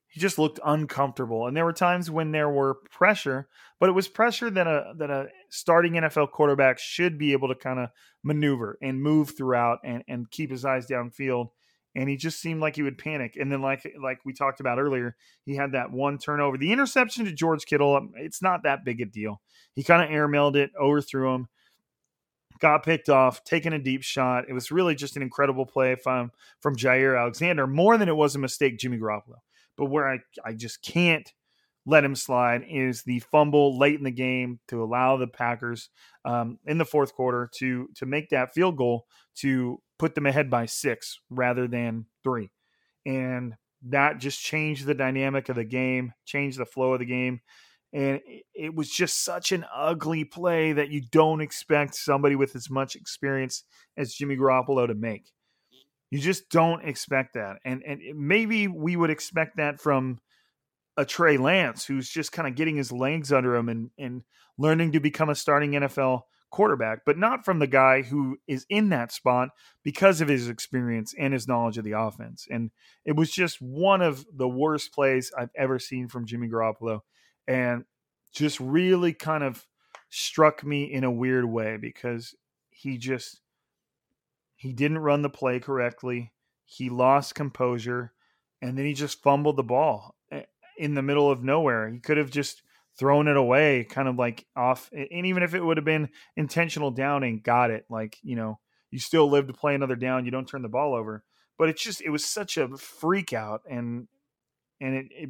he 0.07 0.19
just 0.19 0.39
looked 0.39 0.59
uncomfortable. 0.65 1.47
And 1.47 1.55
there 1.55 1.65
were 1.65 1.73
times 1.73 2.09
when 2.09 2.31
there 2.31 2.49
were 2.49 2.75
pressure, 2.91 3.47
but 3.79 3.89
it 3.89 3.93
was 3.93 4.07
pressure 4.07 4.49
that 4.49 4.67
a 4.67 4.93
that 4.97 5.09
a 5.09 5.27
starting 5.49 5.93
NFL 5.93 6.31
quarterback 6.31 6.79
should 6.79 7.17
be 7.17 7.33
able 7.33 7.47
to 7.47 7.55
kind 7.55 7.79
of 7.79 7.89
maneuver 8.23 8.77
and 8.81 9.01
move 9.01 9.35
throughout 9.35 9.79
and 9.83 10.03
and 10.07 10.29
keep 10.31 10.51
his 10.51 10.65
eyes 10.65 10.87
downfield. 10.87 11.49
And 11.99 12.07
he 12.07 12.15
just 12.15 12.39
seemed 12.39 12.61
like 12.61 12.77
he 12.77 12.81
would 12.81 12.97
panic. 12.97 13.35
And 13.35 13.51
then, 13.51 13.61
like 13.61 13.85
like 14.01 14.19
we 14.23 14.31
talked 14.31 14.61
about 14.61 14.79
earlier, 14.79 15.17
he 15.43 15.55
had 15.55 15.73
that 15.73 15.91
one 15.91 16.17
turnover. 16.17 16.57
The 16.57 16.71
interception 16.71 17.25
to 17.25 17.33
George 17.33 17.65
Kittle, 17.65 17.95
um, 17.95 18.13
it's 18.15 18.41
not 18.41 18.63
that 18.63 18.85
big 18.85 19.01
a 19.01 19.05
deal. 19.05 19.41
He 19.75 19.83
kind 19.83 20.01
of 20.01 20.09
airmailed 20.09 20.55
it, 20.55 20.71
overthrew 20.79 21.33
him 21.33 21.47
got 22.59 22.83
picked 22.83 23.09
off, 23.09 23.43
taking 23.43 23.73
a 23.73 23.79
deep 23.79 24.03
shot. 24.03 24.45
It 24.47 24.53
was 24.53 24.71
really 24.71 24.95
just 24.95 25.15
an 25.15 25.21
incredible 25.21 25.65
play 25.65 25.95
from 25.95 26.31
from 26.59 26.75
Jaire 26.75 27.19
Alexander, 27.19 27.65
more 27.65 27.97
than 27.97 28.09
it 28.09 28.15
was 28.15 28.35
a 28.35 28.39
mistake, 28.39 28.77
Jimmy 28.77 28.97
Garoppolo. 28.97 29.39
But 29.77 29.85
where 29.85 30.07
I, 30.07 30.19
I 30.45 30.53
just 30.53 30.81
can't 30.81 31.31
let 31.89 32.03
him 32.03 32.15
slide 32.15 32.63
is 32.69 33.03
the 33.03 33.19
fumble 33.19 33.77
late 33.77 33.97
in 33.97 34.03
the 34.03 34.11
game 34.11 34.59
to 34.67 34.83
allow 34.83 35.17
the 35.17 35.27
Packers 35.27 35.89
um, 36.23 36.59
in 36.65 36.77
the 36.77 36.85
fourth 36.85 37.13
quarter 37.13 37.49
to 37.57 37.89
to 37.95 38.05
make 38.05 38.29
that 38.29 38.53
field 38.53 38.77
goal 38.77 39.05
to 39.37 39.81
put 39.97 40.15
them 40.15 40.25
ahead 40.25 40.49
by 40.49 40.65
six 40.65 41.19
rather 41.29 41.67
than 41.67 42.05
three, 42.23 42.51
and 43.05 43.55
that 43.87 44.19
just 44.19 44.39
changed 44.39 44.85
the 44.85 44.93
dynamic 44.93 45.49
of 45.49 45.55
the 45.55 45.63
game, 45.63 46.13
changed 46.25 46.59
the 46.59 46.65
flow 46.65 46.93
of 46.93 46.99
the 46.99 47.05
game. 47.05 47.41
And 47.91 48.19
it 48.53 48.75
was 48.75 48.89
just 48.89 49.23
such 49.25 49.51
an 49.51 49.65
ugly 49.73 50.23
play 50.23 50.73
that 50.73 50.89
you 50.89 51.01
don't 51.01 51.41
expect 51.41 51.95
somebody 51.95 52.35
with 52.35 52.55
as 52.55 52.69
much 52.69 52.95
experience 52.95 53.63
as 53.97 54.13
Jimmy 54.13 54.37
Garoppolo 54.37 54.85
to 54.85 54.93
make. 54.93 55.31
You 56.11 56.19
just 56.19 56.49
don't 56.49 56.85
expect 56.85 57.33
that, 57.33 57.57
and 57.65 57.81
and 57.83 58.01
maybe 58.15 58.67
we 58.67 58.95
would 58.95 59.09
expect 59.09 59.57
that 59.57 59.79
from 59.79 60.19
a 60.99 61.05
Trey 61.05 61.37
Lance 61.37 61.85
who's 61.85 62.09
just 62.09 62.33
kind 62.33 62.45
of 62.45 62.55
getting 62.55 62.75
his 62.75 62.91
legs 62.91 63.31
under 63.31 63.55
him 63.55 63.69
and 63.69 63.89
and 63.97 64.23
learning 64.57 64.91
to 64.91 64.99
become 64.99 65.29
a 65.29 65.35
starting 65.35 65.71
NFL 65.71 66.23
quarterback, 66.49 67.05
but 67.05 67.17
not 67.17 67.45
from 67.45 67.59
the 67.59 67.67
guy 67.67 68.01
who 68.01 68.37
is 68.47 68.65
in 68.69 68.89
that 68.89 69.13
spot 69.13 69.49
because 69.81 70.19
of 70.19 70.27
his 70.27 70.49
experience 70.49 71.13
and 71.17 71.31
his 71.31 71.47
knowledge 71.47 71.77
of 71.77 71.85
the 71.85 71.93
offense. 71.93 72.47
And 72.51 72.71
it 73.05 73.15
was 73.15 73.31
just 73.31 73.61
one 73.61 74.01
of 74.01 74.25
the 74.35 74.49
worst 74.49 74.91
plays 74.93 75.31
I've 75.37 75.51
ever 75.55 75.79
seen 75.79 76.09
from 76.09 76.25
Jimmy 76.25 76.49
Garoppolo 76.49 76.99
and 77.47 77.85
just 78.33 78.59
really 78.59 79.13
kind 79.13 79.43
of 79.43 79.65
struck 80.09 80.65
me 80.65 80.83
in 80.91 81.05
a 81.05 81.11
weird 81.11 81.45
way 81.45 81.77
because 81.77 82.35
he 82.71 82.97
just 82.97 83.39
he 84.57 84.73
didn't 84.73 84.97
run 84.97 85.21
the 85.21 85.29
play 85.29 85.61
correctly. 85.61 86.33
He 86.65 86.89
lost 86.89 87.35
composure 87.35 88.11
and 88.61 88.77
then 88.77 88.85
he 88.85 88.93
just 88.93 89.23
fumbled 89.23 89.55
the 89.55 89.63
ball 89.63 90.15
in 90.79 90.95
the 90.95 91.01
middle 91.01 91.29
of 91.29 91.43
nowhere. 91.43 91.89
He 91.89 91.99
could 91.99 92.17
have 92.17 92.31
just 92.31 92.63
thrown 92.97 93.27
it 93.27 93.37
away 93.37 93.85
kind 93.87 94.07
of 94.07 94.15
like 94.15 94.45
off 94.55 94.89
and 94.91 95.25
even 95.25 95.43
if 95.43 95.53
it 95.53 95.63
would 95.63 95.77
have 95.77 95.85
been 95.85 96.09
intentional 96.35 96.89
down 96.89 97.23
and 97.23 97.43
got 97.43 97.69
it. 97.69 97.85
Like, 97.89 98.17
you 98.23 98.35
know, 98.35 98.59
you 98.89 98.99
still 98.99 99.29
live 99.29 99.47
to 99.47 99.53
play 99.53 99.75
another 99.75 99.95
down, 99.95 100.25
you 100.25 100.31
don't 100.31 100.47
turn 100.47 100.61
the 100.61 100.69
ball 100.69 100.95
over. 100.95 101.23
But 101.57 101.69
it's 101.69 101.83
just 101.83 102.01
it 102.01 102.09
was 102.09 102.25
such 102.25 102.57
a 102.57 102.69
freak 102.77 103.33
out 103.33 103.61
and 103.69 104.07
and 104.79 104.95
it 104.95 105.05
it, 105.11 105.29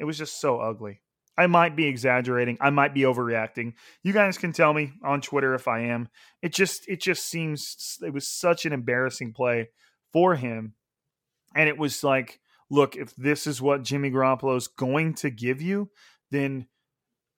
it 0.00 0.04
was 0.04 0.18
just 0.18 0.40
so 0.40 0.60
ugly. 0.60 1.00
I 1.38 1.46
might 1.46 1.76
be 1.76 1.86
exaggerating. 1.86 2.58
I 2.60 2.70
might 2.70 2.92
be 2.92 3.02
overreacting. 3.02 3.74
You 4.02 4.12
guys 4.12 4.36
can 4.36 4.52
tell 4.52 4.74
me 4.74 4.92
on 5.02 5.20
Twitter 5.20 5.54
if 5.54 5.68
I 5.68 5.82
am. 5.82 6.08
It 6.42 6.52
just 6.52 6.88
it 6.88 7.00
just 7.00 7.24
seems 7.26 7.98
it 8.02 8.12
was 8.12 8.26
such 8.26 8.66
an 8.66 8.72
embarrassing 8.72 9.32
play 9.34 9.68
for 10.12 10.34
him. 10.34 10.74
And 11.54 11.68
it 11.68 11.78
was 11.78 12.04
like, 12.04 12.40
look, 12.70 12.96
if 12.96 13.14
this 13.16 13.46
is 13.46 13.60
what 13.60 13.82
Jimmy 13.82 14.10
Garoppolo 14.10 14.56
is 14.56 14.68
going 14.68 15.14
to 15.14 15.30
give 15.30 15.60
you, 15.60 15.90
then 16.30 16.66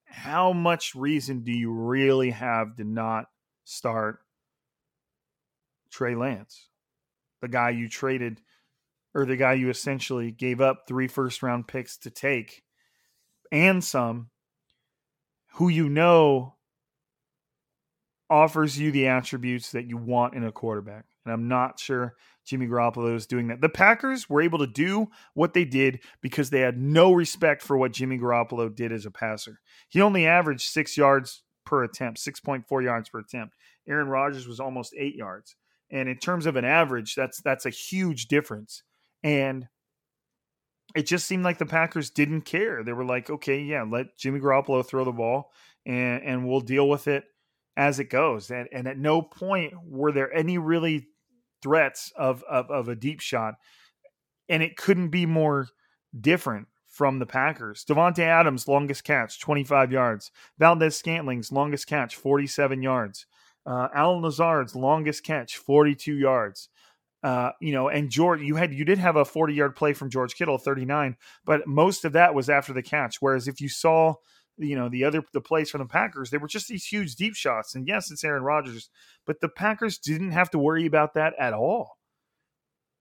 how 0.05 0.53
much 0.53 0.95
reason 0.95 1.43
do 1.43 1.53
you 1.53 1.73
really 1.73 2.31
have 2.31 2.77
to 2.77 2.85
not 2.85 3.27
start 3.65 4.19
Trey 5.91 6.15
Lance? 6.15 6.69
The 7.41 7.49
guy 7.49 7.71
you 7.71 7.89
traded 7.89 8.41
or 9.15 9.25
the 9.25 9.37
guy 9.37 9.55
you 9.55 9.71
essentially 9.71 10.31
gave 10.31 10.61
up 10.61 10.85
three 10.87 11.09
first 11.09 11.43
round 11.43 11.67
picks 11.67 11.97
to 11.99 12.11
take 12.11 12.63
and 13.51 13.83
some 13.83 14.31
who 15.55 15.69
you 15.69 15.89
know 15.89 16.55
offers 18.31 18.79
you 18.79 18.91
the 18.91 19.09
attributes 19.09 19.73
that 19.73 19.87
you 19.87 19.97
want 19.97 20.35
in 20.35 20.45
a 20.45 20.53
quarterback. 20.53 21.05
And 21.25 21.33
I'm 21.33 21.49
not 21.49 21.79
sure 21.79 22.15
Jimmy 22.45 22.67
Garoppolo 22.67 23.15
is 23.15 23.27
doing 23.27 23.49
that. 23.49 23.61
The 23.61 23.69
Packers 23.69 24.29
were 24.29 24.43
able 24.43 24.59
to 24.59 24.67
do 24.67 25.09
what 25.35 25.55
they 25.55 25.65
did 25.65 26.01
because 26.21 26.51
they 26.51 26.61
had 26.61 26.79
no 26.79 27.13
respect 27.13 27.63
for 27.63 27.77
what 27.77 27.93
Jimmy 27.93 28.19
Garoppolo 28.19 28.75
did 28.75 28.93
as 28.93 29.07
a 29.07 29.11
passer. 29.11 29.61
He 29.89 30.01
only 30.01 30.27
averaged 30.27 30.69
six 30.69 30.97
yards 30.97 31.43
per 31.65 31.85
attempt, 31.85 32.21
6.4 32.21 32.83
yards 32.83 33.09
per 33.09 33.21
attempt. 33.21 33.55
Aaron 33.87 34.09
Rodgers 34.09 34.47
was 34.47 34.61
almost 34.61 34.95
eight 34.99 35.15
yards. 35.15 35.57
And 35.91 36.09
in 36.09 36.19
terms 36.19 36.47
of 36.47 36.57
an 36.57 36.65
average, 36.65 37.15
that's 37.15 37.41
that's 37.43 37.67
a 37.67 37.71
huge 37.71 38.27
difference. 38.27 38.83
And 39.23 39.69
it 40.95 41.07
just 41.07 41.27
seemed 41.27 41.45
like 41.45 41.59
the 41.59 41.67
Packers 41.67 42.11
didn't 42.11 42.43
care. 42.43 42.83
They 42.83 42.93
were 42.93 43.05
like, 43.05 43.31
okay, 43.31 43.61
yeah, 43.61 43.83
let 43.83 44.19
Jimmy 44.19 44.41
Garoppolo 44.41 44.85
throw 44.85 45.05
the 45.05 45.13
ball 45.13 45.53
and, 45.87 46.23
and 46.23 46.49
we'll 46.49 46.61
deal 46.61 46.89
with 46.89 47.09
it 47.09 47.25
as 47.77 47.99
it 47.99 48.11
goes. 48.11 48.51
And, 48.51 48.69
and 48.73 48.87
at 48.87 48.99
no 48.99 49.23
point 49.23 49.75
were 49.87 50.13
there 50.13 50.33
any 50.33 50.59
really 50.59 51.09
threats 51.63 52.13
of, 52.17 52.43
of, 52.45 52.71
of 52.71 52.89
a 52.89 52.97
deep 52.97 53.21
shot. 53.21 53.55
And 54.49 54.63
it 54.63 54.77
couldn't 54.77 55.09
be 55.09 55.27
more 55.27 55.69
different 56.19 56.69
from 56.89 57.19
the 57.19 57.27
Packers. 57.27 57.85
Davante 57.89 58.21
Adams, 58.21 58.69
longest 58.69 59.05
catch, 59.05 59.41
25 59.41 59.93
yards. 59.93 60.31
Valdes-Scantling's 60.59 61.51
longest 61.51 61.87
catch, 61.87 62.17
47 62.17 62.83
yards. 62.83 63.27
Uh, 63.65 63.89
Allen 63.95 64.23
Lazard's 64.23 64.77
longest 64.77 65.25
catch, 65.25 65.57
42 65.57 66.15
yards. 66.15 66.69
Uh, 67.23 67.53
you 67.61 67.73
know, 67.73 67.89
and 67.89 68.11
George, 68.11 68.43
you 68.43 68.57
had 68.57 68.75
you 68.75 68.85
did 68.85 68.99
have 68.99 69.15
a 69.15 69.25
40 69.25 69.55
yard 69.55 69.77
play 69.77 69.93
from 69.93 70.11
George 70.11 70.35
Kittle, 70.35 70.59
39, 70.59 71.17
but 71.45 71.67
most 71.69 72.05
of 72.05 72.13
that 72.13 72.35
was 72.35 72.51
after 72.51 72.73
the 72.73 72.83
catch. 72.83 73.19
Whereas 73.21 73.47
if 73.47 73.61
you 73.61 73.69
saw, 73.69 74.15
you 74.59 74.77
know, 74.77 74.89
the 74.89 75.05
other 75.05 75.23
the 75.33 75.41
plays 75.41 75.71
from 75.71 75.81
the 75.81 75.87
Packers, 75.87 76.31
they 76.31 76.39
were 76.39 76.49
just 76.49 76.69
these 76.69 76.87
huge 76.87 77.17
deep 77.17 77.35
shots. 77.35 77.75
And 77.75 77.87
yes, 77.87 78.11
it's 78.11 78.25
Aaron 78.25 78.43
Rodgers, 78.43 78.91
but 79.27 79.41
the 79.41 79.49
Packers 79.49 79.99
didn't 79.99 80.33
have 80.33 80.51
to 80.51 80.59
worry 80.59 80.87
about 80.87 81.15
that 81.15 81.35
at 81.39 81.53
all. 81.53 81.99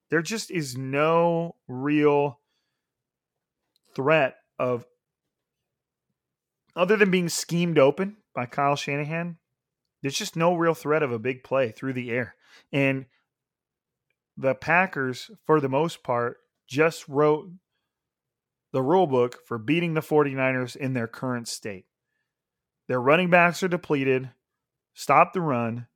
There 0.10 0.22
just 0.22 0.52
is 0.52 0.78
no 0.78 1.56
real 1.68 2.39
threat 3.95 4.36
of 4.60 4.86
other 6.76 6.97
than 6.97 7.12
being 7.12 7.30
schemed 7.30 7.78
open 7.78 8.18
by 8.34 8.45
Kyle 8.45 8.76
Shanahan. 8.76 9.38
There's 10.02 10.16
just 10.16 10.36
no 10.36 10.56
real 10.56 10.74
threat 10.74 11.04
of 11.04 11.12
a 11.12 11.20
big 11.20 11.43
play 11.43 11.72
through 11.72 11.93
the 11.93 12.12
air. 12.12 12.36
And 12.72 13.06
the 14.38 14.56
Packers, 14.56 15.30
for 15.45 15.60
the 15.60 15.70
most 15.70 16.04
part, 16.04 16.38
just 16.68 17.08
wrote 17.08 17.49
the 18.72 18.82
rule 18.82 19.07
book 19.07 19.39
for 19.45 19.57
beating 19.57 19.93
the 19.93 20.01
49ers 20.01 20.76
in 20.76 20.93
their 20.93 21.07
current 21.07 21.47
state. 21.47 21.86
Their 22.88 23.01
running 23.01 23.30
backs 23.30 23.63
are 23.63 23.67
depleted, 23.67 24.32
stop 24.93 25.34
the 25.34 25.41
run, 25.41 25.88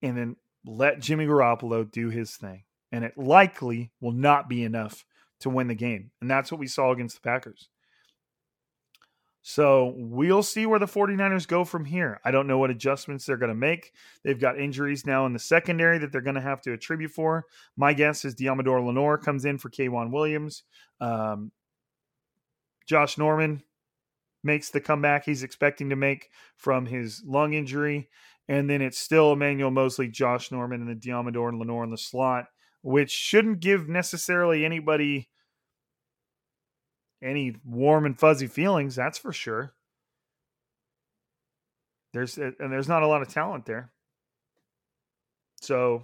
and 0.00 0.16
then 0.16 0.36
let 0.64 1.00
Jimmy 1.00 1.26
Garoppolo 1.26 1.90
do 1.90 2.08
his 2.10 2.36
thing. 2.36 2.64
And 2.90 3.04
it 3.04 3.16
likely 3.16 3.90
will 4.00 4.12
not 4.12 4.48
be 4.48 4.62
enough 4.62 5.04
to 5.40 5.50
win 5.50 5.68
the 5.68 5.74
game. 5.74 6.10
And 6.20 6.30
that's 6.30 6.52
what 6.52 6.58
we 6.58 6.66
saw 6.66 6.92
against 6.92 7.16
the 7.16 7.28
Packers. 7.28 7.68
So 9.44 9.92
we'll 9.96 10.44
see 10.44 10.66
where 10.66 10.78
the 10.78 10.86
49ers 10.86 11.48
go 11.48 11.64
from 11.64 11.84
here. 11.84 12.20
I 12.24 12.30
don't 12.30 12.46
know 12.46 12.58
what 12.58 12.70
adjustments 12.70 13.26
they're 13.26 13.36
going 13.36 13.48
to 13.48 13.56
make. 13.56 13.92
They've 14.22 14.38
got 14.38 14.58
injuries 14.58 15.04
now 15.04 15.26
in 15.26 15.32
the 15.32 15.40
secondary 15.40 15.98
that 15.98 16.12
they're 16.12 16.20
going 16.20 16.36
to 16.36 16.40
have 16.40 16.60
to 16.62 16.72
attribute 16.72 17.10
for. 17.10 17.46
My 17.76 17.92
guess 17.92 18.24
is 18.24 18.36
Deommodore 18.36 18.86
Lenoir 18.86 19.18
comes 19.18 19.44
in 19.44 19.58
for 19.58 19.68
K'Waun 19.68 20.12
Williams. 20.12 20.62
Um, 21.00 21.50
Josh 22.86 23.18
Norman 23.18 23.62
makes 24.44 24.70
the 24.70 24.80
comeback 24.80 25.24
he's 25.24 25.42
expecting 25.42 25.90
to 25.90 25.96
make 25.96 26.28
from 26.56 26.86
his 26.86 27.22
lung 27.24 27.54
injury. 27.54 28.08
And 28.48 28.68
then 28.68 28.82
it's 28.82 28.98
still 28.98 29.32
Emmanuel 29.32 29.70
Moseley, 29.70 30.08
Josh 30.08 30.50
Norman, 30.50 30.80
and 30.80 30.90
the 30.90 31.08
Deommodore 31.08 31.48
and 31.48 31.58
Lenoir 31.58 31.84
in 31.84 31.90
the 31.90 31.98
slot, 31.98 32.46
which 32.82 33.10
shouldn't 33.10 33.60
give 33.60 33.88
necessarily 33.88 34.64
anybody– 34.64 35.28
any 37.22 37.54
warm 37.64 38.04
and 38.04 38.18
fuzzy 38.18 38.46
feelings, 38.46 38.94
that's 38.96 39.18
for 39.18 39.32
sure. 39.32 39.74
There's 42.12 42.36
uh, 42.36 42.50
and 42.58 42.72
there's 42.72 42.88
not 42.88 43.02
a 43.02 43.06
lot 43.06 43.22
of 43.22 43.28
talent 43.28 43.64
there. 43.64 43.92
So 45.60 46.02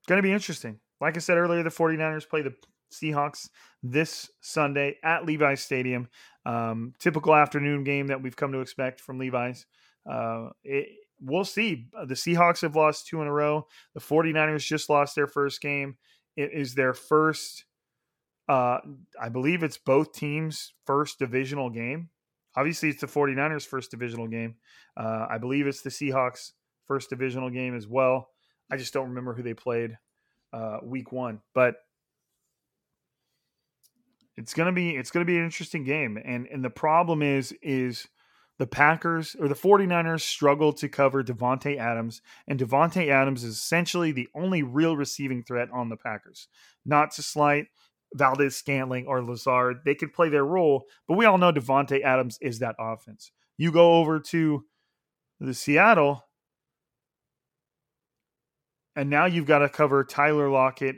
it's 0.00 0.08
going 0.08 0.18
to 0.18 0.26
be 0.26 0.32
interesting. 0.32 0.80
Like 1.00 1.16
I 1.16 1.20
said 1.20 1.36
earlier, 1.36 1.62
the 1.62 1.70
49ers 1.70 2.28
play 2.28 2.42
the 2.42 2.54
Seahawks 2.92 3.48
this 3.82 4.30
Sunday 4.40 4.96
at 5.02 5.26
Levi's 5.26 5.62
Stadium. 5.62 6.08
Um, 6.46 6.94
typical 6.98 7.34
afternoon 7.34 7.84
game 7.84 8.08
that 8.08 8.22
we've 8.22 8.36
come 8.36 8.52
to 8.52 8.60
expect 8.60 9.00
from 9.00 9.18
Levi's. 9.18 9.66
Uh, 10.08 10.50
it, 10.64 10.88
we'll 11.20 11.44
see. 11.44 11.88
The 12.06 12.14
Seahawks 12.14 12.62
have 12.62 12.76
lost 12.76 13.06
two 13.06 13.20
in 13.20 13.28
a 13.28 13.32
row. 13.32 13.66
The 13.94 14.00
49ers 14.00 14.66
just 14.66 14.88
lost 14.88 15.14
their 15.14 15.26
first 15.26 15.60
game. 15.60 15.96
It 16.36 16.52
is 16.52 16.74
their 16.74 16.94
first 16.94 17.64
uh, 18.48 18.78
I 19.20 19.28
believe 19.28 19.62
it's 19.62 19.76
both 19.76 20.12
teams' 20.12 20.72
first 20.86 21.18
divisional 21.18 21.68
game. 21.68 22.08
Obviously, 22.56 22.88
it's 22.88 23.00
the 23.00 23.06
49ers' 23.06 23.66
first 23.66 23.90
divisional 23.90 24.26
game. 24.26 24.56
Uh, 24.96 25.26
I 25.28 25.38
believe 25.38 25.66
it's 25.66 25.82
the 25.82 25.90
Seahawks' 25.90 26.52
first 26.86 27.10
divisional 27.10 27.50
game 27.50 27.76
as 27.76 27.86
well. 27.86 28.30
I 28.70 28.76
just 28.76 28.94
don't 28.94 29.10
remember 29.10 29.34
who 29.34 29.42
they 29.42 29.54
played 29.54 29.98
uh, 30.52 30.78
week 30.82 31.12
one, 31.12 31.40
but 31.54 31.76
it's 34.38 34.54
gonna 34.54 34.72
be 34.72 34.96
it's 34.96 35.10
gonna 35.10 35.24
be 35.24 35.36
an 35.36 35.44
interesting 35.44 35.82
game. 35.82 36.16
And 36.24 36.46
and 36.46 36.64
the 36.64 36.70
problem 36.70 37.22
is 37.22 37.52
is 37.60 38.06
the 38.58 38.66
Packers 38.66 39.36
or 39.38 39.48
the 39.48 39.54
49ers 39.54 40.20
struggle 40.20 40.72
to 40.74 40.88
cover 40.88 41.22
Davante 41.24 41.76
Adams, 41.76 42.22
and 42.46 42.58
Davante 42.58 43.08
Adams 43.08 43.42
is 43.42 43.56
essentially 43.56 44.12
the 44.12 44.28
only 44.34 44.62
real 44.62 44.96
receiving 44.96 45.42
threat 45.42 45.68
on 45.72 45.88
the 45.88 45.96
Packers. 45.96 46.48
Not 46.86 47.10
to 47.12 47.22
slight 47.22 47.66
Valdes-Scantling 48.14 49.06
or 49.06 49.22
Lazard. 49.22 49.78
They 49.84 49.94
could 49.94 50.12
play 50.12 50.28
their 50.28 50.44
role, 50.44 50.86
but 51.06 51.16
we 51.16 51.24
all 51.24 51.38
know 51.38 51.52
Davante 51.52 52.02
Adams 52.02 52.38
is 52.40 52.60
that 52.60 52.76
offense. 52.78 53.32
You 53.58 53.70
go 53.70 53.96
over 53.96 54.18
to 54.20 54.64
the 55.40 55.54
Seattle, 55.54 56.24
and 58.96 59.10
now 59.10 59.26
you've 59.26 59.46
got 59.46 59.58
to 59.60 59.68
cover 59.68 60.04
Tyler 60.04 60.48
Lockett 60.48 60.96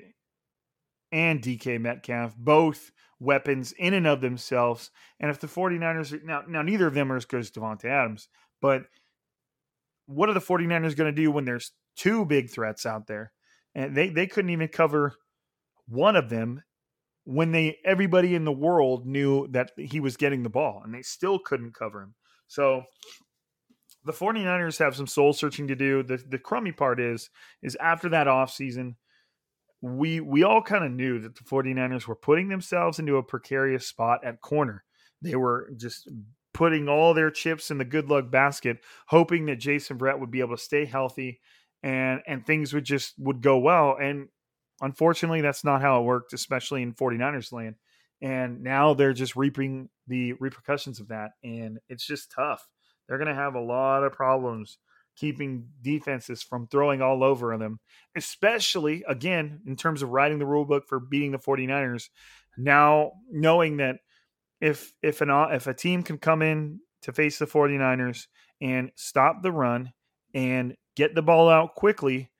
and 1.12 1.42
DK 1.42 1.80
Metcalf, 1.80 2.36
both 2.36 2.90
weapons 3.20 3.72
in 3.72 3.94
and 3.94 4.06
of 4.06 4.20
themselves. 4.20 4.90
And 5.20 5.30
if 5.30 5.38
the 5.38 5.46
49ers 5.46 6.12
are, 6.12 6.24
now 6.24 6.42
now 6.48 6.62
neither 6.62 6.86
of 6.86 6.94
them 6.94 7.12
are 7.12 7.16
as 7.16 7.26
good 7.26 7.40
as 7.40 7.50
Davante 7.50 7.84
Adams, 7.84 8.28
but 8.60 8.84
what 10.06 10.28
are 10.28 10.34
the 10.34 10.40
49ers 10.40 10.96
going 10.96 11.14
to 11.14 11.22
do 11.22 11.30
when 11.30 11.44
there's 11.44 11.72
two 11.96 12.24
big 12.24 12.50
threats 12.50 12.84
out 12.84 13.06
there? 13.06 13.32
And 13.74 13.96
they 13.96 14.08
they 14.08 14.26
couldn't 14.26 14.50
even 14.50 14.68
cover 14.68 15.14
one 15.86 16.16
of 16.16 16.30
them 16.30 16.62
when 17.24 17.52
they 17.52 17.78
everybody 17.84 18.34
in 18.34 18.44
the 18.44 18.52
world 18.52 19.06
knew 19.06 19.46
that 19.48 19.70
he 19.76 20.00
was 20.00 20.16
getting 20.16 20.42
the 20.42 20.48
ball 20.48 20.82
and 20.84 20.92
they 20.92 21.02
still 21.02 21.38
couldn't 21.38 21.74
cover 21.74 22.02
him. 22.02 22.14
So 22.48 22.84
the 24.04 24.12
49ers 24.12 24.78
have 24.78 24.96
some 24.96 25.06
soul 25.06 25.32
searching 25.32 25.68
to 25.68 25.76
do. 25.76 26.02
The 26.02 26.16
the 26.16 26.38
crummy 26.38 26.72
part 26.72 26.98
is 26.98 27.30
is 27.62 27.76
after 27.76 28.08
that 28.08 28.26
offseason, 28.26 28.96
we 29.82 30.20
we 30.20 30.42
all 30.42 30.62
kind 30.62 30.84
of 30.84 30.92
knew 30.92 31.20
that 31.20 31.36
the 31.36 31.44
49ers 31.44 32.06
were 32.06 32.16
putting 32.16 32.48
themselves 32.48 32.98
into 32.98 33.16
a 33.16 33.22
precarious 33.22 33.86
spot 33.86 34.24
at 34.24 34.40
corner. 34.40 34.84
They 35.22 35.36
were 35.36 35.72
just 35.76 36.08
putting 36.52 36.88
all 36.88 37.14
their 37.14 37.30
chips 37.30 37.70
in 37.70 37.78
the 37.78 37.84
good 37.84 38.08
luck 38.08 38.30
basket, 38.30 38.78
hoping 39.06 39.46
that 39.46 39.56
Jason 39.56 39.98
Verrett 39.98 40.18
would 40.18 40.30
be 40.30 40.40
able 40.40 40.56
to 40.56 40.62
stay 40.62 40.84
healthy 40.84 41.40
and 41.82 42.20
and 42.26 42.44
things 42.44 42.72
would 42.72 42.84
just 42.84 43.14
would 43.18 43.40
go 43.40 43.58
well. 43.58 43.96
And 44.00 44.28
Unfortunately, 44.80 45.42
that's 45.42 45.64
not 45.64 45.82
how 45.82 46.00
it 46.00 46.04
worked, 46.04 46.32
especially 46.32 46.82
in 46.82 46.94
49ers 46.94 47.52
land. 47.52 47.76
And 48.22 48.62
now 48.62 48.94
they're 48.94 49.12
just 49.12 49.36
reaping 49.36 49.88
the 50.06 50.34
repercussions 50.34 51.00
of 51.00 51.08
that. 51.08 51.32
And 51.44 51.78
it's 51.88 52.06
just 52.06 52.30
tough. 52.30 52.66
They're 53.06 53.18
going 53.18 53.28
to 53.28 53.34
have 53.34 53.54
a 53.54 53.60
lot 53.60 54.04
of 54.04 54.12
problems 54.12 54.78
keeping 55.16 55.68
defenses 55.82 56.42
from 56.42 56.66
throwing 56.66 57.02
all 57.02 57.22
over 57.22 57.56
them, 57.58 57.78
especially, 58.16 59.04
again, 59.08 59.60
in 59.66 59.76
terms 59.76 60.02
of 60.02 60.10
writing 60.10 60.38
the 60.38 60.46
rule 60.46 60.64
book 60.64 60.84
for 60.88 61.00
beating 61.00 61.32
the 61.32 61.38
49ers. 61.38 62.08
Now, 62.56 63.12
knowing 63.30 63.78
that 63.78 63.96
if 64.60 64.92
if 65.02 65.20
an 65.20 65.30
if 65.30 65.66
a 65.66 65.74
team 65.74 66.02
can 66.02 66.18
come 66.18 66.42
in 66.42 66.80
to 67.02 67.12
face 67.12 67.38
the 67.38 67.46
49ers 67.46 68.26
and 68.60 68.90
stop 68.94 69.42
the 69.42 69.52
run 69.52 69.92
and 70.34 70.74
get 70.96 71.14
the 71.14 71.22
ball 71.22 71.48
out 71.48 71.74
quickly 71.74 72.30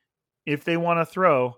if 0.45 0.65
they 0.65 0.77
want 0.77 1.01
to 1.01 1.07
throw 1.07 1.55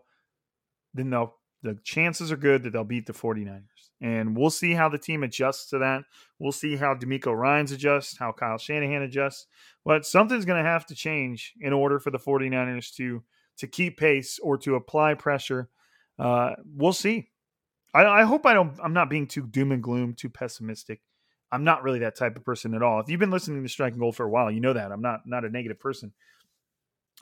then 0.95 1.11
they'll 1.11 1.35
the 1.63 1.79
chances 1.85 2.33
are 2.33 2.37
good 2.37 2.63
that 2.63 2.73
they'll 2.73 2.85
beat 2.85 3.07
the 3.07 3.13
49ers. 3.13 3.63
And 4.01 4.37
we'll 4.37 4.51
see 4.51 4.73
how 4.73 4.89
the 4.89 4.99
team 4.99 5.23
adjusts 5.23 5.71
to 5.71 5.79
that. 5.79 6.03
We'll 6.39 6.53
see 6.53 6.77
how 6.77 6.95
DeMeco 6.95 7.37
Ryans 7.37 7.71
adjusts, 7.71 8.19
how 8.19 8.33
Kyle 8.33 8.59
Shanahan 8.59 9.03
adjusts. 9.03 9.47
But 9.85 10.05
something's 10.05 10.45
going 10.45 10.63
to 10.63 10.69
have 10.69 10.87
to 10.87 10.95
change 10.95 11.53
in 11.61 11.73
order 11.73 12.01
for 12.01 12.11
the 12.11 12.19
49ers 12.19 12.95
to 12.97 13.23
to 13.59 13.67
keep 13.67 13.99
pace 13.99 14.39
or 14.43 14.57
to 14.59 14.75
apply 14.75 15.15
pressure. 15.15 15.69
Uh, 16.19 16.53
we'll 16.75 16.93
see. 16.93 17.29
I, 17.95 18.05
I 18.05 18.23
hope 18.25 18.47
I 18.47 18.55
don't. 18.55 18.79
I'm 18.83 18.95
not 18.95 19.11
being 19.11 19.27
too 19.27 19.47
doom 19.47 19.73
and 19.73 19.83
gloom, 19.83 20.15
too 20.15 20.31
pessimistic. 20.31 21.01
I'm 21.53 21.65
not 21.65 21.83
really 21.83 21.99
that 22.01 22.17
type 22.17 22.37
of 22.37 22.45
person 22.45 22.75
at 22.75 22.83
all. 22.83 23.01
If 23.01 23.11
you've 23.11 23.21
been 23.21 23.31
listening 23.31 23.63
to 23.63 23.69
Striking 23.69 23.99
Gold 23.99 24.17
for 24.17 24.25
a 24.25 24.31
while, 24.31 24.51
you 24.51 24.61
know 24.61 24.73
that 24.73 24.91
I'm 24.91 25.03
not 25.03 25.21
not 25.27 25.45
a 25.45 25.51
negative 25.51 25.79
person. 25.79 26.13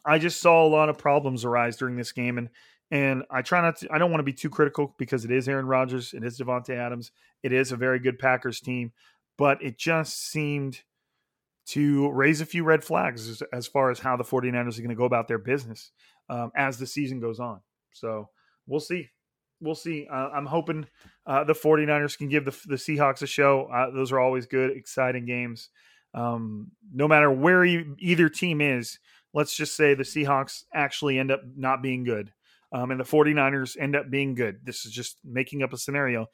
I 0.04 0.18
just 0.18 0.40
saw 0.40 0.64
a 0.64 0.68
lot 0.68 0.88
of 0.88 0.98
problems 0.98 1.44
arise 1.44 1.76
during 1.76 1.96
this 1.96 2.12
game, 2.12 2.38
and 2.38 2.48
and 2.90 3.22
I 3.30 3.42
try 3.42 3.60
not 3.60 3.76
to. 3.78 3.92
I 3.92 3.98
don't 3.98 4.10
want 4.10 4.20
to 4.20 4.24
be 4.24 4.32
too 4.32 4.50
critical 4.50 4.94
because 4.98 5.24
it 5.24 5.30
is 5.30 5.48
Aaron 5.48 5.66
Rodgers, 5.66 6.12
it 6.12 6.24
is 6.24 6.38
Davante 6.38 6.76
Adams, 6.76 7.12
it 7.42 7.52
is 7.52 7.72
a 7.72 7.76
very 7.76 7.98
good 7.98 8.18
Packers 8.18 8.60
team, 8.60 8.92
but 9.38 9.62
it 9.62 9.78
just 9.78 10.30
seemed 10.30 10.82
to 11.66 12.10
raise 12.10 12.40
a 12.40 12.46
few 12.46 12.64
red 12.64 12.82
flags 12.82 13.28
as, 13.28 13.42
as 13.52 13.66
far 13.66 13.90
as 13.90 14.00
how 14.00 14.16
the 14.16 14.24
49ers 14.24 14.76
are 14.76 14.82
going 14.82 14.88
to 14.88 14.94
go 14.96 15.04
about 15.04 15.28
their 15.28 15.38
business 15.38 15.92
um, 16.28 16.50
as 16.56 16.78
the 16.78 16.86
season 16.86 17.20
goes 17.20 17.38
on. 17.38 17.60
So 17.92 18.28
we'll 18.66 18.80
see. 18.80 19.08
We'll 19.60 19.76
see. 19.76 20.08
Uh, 20.10 20.30
I'm 20.30 20.46
hoping 20.46 20.86
uh, 21.26 21.44
the 21.44 21.52
49ers 21.52 22.18
can 22.18 22.28
give 22.28 22.44
the, 22.44 22.56
the 22.66 22.76
Seahawks 22.76 23.22
a 23.22 23.26
show. 23.26 23.68
Uh, 23.72 23.90
those 23.90 24.10
are 24.10 24.18
always 24.18 24.46
good, 24.46 24.76
exciting 24.76 25.26
games. 25.26 25.68
Um, 26.12 26.72
no 26.92 27.06
matter 27.06 27.30
where 27.30 27.64
you, 27.64 27.94
either 28.00 28.28
team 28.28 28.60
is, 28.60 28.98
let's 29.34 29.54
just 29.54 29.76
say 29.76 29.94
the 29.94 30.02
Seahawks 30.02 30.64
actually 30.74 31.18
end 31.18 31.30
up 31.30 31.40
not 31.56 31.82
being 31.82 32.04
good 32.04 32.32
um, 32.72 32.90
and 32.90 33.00
the 33.00 33.04
49ers 33.04 33.76
end 33.78 33.96
up 33.96 34.10
being 34.10 34.34
good. 34.34 34.60
This 34.64 34.84
is 34.86 34.92
just 34.92 35.18
making 35.24 35.62
up 35.62 35.72
a 35.72 35.78
scenario. 35.78 36.26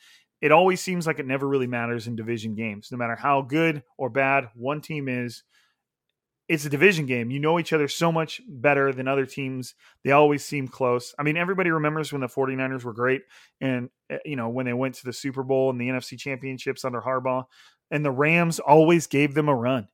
It 0.42 0.52
always 0.52 0.80
seems 0.80 1.06
like 1.06 1.18
it 1.18 1.26
never 1.26 1.48
really 1.48 1.66
matters 1.66 2.06
in 2.06 2.16
division 2.16 2.54
games. 2.54 2.88
No 2.92 2.98
matter 2.98 3.16
how 3.16 3.42
good 3.42 3.82
or 3.96 4.10
bad 4.10 4.50
one 4.54 4.82
team 4.82 5.08
is, 5.08 5.42
it's 6.48 6.66
a 6.66 6.70
division 6.70 7.06
game. 7.06 7.30
You 7.30 7.40
know 7.40 7.58
each 7.58 7.72
other 7.72 7.88
so 7.88 8.12
much 8.12 8.40
better 8.46 8.92
than 8.92 9.08
other 9.08 9.26
teams. 9.26 9.74
They 10.04 10.12
always 10.12 10.44
seem 10.44 10.68
close. 10.68 11.14
I 11.18 11.22
mean, 11.22 11.36
everybody 11.36 11.70
remembers 11.70 12.12
when 12.12 12.20
the 12.20 12.28
49ers 12.28 12.84
were 12.84 12.92
great 12.92 13.22
and, 13.60 13.88
eh, 14.10 14.18
you 14.24 14.36
know, 14.36 14.50
when 14.50 14.66
they 14.66 14.74
went 14.74 14.94
to 14.96 15.04
the 15.04 15.12
Super 15.12 15.42
Bowl 15.42 15.70
and 15.70 15.80
the 15.80 15.88
NFC 15.88 16.18
championships 16.18 16.84
under 16.84 17.00
Harbaugh, 17.00 17.46
and 17.90 18.04
the 18.04 18.10
Rams 18.10 18.60
always 18.60 19.06
gave 19.06 19.34
them 19.34 19.48
a 19.48 19.54
run, 19.54 19.88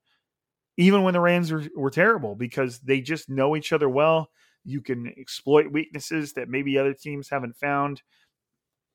even 0.76 1.02
when 1.02 1.14
the 1.14 1.20
Rams 1.20 1.52
were, 1.52 1.64
were 1.76 1.90
terrible 1.90 2.34
because 2.34 2.80
they 2.80 3.00
just 3.00 3.28
know 3.28 3.56
each 3.56 3.72
other 3.72 3.88
well. 3.88 4.30
You 4.64 4.80
can 4.80 5.12
exploit 5.18 5.72
weaknesses 5.72 6.34
that 6.34 6.48
maybe 6.48 6.78
other 6.78 6.94
teams 6.94 7.28
haven't 7.28 7.56
found. 7.56 8.02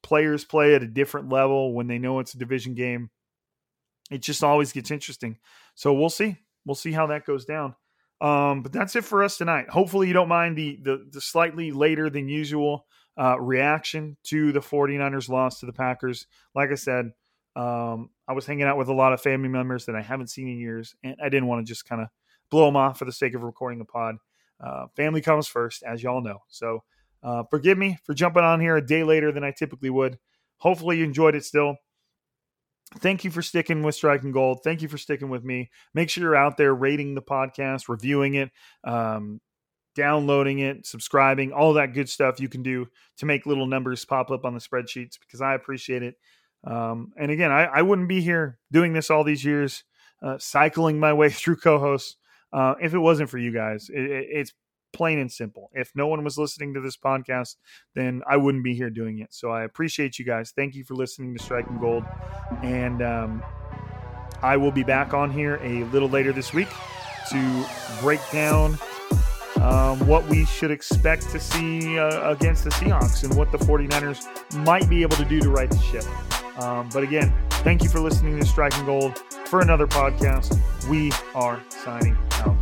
Players 0.01 0.45
play 0.45 0.75
at 0.75 0.83
a 0.83 0.87
different 0.87 1.29
level 1.29 1.73
when 1.73 1.87
they 1.87 1.97
know 1.97 2.19
it's 2.19 2.33
a 2.33 2.39
division 2.39 2.73
game. 2.73 3.09
It 4.09 4.21
just 4.21 4.43
always 4.43 4.71
gets 4.71 4.91
interesting. 4.91 5.37
So 5.75 5.93
we'll 5.93 6.09
see 6.09 6.37
we'll 6.65 6.75
see 6.75 6.91
how 6.91 7.07
that 7.07 7.25
goes 7.25 7.45
down. 7.45 7.75
Um, 8.19 8.63
but 8.63 8.71
that's 8.71 8.95
it 8.95 9.05
for 9.05 9.23
us 9.23 9.37
tonight. 9.37 9.69
Hopefully, 9.69 10.07
you 10.07 10.13
don't 10.13 10.29
mind 10.29 10.57
the 10.57 10.79
the, 10.81 11.05
the 11.11 11.21
slightly 11.21 11.71
later 11.71 12.09
than 12.09 12.29
usual 12.29 12.85
uh, 13.19 13.39
reaction 13.39 14.17
to 14.25 14.51
the 14.51 14.59
49ers 14.59 15.29
loss 15.29 15.59
to 15.59 15.65
the 15.65 15.73
Packers. 15.73 16.27
Like 16.55 16.71
I 16.71 16.75
said, 16.75 17.11
um, 17.57 18.09
I 18.27 18.33
was 18.33 18.45
hanging 18.45 18.65
out 18.65 18.77
with 18.77 18.87
a 18.87 18.93
lot 18.93 19.13
of 19.13 19.21
family 19.21 19.49
members 19.49 19.85
that 19.85 19.95
I 19.95 20.01
haven't 20.01 20.27
seen 20.27 20.47
in 20.47 20.59
years, 20.59 20.95
and 21.03 21.15
I 21.21 21.29
didn't 21.29 21.47
want 21.47 21.65
to 21.65 21.69
just 21.69 21.85
kind 21.85 22.01
of 22.01 22.07
blow 22.51 22.65
them 22.65 22.75
off 22.75 22.99
for 22.99 23.05
the 23.05 23.11
sake 23.11 23.33
of 23.33 23.41
recording 23.41 23.81
a 23.81 23.85
pod. 23.85 24.15
Uh, 24.63 24.85
family 24.95 25.21
comes 25.21 25.47
first, 25.47 25.83
as 25.83 26.03
y'all 26.03 26.21
know. 26.21 26.39
So 26.47 26.83
uh, 27.23 27.43
forgive 27.49 27.77
me 27.77 27.97
for 28.03 28.13
jumping 28.13 28.43
on 28.43 28.61
here 28.61 28.77
a 28.77 28.85
day 28.85 29.03
later 29.03 29.31
than 29.31 29.43
I 29.43 29.51
typically 29.51 29.89
would. 29.89 30.17
Hopefully, 30.57 30.99
you 30.99 31.03
enjoyed 31.03 31.35
it 31.35 31.45
still 31.45 31.77
thank 32.99 33.23
you 33.23 33.31
for 33.31 33.41
sticking 33.41 33.83
with 33.83 33.95
striking 33.95 34.31
gold 34.31 34.59
thank 34.63 34.81
you 34.81 34.87
for 34.87 34.97
sticking 34.97 35.29
with 35.29 35.43
me 35.43 35.69
make 35.93 36.09
sure 36.09 36.23
you're 36.23 36.35
out 36.35 36.55
there 36.55 36.73
rating 36.73 37.15
the 37.15 37.21
podcast 37.21 37.89
reviewing 37.89 38.35
it 38.35 38.49
um, 38.85 39.41
downloading 39.95 40.59
it 40.59 40.85
subscribing 40.85 41.51
all 41.51 41.73
that 41.73 41.93
good 41.93 42.07
stuff 42.07 42.39
you 42.39 42.47
can 42.47 42.63
do 42.63 42.87
to 43.17 43.25
make 43.25 43.45
little 43.45 43.65
numbers 43.65 44.05
pop 44.05 44.31
up 44.31 44.45
on 44.45 44.53
the 44.53 44.59
spreadsheets 44.59 45.19
because 45.19 45.41
i 45.41 45.53
appreciate 45.53 46.01
it 46.01 46.15
um, 46.69 47.11
and 47.17 47.31
again 47.31 47.51
I, 47.51 47.65
I, 47.65 47.81
wouldn't 47.81 48.09
be 48.09 48.21
here 48.21 48.59
doing 48.71 48.93
this 48.93 49.09
all 49.09 49.23
these 49.23 49.43
years 49.43 49.83
uh, 50.21 50.37
cycling 50.39 50.99
my 50.99 51.13
way 51.13 51.29
through 51.31 51.57
co-hosts 51.57 52.17
uh, 52.53 52.75
if 52.81 52.93
it 52.93 52.99
wasn't 52.99 53.29
for 53.29 53.37
you 53.37 53.51
guys 53.51 53.89
it, 53.93 54.03
it, 54.03 54.27
it's 54.29 54.53
plain 54.93 55.19
and 55.19 55.31
simple. 55.31 55.69
If 55.73 55.91
no 55.95 56.07
one 56.07 56.23
was 56.23 56.37
listening 56.37 56.73
to 56.73 56.81
this 56.81 56.97
podcast, 56.97 57.55
then 57.95 58.21
I 58.29 58.37
wouldn't 58.37 58.63
be 58.63 58.73
here 58.73 58.89
doing 58.89 59.19
it. 59.19 59.33
So 59.33 59.51
I 59.51 59.63
appreciate 59.63 60.17
you 60.17 60.25
guys. 60.25 60.51
Thank 60.55 60.75
you 60.75 60.83
for 60.83 60.95
listening 60.95 61.35
to 61.35 61.43
Striking 61.43 61.77
Gold. 61.77 62.03
And 62.63 63.01
um, 63.01 63.43
I 64.41 64.57
will 64.57 64.71
be 64.71 64.83
back 64.83 65.13
on 65.13 65.31
here 65.31 65.59
a 65.61 65.83
little 65.85 66.09
later 66.09 66.33
this 66.33 66.53
week 66.53 66.69
to 67.29 67.65
break 68.01 68.21
down 68.31 68.77
um, 69.61 70.05
what 70.07 70.27
we 70.27 70.45
should 70.45 70.71
expect 70.71 71.29
to 71.29 71.39
see 71.39 71.99
uh, 71.99 72.31
against 72.31 72.63
the 72.63 72.69
Seahawks 72.71 73.23
and 73.23 73.35
what 73.35 73.51
the 73.51 73.57
49ers 73.57 74.25
might 74.65 74.89
be 74.89 75.01
able 75.01 75.17
to 75.17 75.25
do 75.25 75.39
to 75.41 75.49
right 75.49 75.69
the 75.69 75.79
ship. 75.79 76.05
Um, 76.57 76.89
but 76.93 77.03
again, 77.03 77.33
thank 77.49 77.83
you 77.83 77.89
for 77.89 77.99
listening 77.99 78.39
to 78.39 78.45
Striking 78.45 78.85
Gold 78.85 79.17
for 79.45 79.61
another 79.61 79.87
podcast. 79.87 80.59
We 80.89 81.11
are 81.35 81.61
signing 81.69 82.17
out. 82.31 82.61